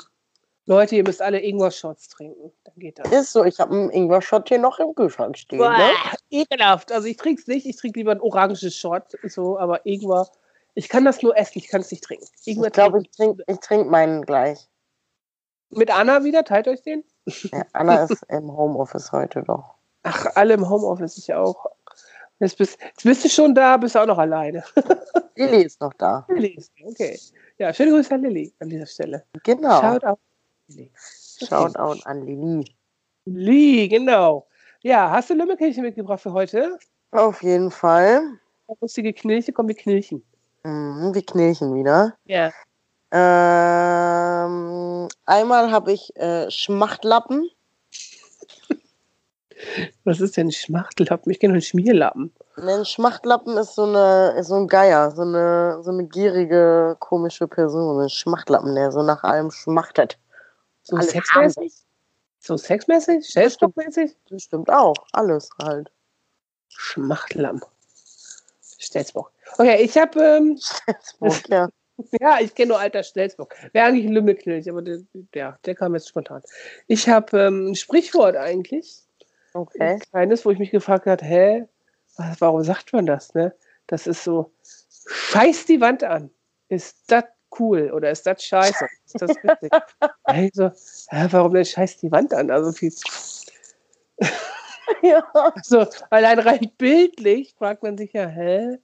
Leute, 0.68 0.96
ihr 0.96 1.04
müsst 1.04 1.24
alle 1.24 1.40
Ingwer-Shots 1.40 2.10
trinken. 2.10 2.52
Dann 2.66 2.76
geht 2.76 3.00
das. 3.00 3.12
Ist 3.12 3.34
so, 3.34 3.44
ich 3.44 3.60
habe 3.60 3.74
einen 3.74 3.90
Ingwer-Shot 3.90 4.48
hier 4.48 4.60
noch 4.60 4.78
im 4.78 4.94
Kühlschrank 4.94 5.38
stehen. 5.38 5.60
Ne? 5.60 5.66
Boah, 5.66 6.18
ekelhaft. 6.30 6.92
Also 6.92 7.08
ich 7.08 7.18
trinke 7.18 7.42
es 7.42 7.48
nicht. 7.48 7.66
Ich 7.66 7.78
trinke 7.78 8.00
lieber 8.00 8.12
ein 8.12 8.22
oranges 8.22 8.76
Shot. 8.76 9.18
So, 9.24 9.58
aber 9.58 9.86
Ingwer. 9.88 10.30
Ich 10.74 10.90
kann 10.90 11.04
das 11.06 11.22
nur 11.22 11.38
essen, 11.38 11.60
ich 11.60 11.68
kann 11.68 11.82
es 11.82 11.92
nicht 11.92 12.04
trinken. 12.04 12.28
Ingwer 12.46 12.68
Ich 12.68 12.74
glaube, 12.74 13.02
ich 13.02 13.12
trinke 13.12 13.44
ich 13.48 13.60
trink 13.60 13.90
meinen 13.90 14.24
gleich. 14.24 14.70
Mit 15.70 15.90
Anna 15.90 16.24
wieder, 16.24 16.44
teilt 16.44 16.68
euch 16.68 16.82
den? 16.82 17.04
Ja, 17.26 17.66
Anna 17.74 18.04
ist 18.04 18.24
im 18.30 18.56
Homeoffice 18.56 19.12
heute 19.12 19.44
doch. 19.44 19.76
Ach, 20.04 20.26
alle 20.36 20.54
im 20.54 20.70
Homeoffice, 20.70 21.18
ich 21.18 21.34
auch. 21.34 21.66
Jetzt 22.40 22.58
bist, 22.58 22.80
jetzt 22.82 23.04
bist 23.04 23.24
du 23.24 23.30
schon 23.30 23.54
da, 23.54 23.78
bist 23.78 23.96
du 23.96 24.00
auch 24.00 24.08
noch 24.08 24.18
alleine. 24.18 24.64
Lilly 25.36 25.64
ist 25.64 25.80
noch 25.80 25.94
da. 25.94 26.26
Lilly 26.28 26.56
ist 26.56 26.72
da, 26.78 26.86
okay. 26.88 27.20
Ja, 27.58 27.74
schöne 27.74 27.92
Grüße 27.92 28.14
an 28.16 28.24
Lilly 28.24 28.54
an 28.60 28.70
dieser 28.70 28.88
Stelle. 28.88 29.24
Genau. 29.44 29.80
Schaut 29.80 30.04
auf 30.04 30.20
Lilly. 30.68 30.92
Shoutout 31.46 32.02
an 32.06 32.26
Lilly. 32.26 32.76
Lilly, 33.26 33.88
genau. 33.88 34.48
Ja, 34.82 35.12
hast 35.12 35.30
du 35.30 35.36
Lümmelkirche 35.36 35.82
mitgebracht 35.82 36.22
für 36.22 36.34
heute? 36.34 36.80
Auf 37.12 37.44
jeden 37.44 37.70
Fall. 37.70 38.40
Lustige 38.80 39.14
Knilche, 39.14 39.54
komm, 39.54 39.68
wir 39.68 39.76
knilchen. 39.76 40.24
Mhm, 40.63 41.13
wir 41.13 41.26
knirchen 41.26 41.76
wieder. 41.76 42.15
Ja. 42.26 42.52
Ähm, 43.12 45.08
einmal 45.26 45.71
habe 45.71 45.91
ich 45.91 46.15
äh, 46.15 46.50
Schmachtlappen. 46.50 47.50
Was 50.04 50.21
ist 50.21 50.38
denn 50.38 50.52
Schmachtlappen? 50.52 51.32
Ich 51.32 51.39
kenne 51.39 51.54
nur 51.54 51.56
einen 51.56 51.62
Schmierlappen. 51.62 52.34
Ein 52.56 52.86
Schmachtlappen 52.86 53.58
ist 53.58 53.76
so 53.76 53.84
eine, 53.84 54.36
ist 54.38 54.47
so 54.47 54.56
ein 54.56 54.67
Geier, 54.67 55.12
so 55.12 55.24
eine, 55.24 55.82
so 55.84 55.91
eine 55.91 56.06
gierige, 56.06 56.95
komische 57.00 57.47
Person. 57.47 58.02
Ein 58.02 58.10
Schmachtlappen, 58.10 58.76
der 58.76 58.91
so 58.91 59.04
nach 59.04 59.24
allem 59.24 59.52
schmachtet. 59.52 60.17
So 60.84 60.95
Alle 60.95 61.06
sexmäßig? 61.08 61.74
So 62.39 62.58
sexmäßig? 62.58 63.28
Stellstockmäßig? 63.28 64.15
Das 64.30 64.43
stimmt 64.43 64.69
auch. 64.69 64.95
Alles 65.12 65.50
halt. 65.62 65.91
Schmachtlamm. 66.69 67.62
Stelzbock. 68.92 69.32
Okay, 69.58 69.82
ich 69.82 69.98
habe, 69.98 70.20
ähm, 70.22 70.58
Salzburg, 70.58 71.42
ja. 71.50 71.70
ja, 72.20 72.40
ich 72.42 72.54
kenne 72.54 72.70
nur 72.70 72.80
alter 72.80 73.04
Stelzbock. 73.04 73.56
Wäre 73.72 73.88
eigentlich 73.88 74.06
ein 74.06 74.12
Lümmelknilch, 74.12 74.70
aber 74.70 74.82
der, 74.82 75.00
der, 75.34 75.58
der 75.66 75.76
kam 75.76 75.94
jetzt 75.96 76.10
spontan. 76.10 76.42
Ich 76.88 77.08
habe 77.08 77.40
ähm, 77.40 77.72
ein 77.72 77.76
Sprichwort 77.76 78.36
eigentlich. 78.36 79.04
Ein 79.54 79.62
Okay. 79.62 80.00
kleines, 80.12 80.46
wo 80.46 80.52
ich 80.52 80.60
mich 80.60 80.72
gefragt 80.72 81.06
habe, 81.08 81.24
hä, 81.26 81.66
warum 82.40 82.64
sagt 82.64 82.94
man 82.94 83.06
das, 83.06 83.34
ne? 83.34 83.54
Das 83.88 84.08
ist 84.08 84.24
so, 84.24 84.52
scheiß 85.08 85.66
die 85.66 85.82
Wand 85.82 86.04
an. 86.04 86.30
Ist 86.70 86.98
das 87.08 87.26
cool 87.60 87.92
oder 87.92 88.12
ist 88.12 88.26
das 88.26 88.44
scheiße? 88.44 88.86
Ist 89.06 89.22
das 89.22 89.32
witzig? 89.44 89.72
also, 90.24 90.72
hä, 91.10 91.28
warum 91.32 91.54
denn 91.54 91.66
scheiß 91.66 91.98
die 91.98 92.12
Wand 92.12 92.34
an? 92.34 92.50
Also 92.50 92.72
viel, 92.72 92.94
ja. 95.02 95.24
so, 95.63 95.86
allein 96.10 96.39
rein 96.39 96.72
bildlich 96.78 97.54
fragt 97.58 97.84
man 97.84 97.98
sich 97.98 98.13
ja, 98.13 98.28
hä, 98.28 98.78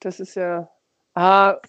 das 0.00 0.20
ist 0.20 0.34
ja 0.34 0.70
A, 1.14 1.60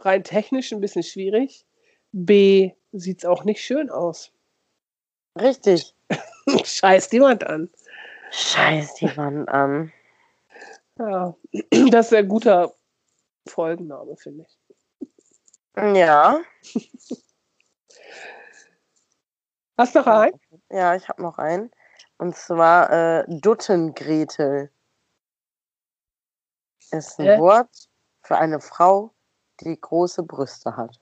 rein 0.00 0.24
technisch 0.24 0.72
ein 0.72 0.80
bisschen 0.80 1.02
schwierig. 1.02 1.66
B, 2.12 2.72
sieht 2.92 3.18
es 3.18 3.24
auch 3.24 3.44
nicht 3.44 3.62
schön 3.62 3.90
aus. 3.90 4.32
Richtig. 5.38 5.94
scheiß 6.64 7.08
die 7.08 7.20
Wand 7.20 7.44
an. 7.44 7.70
Scheiß 8.30 8.94
die 8.94 9.16
Wand 9.16 9.48
an. 9.48 9.92
Ja, 10.98 11.34
das 11.90 12.06
ist 12.06 12.14
ein 12.14 12.28
guter 12.28 12.74
Folgenname, 13.46 14.16
finde 14.16 14.46
ich. 14.46 14.58
Ja. 15.76 16.40
Hast 19.78 19.94
du 19.94 20.00
noch 20.00 20.06
einen? 20.06 20.40
Ja, 20.70 20.94
ich 20.94 21.08
habe 21.08 21.22
noch 21.22 21.38
einen. 21.38 21.70
Und 22.22 22.36
zwar 22.36 22.88
äh, 22.92 23.24
Duttengretel. 23.26 24.70
Ist 26.92 27.18
ein 27.18 27.26
Hä? 27.26 27.38
Wort 27.40 27.88
für 28.22 28.38
eine 28.38 28.60
Frau, 28.60 29.12
die 29.58 29.80
große 29.80 30.22
Brüste 30.22 30.76
hat. 30.76 31.00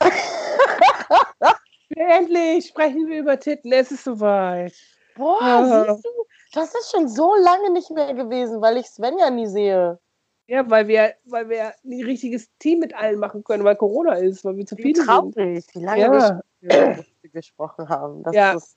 Endlich 1.96 2.68
sprechen 2.68 3.08
wir 3.08 3.18
über 3.18 3.40
Titten. 3.40 3.72
Es 3.72 3.90
ist 3.90 4.04
soweit. 4.04 4.72
Boah, 5.16 5.40
Ja. 5.44 5.92
siehst 5.96 6.04
du? 6.04 6.10
Das 6.52 6.72
ist 6.72 6.92
schon 6.92 7.08
so 7.08 7.34
lange 7.34 7.72
nicht 7.72 7.90
mehr 7.90 8.14
gewesen, 8.14 8.60
weil 8.60 8.76
ich 8.76 8.86
Svenja 8.86 9.28
nie 9.28 9.48
sehe. 9.48 9.98
Ja, 10.46 10.70
weil 10.70 10.86
wir, 10.86 11.16
weil 11.24 11.48
wir 11.48 11.74
ein 11.84 12.04
richtiges 12.04 12.48
Team 12.60 12.78
mit 12.78 12.94
allen 12.94 13.18
machen 13.18 13.42
können, 13.42 13.64
weil 13.64 13.74
Corona 13.74 14.14
ist, 14.14 14.44
weil 14.44 14.56
wir 14.56 14.66
zu 14.66 14.76
sind. 14.76 15.04
traurig, 15.04 15.66
wie 15.74 15.84
lange 15.84 16.00
Ja. 16.00 16.40
wir 16.60 17.30
gesprochen 17.32 17.88
haben. 17.88 18.22
Das 18.22 18.36
Ja. 18.36 18.52
ist 18.52 18.76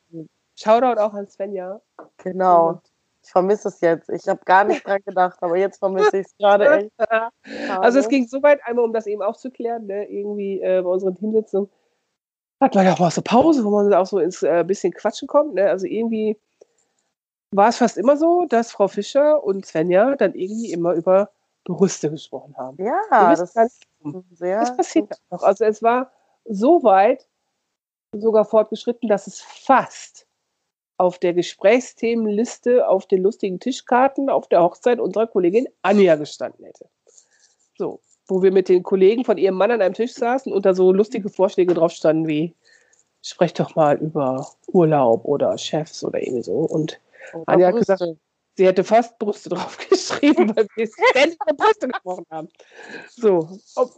Shoutout 0.56 1.00
auch 1.00 1.14
an 1.14 1.28
Svenja. 1.28 1.82
genau. 2.18 2.82
Ich 3.24 3.32
vermisse 3.32 3.70
es 3.70 3.82
jetzt. 3.82 4.08
Ich 4.10 4.28
habe 4.28 4.40
gar 4.46 4.66
nicht 4.66 4.86
dran 4.86 5.02
gedacht, 5.04 5.38
aber 5.42 5.58
jetzt 5.58 5.80
vermisse 5.80 6.20
ich 6.20 6.28
es 6.28 6.38
gerade 6.38 6.70
echt. 6.70 6.92
Also 7.82 8.00
es 8.00 8.08
ging 8.08 8.28
so 8.28 8.44
weit, 8.44 8.60
einmal 8.64 8.86
um 8.86 8.94
das 8.94 9.08
eben 9.08 9.24
aufzuklären, 9.24 9.88
ne, 9.88 10.08
irgendwie 10.10 10.62
äh, 10.62 10.82
bei 10.84 10.90
unseren 10.90 11.16
Teamsitzungen 11.16 11.70
hat 12.62 12.76
man 12.76 12.86
ja 12.86 12.94
auch 12.94 13.00
mal 13.00 13.12
so 13.12 13.22
Pause, 13.22 13.64
wo 13.64 13.70
man 13.70 13.94
auch 13.94 14.06
so 14.06 14.20
ins 14.20 14.44
äh, 14.44 14.64
bisschen 14.66 14.94
Quatschen 14.94 15.28
kommt. 15.28 15.56
Ne? 15.56 15.70
Also 15.70 15.86
irgendwie 15.86 16.40
war 17.52 17.70
es 17.70 17.78
fast 17.78 17.98
immer 17.98 18.18
so, 18.18 18.46
dass 18.46 18.72
Frau 18.72 18.88
Fischer 18.88 19.44
und 19.44 19.66
Svenja 19.66 20.16
dann 20.16 20.34
irgendwie 20.34 20.72
immer 20.72 20.94
über 20.94 21.30
Brüste 21.64 22.10
gesprochen 22.10 22.56
haben. 22.58 22.78
Ja, 22.84 23.36
das 23.36 23.56
ist 23.56 23.86
sehr. 24.34 24.60
Das 24.60 24.76
passiert 24.76 25.10
noch. 25.30 25.44
Also 25.44 25.66
es 25.66 25.82
war 25.82 26.12
so 26.46 26.84
weit 26.84 27.28
sogar 28.14 28.46
fortgeschritten, 28.46 29.10
dass 29.10 29.28
es 29.28 29.42
fast 29.42 30.28
auf 30.98 31.20
der 31.20 31.34
Gesprächsthemenliste 31.34 32.88
auf 32.88 33.06
den 33.08 33.24
lustigen 33.24 33.60
Tischkarten 33.60 34.30
auf 34.30 34.48
der 34.48 34.62
Hochzeit 34.62 35.00
unserer 35.00 35.28
Kollegin 35.28 35.68
Anja 35.82 36.16
gestanden 36.16 36.66
hätte. 36.66 36.88
So, 37.78 38.00
wo 38.28 38.42
wir 38.42 38.52
mit 38.52 38.70
den 38.70 38.84
Kollegen 38.84 39.26
von 39.26 39.38
ihrem 39.38 39.56
Mann 39.56 39.72
an 39.72 39.82
einem 39.82 39.94
Tisch 39.94 40.14
saßen 40.14 40.52
und 40.54 40.66
da 40.66 40.74
so 40.74 40.92
lustige 40.92 41.30
Vorschläge 41.30 41.74
drauf 41.74 41.92
standen 41.92 42.28
wie 42.28 42.54
sprecht 43.26 43.60
doch 43.60 43.76
mal 43.76 43.98
über 43.98 44.48
Urlaub 44.68 45.26
oder 45.26 45.58
Chefs 45.58 46.04
oder 46.04 46.22
irgendwie 46.22 46.44
so. 46.44 46.58
Und 46.58 47.00
Oder 47.34 47.44
Anja 47.48 47.68
hat 47.68 47.76
Brüste. 47.76 47.94
gesagt, 47.94 48.18
sie 48.56 48.68
hätte 48.68 48.84
fast 48.84 49.18
Brüste 49.18 49.50
draufgeschrieben, 49.50 50.56
weil 50.56 50.68
wir 50.76 50.88
ständig 51.10 51.40
über 51.42 51.54
Brüste 51.56 51.88
gesprochen 51.88 52.26
haben. 52.30 52.50
So, 53.10 53.50
ob, 53.76 53.96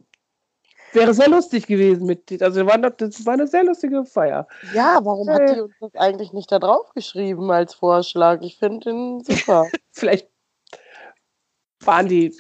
wäre 0.94 1.14
sehr 1.14 1.30
lustig 1.30 1.68
gewesen 1.68 2.06
mit, 2.06 2.42
also 2.42 2.66
war, 2.66 2.78
noch- 2.78 2.92
das 2.92 3.26
war 3.26 3.34
eine 3.34 3.48
sehr 3.48 3.64
lustige 3.64 4.06
Feier. 4.06 4.48
Ja, 4.74 5.00
warum 5.04 5.28
Äh. 5.30 5.32
hat 5.34 5.56
die 5.56 5.62
uns 5.62 5.74
das 5.80 5.96
eigentlich 5.96 6.34
nicht 6.34 6.52
da 6.52 6.60
drauf 6.60 6.92
geschrieben 6.94 7.52
als 7.52 7.74
Vorschlag? 7.74 8.42
Ich 8.42 8.58
finde 8.58 8.90
den 8.90 9.24
super. 9.24 9.66
Vielleicht 9.92 10.30
waren 11.84 12.08
die 12.08 12.34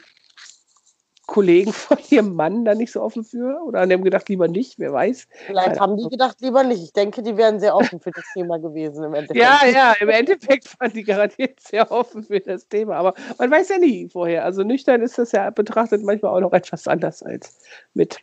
Kollegen 1.27 1.73
von 1.73 1.97
ihrem 2.09 2.33
Mann 2.33 2.65
da 2.65 2.73
nicht 2.73 2.91
so 2.91 3.01
offen 3.01 3.23
für? 3.23 3.61
Oder 3.63 3.81
haben 3.81 4.03
gedacht, 4.03 4.27
lieber 4.29 4.47
nicht, 4.47 4.79
wer 4.79 4.93
weiß. 4.93 5.27
Vielleicht 5.45 5.79
haben 5.79 5.97
die 5.97 6.09
gedacht, 6.09 6.37
lieber 6.41 6.63
nicht. 6.63 6.81
Ich 6.81 6.93
denke, 6.93 7.21
die 7.21 7.37
wären 7.37 7.59
sehr 7.59 7.75
offen 7.75 7.99
für 7.99 8.11
das 8.11 8.23
Thema 8.33 8.57
gewesen 8.57 9.03
im 9.03 9.13
Endeffekt. 9.13 9.39
Ja, 9.39 9.59
ja, 9.67 9.93
im 9.99 10.09
Endeffekt 10.09 10.67
waren 10.79 10.91
die 10.91 11.03
garantiert 11.03 11.59
sehr 11.59 11.91
offen 11.91 12.23
für 12.23 12.39
das 12.39 12.67
Thema. 12.67 12.95
Aber 12.95 13.13
man 13.37 13.51
weiß 13.51 13.69
ja 13.69 13.77
nie 13.77 14.09
vorher. 14.09 14.45
Also 14.45 14.63
nüchtern 14.63 15.01
ist 15.01 15.17
das 15.17 15.33
ja 15.33 15.49
betrachtet 15.49 16.03
manchmal 16.03 16.33
auch 16.33 16.41
noch 16.41 16.53
etwas 16.53 16.87
anders 16.87 17.21
als 17.21 17.59
mit. 17.93 18.17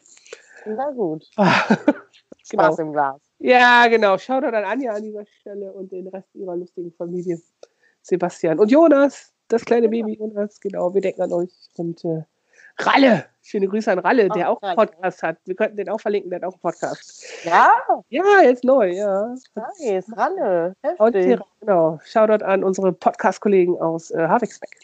Na 0.66 0.90
gut. 0.90 1.30
genau. 1.36 1.52
Spaß 2.44 2.78
im 2.80 2.92
Glas. 2.92 3.20
Ja, 3.38 3.86
genau. 3.88 4.16
Shoutout 4.16 4.56
an 4.56 4.64
Anja 4.64 4.92
an 4.92 5.02
dieser 5.02 5.26
Stelle 5.26 5.72
und 5.72 5.92
den 5.92 6.08
Rest 6.08 6.34
ihrer 6.34 6.56
lustigen 6.56 6.92
Familie. 6.92 7.40
Sebastian 8.00 8.58
und 8.58 8.70
Jonas, 8.70 9.32
das 9.48 9.64
kleine 9.64 9.88
Baby 9.88 10.16
Jonas, 10.18 10.60
genau, 10.60 10.92
wir 10.92 11.00
denken 11.00 11.22
an 11.22 11.32
euch. 11.32 11.52
Und 11.76 12.04
äh, 12.04 12.22
Ralle, 12.78 13.26
schöne 13.42 13.68
Grüße 13.68 13.90
an 13.92 13.98
Ralle, 14.00 14.28
der 14.30 14.50
auch 14.50 14.60
einen. 14.62 14.76
Podcast 14.76 15.22
hat. 15.22 15.36
Wir 15.44 15.54
könnten 15.54 15.76
den 15.76 15.88
auch 15.88 16.00
verlinken, 16.00 16.30
der 16.30 16.40
hat 16.40 16.48
auch 16.48 16.54
einen 16.54 16.60
Podcast. 16.60 17.24
Ja, 17.44 17.72
Ja, 18.08 18.42
jetzt 18.42 18.64
neu, 18.64 18.90
ja. 18.92 19.34
nice. 19.54 20.06
Ralle. 20.16 20.74
Und 20.98 21.14
Heftig. 21.14 21.38
die, 21.38 21.60
genau, 21.60 22.00
Shoutout 22.04 22.44
an 22.44 22.64
unsere 22.64 22.92
Podcast-Kollegen 22.92 23.80
aus 23.80 24.10
äh, 24.10 24.26
Havixbeck. 24.26 24.76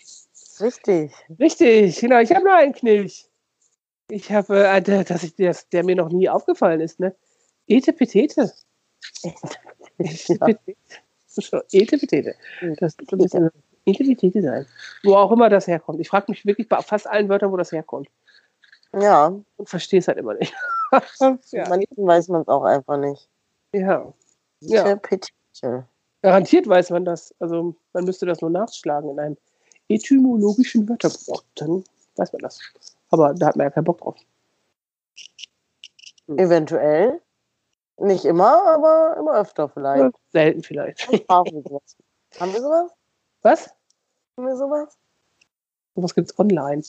Richtig. 0.60 1.12
Richtig, 1.38 2.00
genau, 2.00 2.20
ich 2.20 2.32
habe 2.34 2.44
noch 2.44 2.54
einen 2.54 2.72
Knilch. 2.72 3.26
Ich 4.08 4.30
habe, 4.32 4.66
äh, 4.66 4.82
der, 4.82 5.04
dass 5.04 5.22
ich, 5.22 5.34
der, 5.36 5.56
der 5.72 5.84
mir 5.84 5.96
noch 5.96 6.10
nie 6.10 6.28
aufgefallen 6.28 6.80
ist, 6.80 7.00
ne? 7.00 7.14
Etepetete. 7.66 8.52
Etepetete. 9.98 10.58
Etepetete. 11.72 12.34
Das 12.78 12.94
ist 12.94 13.10
so 13.10 13.16
ein 13.16 13.18
bisschen 13.18 13.50
Etepetete 13.90 14.42
sein. 14.42 14.66
Wo 15.02 15.14
auch 15.16 15.30
immer 15.32 15.48
das 15.48 15.66
herkommt. 15.66 16.00
Ich 16.00 16.08
frage 16.08 16.26
mich 16.28 16.44
wirklich 16.46 16.68
bei 16.68 16.80
fast 16.82 17.06
allen 17.06 17.28
Wörtern, 17.28 17.52
wo 17.52 17.56
das 17.56 17.72
herkommt. 17.72 18.08
Ja, 18.92 19.32
Und 19.56 19.68
verstehe 19.68 20.00
es 20.00 20.08
halt 20.08 20.18
immer 20.18 20.34
nicht. 20.34 20.54
Ja. 21.52 21.68
manchmal 21.68 21.86
weiß 22.16 22.28
man 22.30 22.42
es 22.42 22.48
auch 22.48 22.64
einfach 22.64 22.96
nicht. 22.96 23.28
Ja. 23.72 24.12
Ja. 24.58 24.98
Garantiert 26.20 26.66
weiß 26.66 26.90
man 26.90 27.04
das. 27.04 27.32
Also 27.38 27.76
man 27.92 28.04
müsste 28.04 28.26
das 28.26 28.40
nur 28.40 28.50
nachschlagen 28.50 29.08
in 29.10 29.20
einem 29.20 29.36
etymologischen 29.88 30.88
Wörterbuch. 30.88 31.44
Dann 31.54 31.84
weiß 32.16 32.32
man 32.32 32.42
das. 32.42 32.58
Aber 33.10 33.34
da 33.34 33.46
hat 33.46 33.56
man 33.56 33.66
ja 33.66 33.70
keinen 33.70 33.84
Bock 33.84 33.98
drauf. 34.00 34.16
Eventuell. 36.26 37.20
Nicht 37.98 38.24
immer, 38.24 38.64
aber 38.66 39.16
immer 39.18 39.34
öfter 39.38 39.68
vielleicht. 39.68 40.02
Ja, 40.02 40.10
selten 40.32 40.62
vielleicht. 40.62 41.06
Haben 42.38 42.52
wir 42.52 42.60
sowas? 42.60 42.90
Was? 43.42 43.70
Wir 44.42 44.56
sowas? 44.56 44.98
Was 45.94 46.14
gibt's 46.14 46.38
online? 46.38 46.82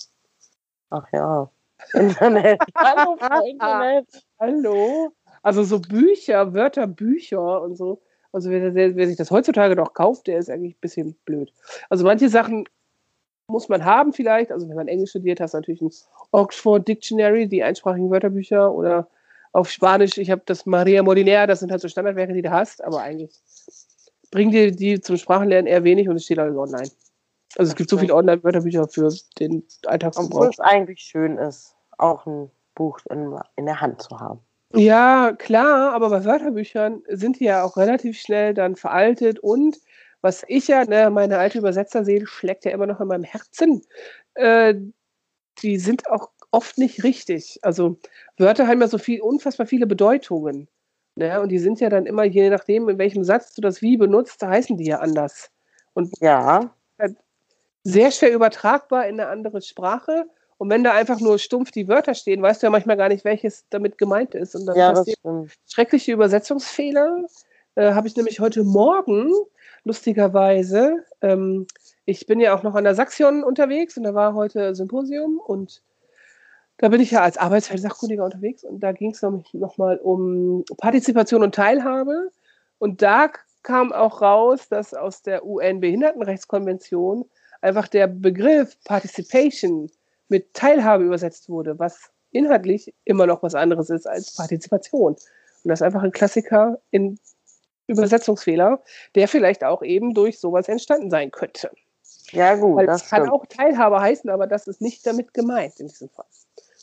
Ach 0.90 1.06
ja. 1.12 1.50
Internet. 1.94 2.62
Hallo, 2.76 3.18
Frau 3.18 3.46
Internet. 3.46 4.08
Hallo? 4.40 5.12
Also 5.42 5.64
so 5.64 5.80
Bücher, 5.80 6.54
Wörterbücher 6.54 7.62
und 7.62 7.76
so. 7.76 8.02
Also 8.32 8.50
wer, 8.50 8.74
wer, 8.74 8.96
wer 8.96 9.08
sich 9.08 9.18
das 9.18 9.32
heutzutage 9.32 9.76
noch 9.76 9.94
kauft, 9.94 10.28
der 10.28 10.38
ist 10.38 10.50
eigentlich 10.50 10.76
ein 10.76 10.82
bisschen 10.82 11.16
blöd. 11.26 11.52
Also 11.90 12.06
manche 12.06 12.30
Sachen 12.30 12.66
muss 13.48 13.68
man 13.68 13.84
haben 13.84 14.14
vielleicht. 14.14 14.52
Also 14.52 14.70
wenn 14.70 14.76
man 14.76 14.88
Englisch 14.88 15.10
studiert, 15.10 15.42
hast 15.42 15.54
du 15.54 15.58
natürlich 15.58 15.82
ein 15.82 15.92
Oxford 16.32 16.88
Dictionary, 16.88 17.48
die 17.48 17.64
einsprachigen 17.64 18.10
Wörterbücher 18.10 18.72
oder 18.74 19.08
auf 19.52 19.70
Spanisch, 19.70 20.18
ich 20.18 20.32
habe 20.32 20.44
das 20.46 20.66
Maria 20.66 21.04
Molinera, 21.04 21.46
das 21.46 21.60
sind 21.60 21.72
halt 21.72 21.82
so 21.82 21.90
Standardwerke, 21.90 22.34
die 22.34 22.42
du 22.42 22.52
hast, 22.52 22.82
aber 22.84 23.02
eigentlich 23.02 23.32
bringen 24.32 24.52
dir 24.52 24.72
die 24.72 25.02
zum 25.02 25.18
Sprachenlernen 25.18 25.68
eher 25.68 25.84
wenig 25.84 26.08
und 26.08 26.16
es 26.16 26.24
steht 26.24 26.40
alles 26.40 26.56
online. 26.56 26.90
Also 27.58 27.72
es 27.72 27.76
gibt 27.76 27.90
so 27.90 27.98
viele 27.98 28.16
Online-Wörterbücher 28.16 28.88
für 28.88 29.10
den 29.40 29.64
Alltagsgebrauch. 29.86 30.36
Obwohl 30.36 30.50
es 30.50 30.60
eigentlich 30.60 31.02
schön 31.02 31.38
ist, 31.38 31.76
auch 31.98 32.26
ein 32.26 32.50
Buch 32.76 33.00
in, 33.10 33.38
in 33.56 33.66
der 33.66 33.82
Hand 33.82 34.02
zu 34.02 34.20
haben. 34.20 34.40
Ja, 34.74 35.34
klar, 35.38 35.94
aber 35.94 36.10
bei 36.10 36.24
Wörterbüchern 36.24 37.04
sind 37.10 37.40
die 37.40 37.46
ja 37.46 37.64
auch 37.64 37.76
relativ 37.76 38.18
schnell 38.18 38.54
dann 38.54 38.76
veraltet 38.76 39.40
und 39.40 39.78
was 40.22 40.46
ich 40.48 40.68
ja, 40.68 40.86
ne, 40.86 41.10
meine 41.10 41.40
alte 41.40 41.58
Übersetzerseele 41.58 42.28
schlägt 42.28 42.64
ja 42.66 42.72
immer 42.72 42.86
noch 42.86 43.02
in 43.02 43.08
meinem 43.08 43.24
Herzen, 43.24 43.82
äh, 44.36 44.76
die 45.62 45.78
sind 45.78 46.10
auch 46.10 46.30
oft 46.52 46.78
nicht 46.78 47.04
richtig. 47.04 47.60
Also 47.64 47.98
Wörter 48.38 48.68
haben 48.68 48.82
ja 48.82 48.88
so 48.88 48.98
viel, 48.98 49.22
unfassbar 49.22 49.66
viele 49.66 49.88
Bedeutungen. 49.88 50.68
Ne? 51.16 51.42
Und 51.42 51.50
die 51.50 51.60
sind 51.60 51.80
ja 51.80 51.90
dann 51.90 52.06
immer, 52.06 52.24
je 52.24 52.50
nachdem, 52.50 52.88
in 52.88 52.98
welchem 52.98 53.24
Satz 53.24 53.54
du 53.54 53.62
das 53.62 53.82
wie 53.82 53.98
benutzt, 53.98 54.42
heißen 54.42 54.78
die 54.78 54.86
ja 54.86 55.00
anders. 55.00 55.50
Ja, 56.20 56.74
Sehr 57.84 58.12
schwer 58.12 58.32
übertragbar 58.34 59.08
in 59.08 59.20
eine 59.20 59.30
andere 59.30 59.62
Sprache. 59.62 60.26
Und 60.58 60.70
wenn 60.70 60.84
da 60.84 60.94
einfach 60.94 61.20
nur 61.20 61.40
stumpf 61.40 61.72
die 61.72 61.88
Wörter 61.88 62.14
stehen, 62.14 62.42
weißt 62.42 62.62
du 62.62 62.68
ja 62.68 62.72
manchmal 62.72 62.98
gar 62.98 63.10
nicht, 63.10 63.26
welches 63.26 63.66
damit 63.70 63.98
gemeint 63.98 64.36
ist. 64.36 64.56
Und 64.56 64.68
dann 64.68 64.76
ja, 64.76 65.04
stimmt. 65.04 65.52
schreckliche 65.68 66.12
Übersetzungsfehler. 66.12 67.26
Äh, 67.76 67.94
Habe 67.94 68.08
ich 68.08 68.16
nämlich 68.16 68.40
heute 68.40 68.64
Morgen, 68.64 69.32
lustigerweise, 69.84 71.04
ähm, 71.22 71.66
ich 72.06 72.26
bin 72.28 72.40
ja 72.40 72.56
auch 72.56 72.64
noch 72.64 72.76
an 72.76 72.84
der 72.84 72.96
Saxion 72.96 73.44
unterwegs 73.44 73.98
und 73.98 74.04
da 74.04 74.14
war 74.14 74.36
heute 74.36 74.76
Symposium 74.76 75.40
und 75.40 75.82
da 76.78 76.90
bin 76.90 77.00
ich 77.00 77.12
ja 77.12 77.22
als 77.22 77.38
Arbeitsfeld-Sachkundiger 77.38 78.26
unterwegs 78.26 78.64
und 78.64 78.80
da 78.82 78.92
ging 78.92 79.12
es 79.12 79.22
nämlich 79.22 79.54
nochmal 79.54 79.98
um 79.98 80.66
Partizipation 80.78 81.44
und 81.44 81.54
Teilhabe. 81.56 82.30
Und 82.80 83.02
da 83.04 83.30
kam 83.64 83.92
auch 83.92 84.22
raus, 84.22 84.68
dass 84.68 84.94
aus 84.94 85.22
der 85.22 85.46
UN-Behindertenrechtskonvention 85.46 87.26
einfach 87.62 87.88
der 87.88 88.08
Begriff 88.08 88.78
Participation 88.84 89.90
mit 90.28 90.54
Teilhabe 90.54 91.04
übersetzt 91.04 91.50
wurde, 91.50 91.78
was 91.80 92.12
inhaltlich 92.32 92.94
immer 93.06 93.28
noch 93.28 93.44
was 93.44 93.56
anderes 93.56 93.90
ist 93.90 94.08
als 94.08 94.36
Partizipation. 94.36 95.14
Und 95.14 95.70
das 95.70 95.80
ist 95.80 95.84
einfach 95.84 96.04
ein 96.04 96.12
Klassiker 96.12 96.80
in 96.92 97.20
Übersetzungsfehler, 97.88 98.82
der 99.16 99.28
vielleicht 99.28 99.64
auch 99.64 99.84
eben 99.84 100.14
durch 100.14 100.40
sowas 100.40 100.68
entstanden 100.68 101.10
sein 101.10 101.32
könnte. 101.32 101.72
Ja, 102.32 102.56
gut, 102.56 102.78
Weil 102.78 102.88
das 102.88 103.10
kann 103.10 103.24
stimmt. 103.24 103.34
auch 103.34 103.46
Teilhabe 103.46 104.00
heißen, 104.00 104.30
aber 104.30 104.48
das 104.48 104.68
ist 104.68 104.82
nicht 104.82 105.06
damit 105.06 105.34
gemeint 105.34 105.80
in 105.80 105.88
diesem 105.88 106.10
Fall. 106.10 106.26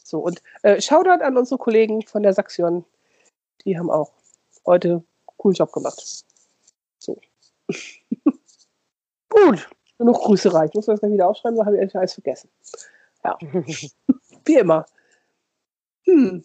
So, 0.04 0.20
und 0.20 0.42
äh, 0.62 0.80
Shoutout 0.80 1.22
an 1.22 1.36
unsere 1.36 1.58
Kollegen 1.58 2.02
von 2.02 2.22
der 2.22 2.32
Saxion. 2.32 2.84
Die 3.64 3.78
haben 3.78 3.90
auch 3.90 4.12
heute 4.64 4.88
einen 4.88 5.06
coolen 5.36 5.54
Job 5.54 5.72
gemacht. 5.72 6.24
So. 6.98 7.20
Gut. 9.28 9.68
Genug 9.98 10.16
Grüßerei. 10.20 10.66
Ich 10.66 10.74
muss 10.74 10.86
das 10.86 11.00
gleich 11.00 11.12
wieder 11.12 11.28
aufschreiben, 11.28 11.58
da 11.58 11.64
habe 11.66 11.76
ich 11.76 11.82
eigentlich 11.82 11.96
alles 11.96 12.14
vergessen. 12.14 12.50
Ja. 13.24 13.36
Wie 14.44 14.54
immer. 14.56 14.86
Hm. 16.04 16.44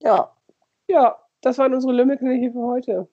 Ja. 0.00 0.32
Ja, 0.88 1.18
das 1.42 1.58
waren 1.58 1.74
unsere 1.74 1.92
Lümmelknilche 1.92 2.52
für 2.52 2.62
heute. 2.66 3.08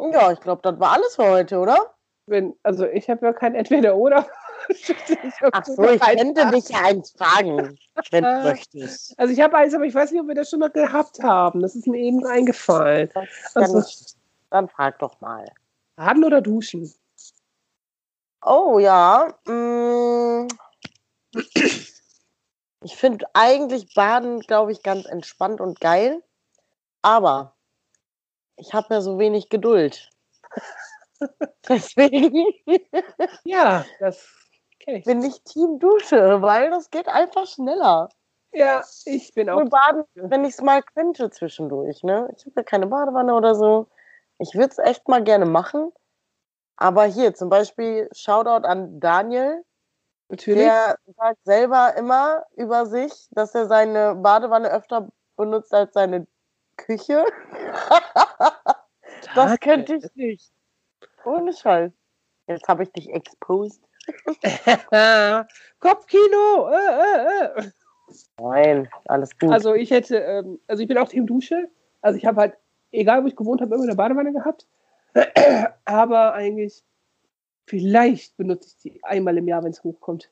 Ja, 0.00 0.30
ich 0.30 0.40
glaube, 0.40 0.62
das 0.62 0.78
war 0.78 0.92
alles 0.92 1.16
für 1.16 1.28
heute, 1.28 1.58
oder? 1.58 1.94
Wenn, 2.26 2.54
also 2.62 2.86
ich 2.86 3.08
habe 3.10 3.24
ja 3.26 3.32
kein 3.32 3.54
Entweder-Oder. 3.54 4.26
Ach 5.52 5.64
so, 5.64 5.82
ich 5.88 6.00
könnte 6.00 6.50
dich 6.50 6.68
ja 6.68 6.80
eins 6.84 7.12
fragen, 7.12 7.78
wenn 8.10 8.22
du 8.22 8.28
Äh, 8.30 8.42
möchtest. 8.44 9.18
Also 9.18 9.32
ich 9.32 9.40
habe 9.40 9.56
eins, 9.56 9.74
aber 9.74 9.84
ich 9.84 9.94
weiß 9.94 10.10
nicht, 10.12 10.20
ob 10.20 10.28
wir 10.28 10.34
das 10.34 10.50
schon 10.50 10.60
mal 10.60 10.68
gehabt 10.70 11.22
haben. 11.22 11.60
Das 11.62 11.74
ist 11.74 11.86
mir 11.86 11.98
eben 11.98 12.24
eingefallen. 12.26 13.10
Ja 13.14 13.22
Also- 13.54 13.82
Dann 14.50 14.68
frag 14.68 14.98
doch 14.98 15.20
mal. 15.20 15.46
Baden 15.98 16.22
oder 16.22 16.40
duschen? 16.40 16.94
Oh 18.40 18.78
ja. 18.78 19.34
mm. 19.46 20.46
Ich 22.84 22.96
finde 22.96 23.26
eigentlich 23.34 23.92
Baden, 23.94 24.38
glaube 24.38 24.70
ich, 24.70 24.84
ganz 24.84 25.06
entspannt 25.06 25.60
und 25.60 25.80
geil. 25.80 26.22
Aber 27.02 27.56
ich 28.54 28.72
habe 28.74 28.94
ja 28.94 29.00
so 29.00 29.18
wenig 29.18 29.48
Geduld. 29.48 30.08
Deswegen 31.68 32.46
Ja, 33.44 33.84
das 33.98 34.24
kenne 34.78 34.98
ich. 34.98 35.04
bin 35.04 35.24
ich 35.24 35.42
Team 35.42 35.80
Dusche, 35.80 36.40
weil 36.40 36.70
das 36.70 36.90
geht 36.90 37.08
einfach 37.08 37.48
schneller. 37.48 38.08
Ja, 38.52 38.84
ich 39.04 39.34
bin 39.34 39.50
auch. 39.50 39.68
Baden, 39.68 40.04
wenn 40.14 40.44
ich 40.44 40.54
es 40.54 40.62
mal 40.62 40.80
könnte 40.94 41.28
zwischendurch. 41.30 42.04
Ne? 42.04 42.32
Ich 42.36 42.46
habe 42.46 42.54
ja 42.58 42.62
keine 42.62 42.86
Badewanne 42.86 43.34
oder 43.34 43.56
so. 43.56 43.88
Ich 44.38 44.54
würde 44.54 44.70
es 44.70 44.78
echt 44.78 45.08
mal 45.08 45.22
gerne 45.22 45.46
machen. 45.46 45.92
Aber 46.76 47.04
hier 47.04 47.34
zum 47.34 47.48
Beispiel 47.48 48.08
Shoutout 48.12 48.66
an 48.66 49.00
Daniel. 49.00 49.64
Natürlich. 50.28 50.62
Der 50.62 50.96
sagt 51.16 51.38
selber 51.44 51.94
immer 51.96 52.44
über 52.56 52.86
sich, 52.86 53.12
dass 53.30 53.54
er 53.54 53.66
seine 53.66 54.14
Badewanne 54.14 54.70
öfter 54.70 55.08
benutzt 55.36 55.74
als 55.74 55.94
seine 55.94 56.26
Küche. 56.76 57.24
Das 59.34 59.58
könnte 59.60 59.96
ich 59.96 60.14
nicht. 60.14 60.52
Ohne 61.24 61.52
Scheiß. 61.52 61.92
Jetzt 62.46 62.68
habe 62.68 62.84
ich 62.84 62.92
dich 62.92 63.10
exposed. 63.12 63.82
Kopfkino. 65.80 66.70
Äh, 66.70 67.02
äh, 67.02 67.60
äh. 67.60 67.70
Nein, 68.40 68.88
alles 69.06 69.38
gut. 69.38 69.50
Also 69.50 69.74
ich 69.74 69.90
hätte, 69.90 70.16
ähm, 70.16 70.60
also 70.66 70.82
ich 70.82 70.88
bin 70.88 70.96
auch 70.98 71.08
Team 71.08 71.26
Dusche. 71.26 71.68
Also 72.00 72.16
ich 72.16 72.24
habe 72.24 72.40
halt, 72.40 72.56
egal 72.92 73.22
wo 73.22 73.28
ich 73.28 73.36
gewohnt 73.36 73.60
habe, 73.60 73.74
immer 73.74 73.84
eine 73.84 73.96
Badewanne 73.96 74.32
gehabt. 74.32 74.66
Aber 75.84 76.34
eigentlich 76.34 76.82
Vielleicht 77.68 78.34
benutze 78.38 78.68
ich 78.68 78.76
die 78.78 79.04
einmal 79.04 79.36
im 79.36 79.46
Jahr, 79.46 79.62
wenn 79.62 79.72
es 79.72 79.84
hochkommt. 79.84 80.30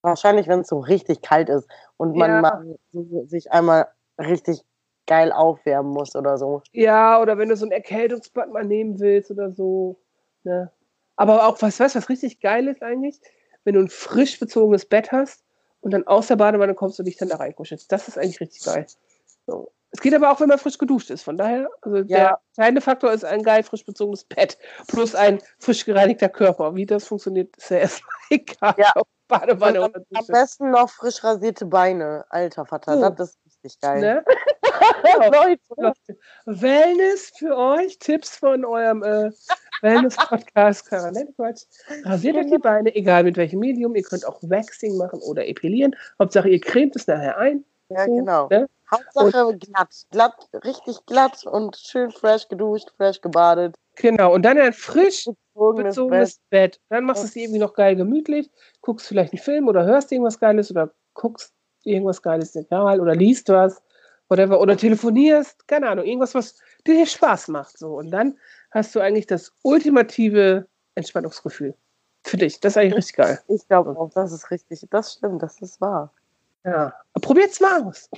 Wahrscheinlich, 0.00 0.48
wenn 0.48 0.60
es 0.60 0.68
so 0.68 0.78
richtig 0.78 1.20
kalt 1.20 1.50
ist 1.50 1.68
und 1.98 2.16
man 2.16 2.30
Ja. 2.30 2.40
mal 2.40 2.78
so, 2.92 3.26
sich 3.26 3.52
einmal 3.52 3.88
richtig 4.18 4.64
geil 5.06 5.30
aufwärmen 5.30 5.92
muss 5.92 6.16
oder 6.16 6.38
so. 6.38 6.62
Ja, 6.72 7.20
oder 7.20 7.36
wenn 7.36 7.50
du 7.50 7.56
so 7.56 7.66
ein 7.66 7.72
Erkältungsbad 7.72 8.50
mal 8.50 8.64
nehmen 8.64 8.98
willst 9.00 9.30
oder 9.30 9.52
so. 9.52 9.98
Ne? 10.44 10.70
Aber 11.16 11.46
auch, 11.46 11.60
was 11.60 11.78
weißt 11.78 11.94
du, 11.94 11.98
was 11.98 12.08
richtig 12.08 12.40
geil 12.40 12.68
ist 12.68 12.82
eigentlich? 12.82 13.20
Wenn 13.64 13.74
du 13.74 13.80
ein 13.80 13.88
frisch 13.88 14.40
bezogenes 14.40 14.86
Bett 14.86 15.12
hast 15.12 15.44
und 15.82 15.90
dann 15.90 16.06
aus 16.06 16.28
der 16.28 16.36
Badewanne 16.36 16.74
kommst 16.74 16.98
und 16.98 17.04
dich 17.04 17.18
dann 17.18 17.28
da 17.28 17.36
reinkuschelst. 17.36 17.92
Das 17.92 18.08
ist 18.08 18.16
eigentlich 18.16 18.40
richtig 18.40 18.64
geil. 18.64 18.86
So. 19.46 19.72
Es 19.90 20.00
geht 20.00 20.14
aber 20.14 20.30
auch, 20.30 20.40
wenn 20.40 20.48
man 20.48 20.58
frisch 20.58 20.76
geduscht 20.78 21.10
ist. 21.10 21.22
Von 21.22 21.36
daher, 21.38 21.68
also 21.82 22.02
der 22.02 22.18
Ja. 22.18 22.38
kleine 22.54 22.80
Faktor 22.80 23.12
ist 23.12 23.24
ein 23.24 23.42
geil 23.42 23.62
frisch 23.62 23.84
bezogenes 23.84 24.24
Bett 24.24 24.58
plus 24.86 25.14
ein 25.14 25.40
frisch 25.58 25.84
gereinigter 25.86 26.28
Körper. 26.28 26.74
Wie 26.74 26.84
das 26.86 27.04
funktioniert, 27.06 27.56
ist 27.56 27.70
ja 27.70 27.78
erstmal 27.78 28.12
egal. 28.30 28.74
Ja. 28.76 28.92
Badewanne 29.28 29.82
am 29.82 29.92
Dusche. 29.92 30.32
besten 30.32 30.70
noch 30.70 30.88
frisch 30.88 31.22
rasierte 31.22 31.66
Beine. 31.66 32.24
Alter 32.30 32.64
Vater, 32.64 32.96
Oh. 32.96 33.10
das 33.10 33.30
ist 33.30 33.38
richtig 33.64 33.80
geil. 33.80 34.00
Ne? 34.00 34.24
Leute, 35.32 35.94
Wellness 36.46 37.32
für 37.36 37.56
euch, 37.56 37.98
Tipps 37.98 38.36
von 38.36 38.64
eurem 38.64 39.02
äh, 39.02 39.30
Wellness-Podcast 39.82 40.86
Karanellquatsch. 40.88 41.64
Rasiert 42.04 42.36
euch 42.36 42.50
die 42.50 42.58
Beine, 42.58 42.94
egal 42.94 43.24
mit 43.24 43.36
welchem 43.36 43.60
Medium. 43.60 43.94
Ihr 43.96 44.02
könnt 44.02 44.26
auch 44.26 44.40
Waxing 44.42 44.96
machen 44.96 45.20
oder 45.20 45.46
epilieren. 45.46 45.94
Hauptsache, 46.18 46.48
ihr 46.48 46.60
cremt 46.60 46.96
es 46.96 47.06
nachher 47.06 47.36
ein. 47.38 47.64
Ja, 47.90 48.04
So, 48.04 48.14
genau. 48.14 48.48
Ne? 48.48 48.68
Hauptsache 48.90 49.56
glatt. 49.58 49.94
Glatt, 50.10 50.48
richtig 50.64 51.04
glatt 51.06 51.44
und 51.46 51.76
schön 51.76 52.10
fresh 52.10 52.48
geduscht, 52.48 52.90
fresh 52.96 53.20
gebadet. 53.20 53.74
Genau, 53.96 54.34
und 54.34 54.42
dann 54.42 54.58
ein 54.58 54.72
frisch 54.72 55.24
Bezogenes 55.24 55.96
bezogenes 55.96 56.40
Bett. 56.50 56.80
Dann 56.88 57.04
machst 57.04 57.22
du 57.22 57.26
es 57.26 57.32
dir 57.32 57.42
irgendwie 57.42 57.58
noch 57.58 57.74
geil 57.74 57.96
gemütlich, 57.96 58.50
guckst 58.80 59.08
vielleicht 59.08 59.32
einen 59.32 59.42
Film 59.42 59.68
oder 59.68 59.84
hörst 59.84 60.12
irgendwas 60.12 60.38
Geiles 60.38 60.70
oder 60.70 60.90
guckst 61.14 61.52
irgendwas 61.84 62.22
Geiles, 62.22 62.54
egal, 62.54 63.00
oder 63.00 63.14
liest 63.14 63.48
was, 63.48 63.82
whatever, 64.28 64.60
oder 64.60 64.76
telefonierst, 64.76 65.66
keine 65.66 65.88
Ahnung, 65.88 66.04
irgendwas, 66.04 66.34
was 66.34 66.56
dir 66.86 67.04
Spaß 67.06 67.48
macht. 67.48 67.76
So. 67.76 67.96
Und 67.96 68.10
dann 68.10 68.38
hast 68.70 68.94
du 68.94 69.00
eigentlich 69.00 69.26
das 69.26 69.52
ultimative 69.62 70.66
Entspannungsgefühl. 70.94 71.74
Für 72.24 72.36
dich. 72.36 72.60
Das 72.60 72.72
ist 72.72 72.76
eigentlich 72.78 72.96
richtig 72.96 73.16
geil. 73.16 73.38
Ich 73.48 73.66
glaube 73.68 73.98
auch, 73.98 74.10
das 74.10 74.32
ist 74.32 74.50
richtig. 74.50 74.86
Das 74.90 75.14
stimmt, 75.14 75.42
das 75.42 75.60
ist 75.62 75.80
wahr. 75.80 76.12
Ja. 76.68 76.92
Probiert's 77.20 77.60
mal 77.60 77.82
aus. 77.82 78.08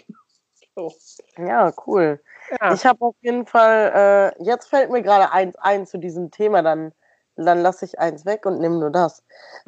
So. 0.74 0.92
Ja, 1.36 1.72
cool. 1.86 2.20
Ja. 2.61 2.72
Ich 2.74 2.84
habe 2.84 3.05
auf 3.05 3.14
jeden 3.20 3.46
Fall, 3.46 4.32
äh, 4.38 4.44
jetzt 4.44 4.68
fällt 4.68 4.90
mir 4.90 5.03
gerade 5.03 5.30
eins 5.32 5.57
ein 5.57 5.86
zu 5.86 5.98
diesem 5.98 6.30
Thema, 6.30 6.62
dann, 6.62 6.92
dann 7.36 7.61
lasse 7.61 7.84
ich 7.84 7.98
eins 7.98 8.24
weg 8.24 8.46
und 8.46 8.61
nehme 8.61 8.78
nur 8.78 8.90
das. 8.90 9.22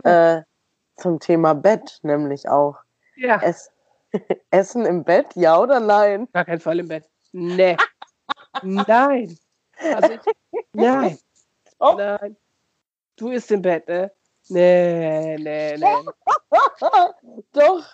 Äh, 0.04 0.42
zum 0.96 1.20
Thema 1.20 1.54
Bett 1.54 2.00
nämlich 2.02 2.48
auch. 2.48 2.76
ja. 3.16 3.40
Ess 3.42 3.70
Essen 4.50 4.84
im 4.84 5.04
Bett, 5.04 5.26
ja 5.34 5.58
oder 5.58 5.80
nein? 5.80 6.28
Gar 6.32 6.44
kein 6.44 6.60
Fall 6.60 6.80
im 6.80 6.88
Bett. 6.88 7.08
Nee. 7.32 7.76
Nein. 8.62 9.38
Also 9.94 10.12
ich, 10.12 10.20
nein. 10.74 11.18
Oh. 11.78 11.94
Nein. 11.96 12.36
Du 13.16 13.30
isst 13.30 13.50
im 13.50 13.62
Bett, 13.62 13.88
ne? 13.88 14.12
Nee, 14.48 15.36
nee, 15.38 15.76
nee. 15.78 15.86
Doch, 17.52 17.84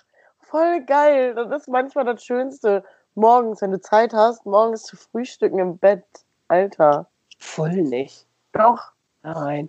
voll 0.49 0.83
geil. 0.85 1.35
Das 1.35 1.51
ist 1.63 1.69
manchmal 1.69 2.05
das 2.05 2.25
Schönste. 2.25 2.85
Morgens, 3.15 3.63
wenn 3.63 3.73
du 3.73 3.81
Zeit 3.81 4.13
hast, 4.13 4.47
morgens 4.47 4.83
zu 4.83 4.97
frühstücken 4.97 5.59
im 5.59 5.79
Bett. 5.79 6.05
Alter. 6.49 7.07
Voll 7.39 7.83
nicht. 7.83 8.27
Doch, 8.53 8.93
Nein. 9.23 9.69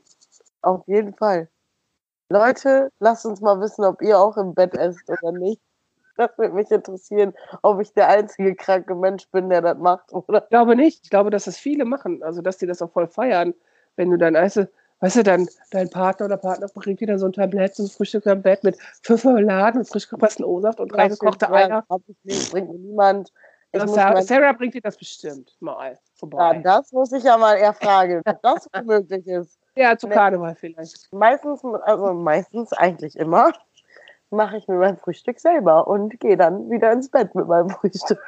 auf 0.61 0.87
jeden 0.87 1.13
Fall. 1.13 1.49
Leute, 2.29 2.91
lasst 2.99 3.25
uns 3.25 3.41
mal 3.41 3.59
wissen, 3.59 3.83
ob 3.83 4.01
ihr 4.01 4.17
auch 4.17 4.37
im 4.37 4.53
Bett 4.53 4.75
esst 4.75 5.09
oder 5.09 5.31
nicht. 5.31 5.61
Das 6.15 6.37
würde 6.37 6.53
mich 6.53 6.69
interessieren, 6.69 7.33
ob 7.61 7.79
ich 7.81 7.93
der 7.93 8.07
einzige 8.09 8.55
kranke 8.55 8.93
Mensch 8.93 9.27
bin, 9.29 9.49
der 9.49 9.61
das 9.61 9.77
macht, 9.77 10.11
oder? 10.13 10.43
Ich 10.43 10.49
glaube 10.49 10.75
nicht. 10.75 11.03
Ich 11.03 11.09
glaube, 11.09 11.29
dass 11.29 11.45
das 11.45 11.57
viele 11.57 11.85
machen. 11.85 12.21
Also, 12.23 12.41
dass 12.41 12.57
die 12.57 12.65
das 12.65 12.81
auch 12.81 12.91
voll 12.91 13.07
feiern. 13.07 13.53
Wenn 13.95 14.11
du 14.11 14.17
dann, 14.17 14.33
weißt 14.33 14.57
du, 14.57 14.69
weißt 14.99 15.17
du, 15.17 15.23
dann 15.23 15.49
dein 15.71 15.89
Partner 15.89 16.25
oder 16.25 16.37
Partner 16.37 16.67
bringt 16.73 16.99
dir 16.99 17.07
dann 17.07 17.19
so 17.19 17.25
ein 17.25 17.33
Tablett 17.33 17.75
zum 17.75 17.87
Frühstück 17.89 18.27
am 18.27 18.41
Bett 18.41 18.63
mit 18.63 18.77
fünf 19.03 19.23
Marmeladen 19.23 19.81
und 19.81 19.87
frisch 19.87 20.07
gepressten 20.09 20.45
O-Saft 20.45 20.79
und 20.79 20.89
drei 20.89 21.07
gekochte 21.07 21.51
Eier. 21.51 21.85
Nicht, 22.23 22.51
bringt 22.51 22.71
mir 22.71 22.79
niemand. 22.79 23.31
Sarah, 23.73 24.21
Sarah 24.23 24.53
bringt 24.53 24.73
dir 24.73 24.81
das 24.81 24.97
bestimmt 24.97 25.55
mal 25.59 25.91
ja, 25.91 25.99
vorbei. 26.15 26.59
das 26.63 26.91
muss 26.91 27.11
ich 27.11 27.23
ja 27.23 27.37
mal 27.37 27.55
eher 27.55 27.73
fragen, 27.73 28.21
ob 28.25 28.41
das 28.41 28.67
möglich 28.83 29.27
ist. 29.27 29.59
Ja, 29.75 29.95
zu. 29.95 30.09
Karneval 30.09 30.55
vielleicht. 30.55 31.13
Meistens, 31.13 31.63
also 31.83 32.13
meistens 32.13 32.73
eigentlich 32.73 33.15
immer, 33.15 33.53
mache 34.31 34.57
ich 34.57 34.67
mir 34.67 34.75
mein 34.75 34.97
Frühstück 34.97 35.39
selber 35.39 35.87
und 35.87 36.19
gehe 36.19 36.35
dann 36.35 36.69
wieder 36.69 36.91
ins 36.91 37.09
Bett 37.09 37.33
mit 37.35 37.47
meinem 37.47 37.69
Frühstück. 37.69 38.19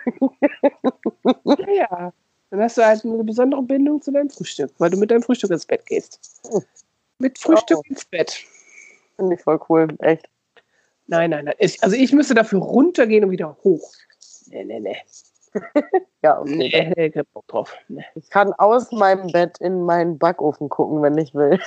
Ja, 1.44 1.74
ja. 1.74 2.14
Dann 2.52 2.62
hast 2.62 2.78
du 2.78 2.86
halt 2.86 3.04
eine 3.06 3.24
besondere 3.24 3.64
Bindung 3.64 4.02
zu 4.02 4.12
deinem 4.12 4.30
Frühstück, 4.30 4.72
weil 4.78 4.90
du 4.90 4.98
mit 4.98 5.10
deinem 5.10 5.24
Frühstück 5.24 5.52
ins 5.52 5.66
Bett 5.66 5.86
gehst. 5.86 6.20
Mit 7.18 7.40
Frühstück 7.40 7.78
Oh. 7.80 7.84
ins 7.90 8.06
Bett. 8.06 8.44
Finde 9.16 9.36
ich 9.36 9.42
voll 9.42 9.60
cool, 9.70 9.88
echt. 10.00 10.30
Nein, 11.08 11.30
nein, 11.32 11.46
nein. 11.46 11.56
Ich, 11.60 11.82
also 11.84 11.96
ich 11.96 12.12
müsste 12.14 12.34
dafür 12.34 12.60
runtergehen 12.60 13.24
und 13.26 13.32
wieder 13.32 13.58
hoch. 13.64 13.92
Nee, 14.48 14.66
nee, 14.66 14.80
nee. 14.80 14.98
Ja, 16.24 16.40
okay. 16.40 16.56
Nee, 16.56 16.94
nee, 16.96 17.10
kein 17.10 17.26
Bock 17.34 17.48
drauf. 17.48 17.76
Nee. 17.88 18.06
Ich 18.16 18.30
kann 18.30 18.54
aus 18.54 18.92
meinem 18.92 19.32
Bett 19.32 19.58
in 19.60 19.82
meinen 19.84 20.20
Backofen 20.20 20.70
gucken, 20.70 21.02
wenn 21.02 21.18
ich 21.18 21.34
will. 21.34 21.60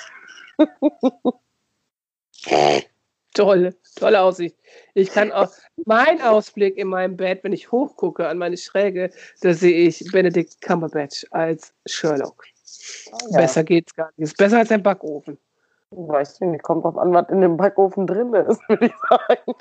Tolle, 3.35 3.74
tolle 3.97 4.20
Aussicht. 4.20 4.57
Ich 4.95 5.11
kann 5.11 5.32
auch, 5.32 5.51
mein 5.85 6.20
Ausblick 6.22 6.76
in 6.76 6.89
meinem 6.89 7.16
Bett, 7.16 7.43
wenn 7.43 7.53
ich 7.53 7.70
hochgucke 7.70 8.26
an 8.26 8.39
meine 8.39 8.57
Schräge, 8.57 9.11
da 9.41 9.53
sehe 9.53 9.89
ich 9.89 10.05
Benedict 10.12 10.61
Cumberbatch 10.62 11.26
als 11.32 11.74
Sherlock. 11.85 12.45
Ja. 13.30 13.39
Besser 13.39 13.64
geht's 13.64 13.95
gar 13.95 14.11
nicht. 14.16 14.28
Ist 14.30 14.37
besser 14.37 14.59
als 14.59 14.70
ein 14.70 14.82
Backofen. 14.82 15.37
Weiß 15.91 16.35
ich 16.35 16.41
nicht, 16.41 16.62
kommt 16.62 16.85
drauf 16.85 16.97
an, 16.97 17.12
was 17.12 17.28
in 17.28 17.41
dem 17.41 17.57
Backofen 17.57 18.07
drin 18.07 18.32
ist, 18.35 18.61
würde 18.68 18.87
ich 18.87 18.95
sagen. 19.09 19.57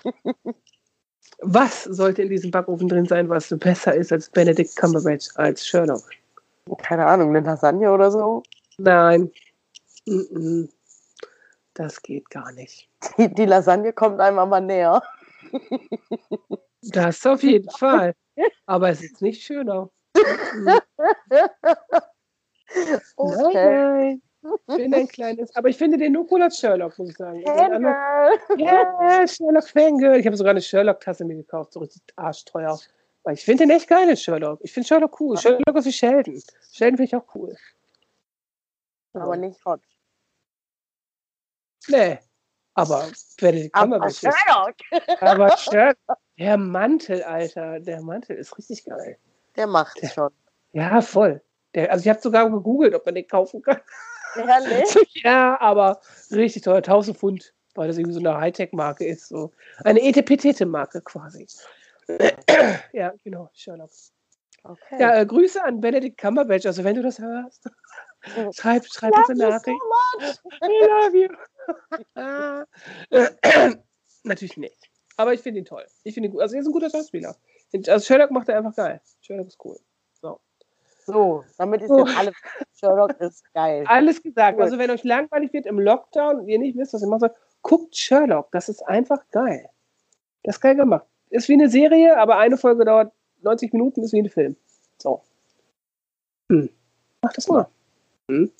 Was 1.40 1.84
sollte 1.84 2.22
in 2.22 2.30
diesem 2.30 2.52
Backofen 2.52 2.88
drin 2.88 3.06
sein, 3.06 3.28
was 3.28 3.50
besser 3.60 3.94
ist 3.96 4.12
als 4.12 4.30
Benedict 4.30 4.76
Cumberbatch 4.76 5.30
als 5.36 5.66
Sherlock? 5.66 6.04
Keine 6.78 7.06
Ahnung, 7.06 7.30
eine 7.30 7.46
Lasagne 7.46 7.92
oder 7.92 8.12
so. 8.12 8.44
Nein. 8.78 9.32
Mm-mm. 10.08 10.70
Das 11.74 12.02
geht 12.02 12.30
gar 12.30 12.52
nicht. 12.52 12.90
Die, 13.18 13.34
die 13.34 13.46
Lasagne 13.46 13.94
kommt 13.94 14.20
einem 14.20 14.40
aber 14.40 14.62
näher. 14.62 15.02
Das 16.82 17.26
auf 17.26 17.42
jeden 17.44 17.70
Fall. 17.72 18.14
Aber 18.66 18.90
es 18.90 19.02
ist 19.04 19.22
nicht 19.22 19.44
schöner. 19.44 19.90
Okay. 23.16 24.20
Ich 24.68 24.76
bin 24.76 24.94
ein 24.94 25.08
kleines. 25.08 25.56
Aber 25.56 25.70
ich 25.70 25.78
finde 25.78 25.98
den 25.98 26.14
nur 26.14 26.30
cool 26.32 26.42
als 26.42 26.60
Sherlock, 26.60 26.98
muss 26.98 27.10
ich 27.10 27.18
sagen. 27.18 27.44
Fangirl. 27.46 28.36
Ja, 28.58 29.28
Sherlock 29.28 29.68
Fangirl. 29.68 30.20
Ich 30.20 30.26
habe 30.26 30.36
sogar 30.36 30.52
eine 30.52 30.62
Sherlock-Tasse 30.62 31.24
mir 31.24 31.36
gekauft, 31.36 31.74
so 31.74 31.80
richtig 31.80 32.02
arschteuer. 32.16 32.78
Weil 33.24 33.36
ich 33.36 33.46
finde 33.46 33.64
den 33.64 33.70
echt 33.70 33.88
geil, 33.88 34.08
den 34.08 34.18
Sherlock. 34.18 34.60
Ich 34.64 34.74
finde 34.74 34.88
Sherlock 34.88 35.20
cool. 35.22 35.38
Sherlock 35.38 35.76
ist 35.76 35.86
wie 35.86 35.94
Sheldon. 35.94 36.42
Sheldon 36.72 36.98
finde 36.98 37.04
ich 37.04 37.16
auch 37.16 37.36
cool. 37.36 37.56
Aber 39.14 39.38
nicht 39.38 39.64
hot. 39.66 39.80
Nee. 41.88 42.20
Aber 42.76 43.08
Benedict 43.40 43.76
Aber 43.76 43.84
Cumberbatch 43.84 44.24
ist. 44.24 44.36
Sherlock, 44.38 45.22
Aber 45.22 45.58
Sherlock. 45.58 46.18
Der 46.40 46.58
Mantel, 46.58 47.24
Alter. 47.24 47.80
Der 47.80 48.02
Mantel 48.02 48.38
ist 48.38 48.58
richtig 48.58 48.86
geil. 48.86 49.18
der 49.56 49.68
macht 49.68 50.00
schon. 50.14 50.32
Ja, 50.72 51.02
voll. 51.02 51.42
Der, 51.76 51.92
also 51.92 52.04
ich 52.04 52.10
habe 52.10 52.20
sogar 52.20 52.50
gegoogelt, 52.50 52.96
ob 52.96 53.06
man 53.06 53.16
den 53.16 53.28
kaufen 53.28 53.62
kann. 53.62 53.80
Ehrlich? 54.36 54.96
ja, 55.24 55.60
aber 55.60 56.02
richtig 56.32 56.64
teuer. 56.64 56.78
1000 56.78 57.18
Pfund. 57.18 57.54
Weil 57.76 57.88
das 57.88 57.98
irgendwie 57.98 58.14
so 58.14 58.20
eine 58.20 58.38
Hightech-Marke 58.38 59.06
ist. 59.06 59.30
So. 59.30 59.52
Eine 59.84 60.00
Etepetete-Marke 60.02 61.02
quasi. 61.02 61.48
ja, 62.94 63.14
genau. 63.24 63.50
Sherlock. 63.54 63.90
Okay. 64.64 64.98
Ja, 65.00 65.16
äh, 65.16 65.26
Grüße 65.26 65.64
an 65.64 65.82
Benedict 65.82 66.18
Cumberbatch. 66.18 66.66
Also 66.66 66.84
wenn 66.84 66.96
du 66.96 67.02
das 67.02 67.20
hörst, 67.20 67.70
schreib, 68.54 68.86
schreib 68.86 69.16
uns 69.16 69.30
eine 69.30 69.44
Love 69.44 69.62
you 69.68 69.80
Nachricht. 70.20 70.42
so 70.42 70.50
I 70.66 70.88
love 70.88 71.18
you. 71.18 72.66
Äh, 73.10 73.30
Natürlich 74.24 74.58
nicht. 74.58 74.78
Aber 75.18 75.34
ich 75.34 75.42
finde 75.42 75.60
ihn 75.60 75.66
toll. 75.66 75.86
Ich 76.04 76.14
finde 76.14 76.30
ihn 76.30 76.32
gut. 76.32 76.42
Also 76.42 76.56
er 76.56 76.62
ist 76.62 76.68
ein 76.68 76.72
guter 76.74 76.90
Schauspieler. 76.90 77.36
Also 77.88 78.06
Sherlock 78.06 78.32
macht 78.32 78.50
er 78.50 78.58
einfach 78.58 78.76
geil. 78.76 79.02
Sherlock 79.22 79.48
ist 79.48 79.58
cool. 79.64 79.78
So, 81.06 81.44
damit 81.58 81.82
ist 81.82 81.90
Oh. 81.90 82.06
jetzt 82.06 82.18
alle. 82.18 82.32
Sherlock 82.80 83.20
ist 83.20 83.44
geil. 83.54 83.84
Alles 83.88 84.24
gesagt. 84.24 84.58
Cool. 84.58 84.64
Also 84.64 84.78
wenn 84.78 84.90
euch 84.90 85.04
langweilig 85.04 85.52
wird 85.52 85.66
im 85.66 85.78
Lockdown 85.80 86.40
und 86.40 86.48
ihr 86.48 86.58
nicht 86.60 86.78
wisst, 86.78 86.94
was 86.94 87.02
ihr 87.02 87.10
machen 87.10 87.20
sollt, 87.22 87.34
guckt 87.62 87.96
Sherlock. 87.98 88.50
Das 88.54 88.70
ist 88.70 88.82
einfach 88.88 89.20
geil. 89.32 89.70
Das 90.44 90.56
ist 90.56 90.62
geil 90.62 90.76
gemacht. 90.76 91.06
Ist 91.30 91.50
wie 91.50 91.54
eine 91.54 91.68
Serie, 91.70 92.18
aber 92.18 92.38
eine 92.38 92.58
Folge 92.58 92.86
dauert 92.86 93.12
90 93.42 93.74
Minuten, 93.74 94.02
ist 94.02 94.14
wie 94.14 94.20
ein 94.22 94.30
Film. 94.30 94.56
So. 94.98 95.22
Hm. 96.50 96.70
Mach 97.22 97.34
das 97.34 97.48
mal. 97.50 97.68
Hm. 98.34 98.52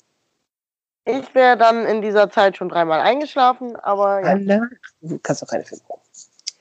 Ich 1.06 1.34
wäre 1.34 1.58
dann 1.58 1.84
in 1.84 2.00
dieser 2.00 2.30
Zeit 2.30 2.56
schon 2.56 2.70
dreimal 2.70 3.00
eingeschlafen, 3.00 3.76
aber 3.76 4.22
ja, 4.22 4.32
Anna, 4.32 4.68
du 5.02 5.18
kannst 5.18 5.42
doch 5.42 5.48
keine 5.48 5.64
Filme 5.64 5.84
gucken. 5.86 6.02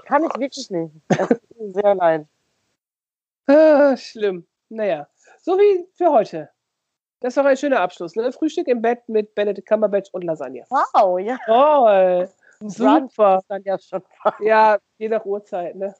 kann 0.06 0.24
ich 0.24 0.40
wirklich 0.40 0.70
nicht. 0.70 0.94
Es 1.08 1.28
tut 1.30 1.60
mir 1.60 1.72
sehr 1.72 1.96
leid. 1.96 2.26
Ah, 3.48 3.96
schlimm. 3.96 4.46
Naja, 4.68 5.08
so 5.42 5.58
wie 5.58 5.88
für 5.94 6.12
heute. 6.12 6.50
Das 7.22 7.32
ist 7.32 7.38
doch 7.38 7.46
ein 7.46 7.56
schöner 7.56 7.80
Abschluss. 7.80 8.18
Ne? 8.18 8.32
Frühstück 8.34 8.68
im 8.68 8.82
Bett 8.82 9.08
mit 9.08 9.34
Benedict 9.34 9.68
Cumberbatch 9.68 10.10
und 10.12 10.24
Lasagne. 10.24 10.66
Wow, 10.70 11.20
ja. 11.20 11.38
Toll. 11.46 12.30
Super. 12.60 13.42
schon. 13.80 14.04
Ja, 14.40 14.78
je 14.98 15.08
nach 15.08 15.24
Uhrzeit. 15.24 15.76
Ne? 15.76 15.96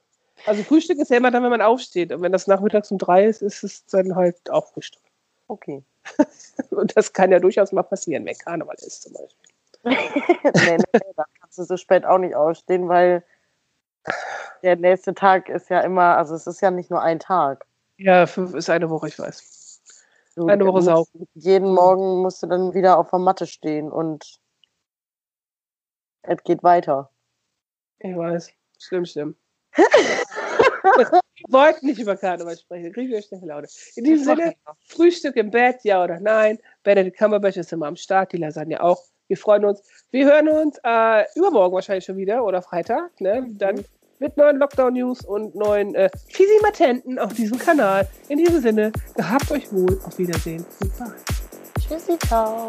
Also 0.46 0.64
Frühstück 0.64 1.00
ist 1.00 1.12
ja 1.12 1.18
immer 1.18 1.32
dann, 1.32 1.44
wenn 1.44 1.50
man 1.50 1.62
aufsteht. 1.62 2.12
Und 2.12 2.22
wenn 2.22 2.34
das 2.34 2.48
nachmittags 2.48 2.92
um 2.92 2.98
drei 2.98 3.26
ist, 3.26 3.42
ist 3.42 3.64
es 3.64 3.86
dann 3.86 4.16
halt 4.16 4.50
auch 4.50 4.68
Frühstück. 4.68 5.04
Okay. 5.48 5.84
Und 6.70 6.96
das 6.96 7.14
kann 7.14 7.32
ja 7.32 7.40
durchaus 7.40 7.72
mal 7.72 7.84
passieren, 7.84 8.26
wenn 8.26 8.38
Karneval 8.38 8.76
ist 8.76 9.04
zum 9.04 9.14
Beispiel. 9.14 9.54
nee, 9.84 10.78
nee, 10.78 11.14
da 11.16 11.26
kannst 11.40 11.58
du 11.58 11.64
so 11.64 11.78
spät 11.78 12.06
auch 12.06 12.18
nicht 12.18 12.36
aufstehen, 12.36 12.88
weil 12.88 13.24
der 14.62 14.78
nächste 14.78 15.14
Tag 15.14 15.50
ist 15.50 15.70
ja 15.70 15.82
immer, 15.82 16.18
also 16.18 16.36
es 16.36 16.48
ist 16.48 16.62
ja 16.62 16.72
nicht 16.72 16.90
nur 16.90 17.02
ein 17.02 17.20
Tag. 17.20 17.66
Ja, 17.98 18.26
fünf 18.26 18.54
ist 18.54 18.70
eine 18.70 18.90
Woche, 18.90 19.10
ich 19.10 19.20
weiß. 19.20 19.82
Du 20.36 20.48
Eine 20.48 20.66
Woche 20.66 20.82
sau. 20.82 21.06
Jeden 21.36 21.74
Morgen 21.74 22.22
musst 22.22 22.42
du 22.42 22.48
dann 22.48 22.74
wieder 22.74 22.98
auf 22.98 23.10
der 23.12 23.20
Matte 23.20 23.46
stehen 23.46 23.92
und 23.92 24.40
es 26.24 26.44
geht 26.44 26.64
weiter. 26.64 27.12
Ich 28.00 28.16
weiß. 28.16 28.52
Schlimm, 28.80 29.06
schlimm. 29.06 29.36
Wir 31.48 31.60
wollten 31.60 31.86
nicht 31.86 32.00
über 32.00 32.16
Karneval 32.16 32.58
sprechen, 32.58 32.92
kriegen 32.94 33.12
wir 33.12 33.22
schlechte 33.22 33.46
Laune. 33.46 33.68
In 33.96 34.04
diesem 34.04 34.26
Sinne, 34.26 34.56
Frühstück 34.88 35.36
im 35.36 35.52
Bett, 35.52 35.78
ja 35.84 36.04
oder 36.04 36.20
nein. 36.20 36.60
Benedict 36.84 37.18
Cumberbatch 37.18 37.58
ist 37.58 37.74
immer 37.74 37.88
am 37.88 37.96
Start, 37.96 38.32
die 38.34 38.38
Lasagne 38.38 38.82
auch. 38.82 39.04
Wir 39.28 39.38
freuen 39.38 39.66
uns. 39.66 39.82
Wir 40.12 40.26
hören 40.26 40.50
uns 40.50 40.78
äh, 40.84 41.24
übermorgen 41.36 41.74
wahrscheinlich 41.74 42.06
schon 42.06 42.18
wieder 42.18 42.44
oder 42.44 42.62
Freitag. 42.62 43.20
Ne? 43.20 43.48
Dann 43.52 43.84
mit 44.20 44.38
neuen 44.38 44.58
Lockdown-News 44.58 45.26
und 45.26 45.56
neuen 45.56 45.96
äh, 45.96 46.10
Fisimatenten 46.28 47.20
auf 47.20 47.34
diesem 47.34 47.58
Kanal. 47.58 48.08
In 48.30 48.38
diesem 48.38 48.62
Sinne, 48.62 48.92
gehabt 49.16 49.52
euch 49.52 49.72
wohl. 49.72 50.00
Auf 50.06 50.18
Wiedersehen. 50.18 50.66
Goodbye. 50.80 51.14
Tschüssi, 51.80 52.18
ciao. 52.20 52.68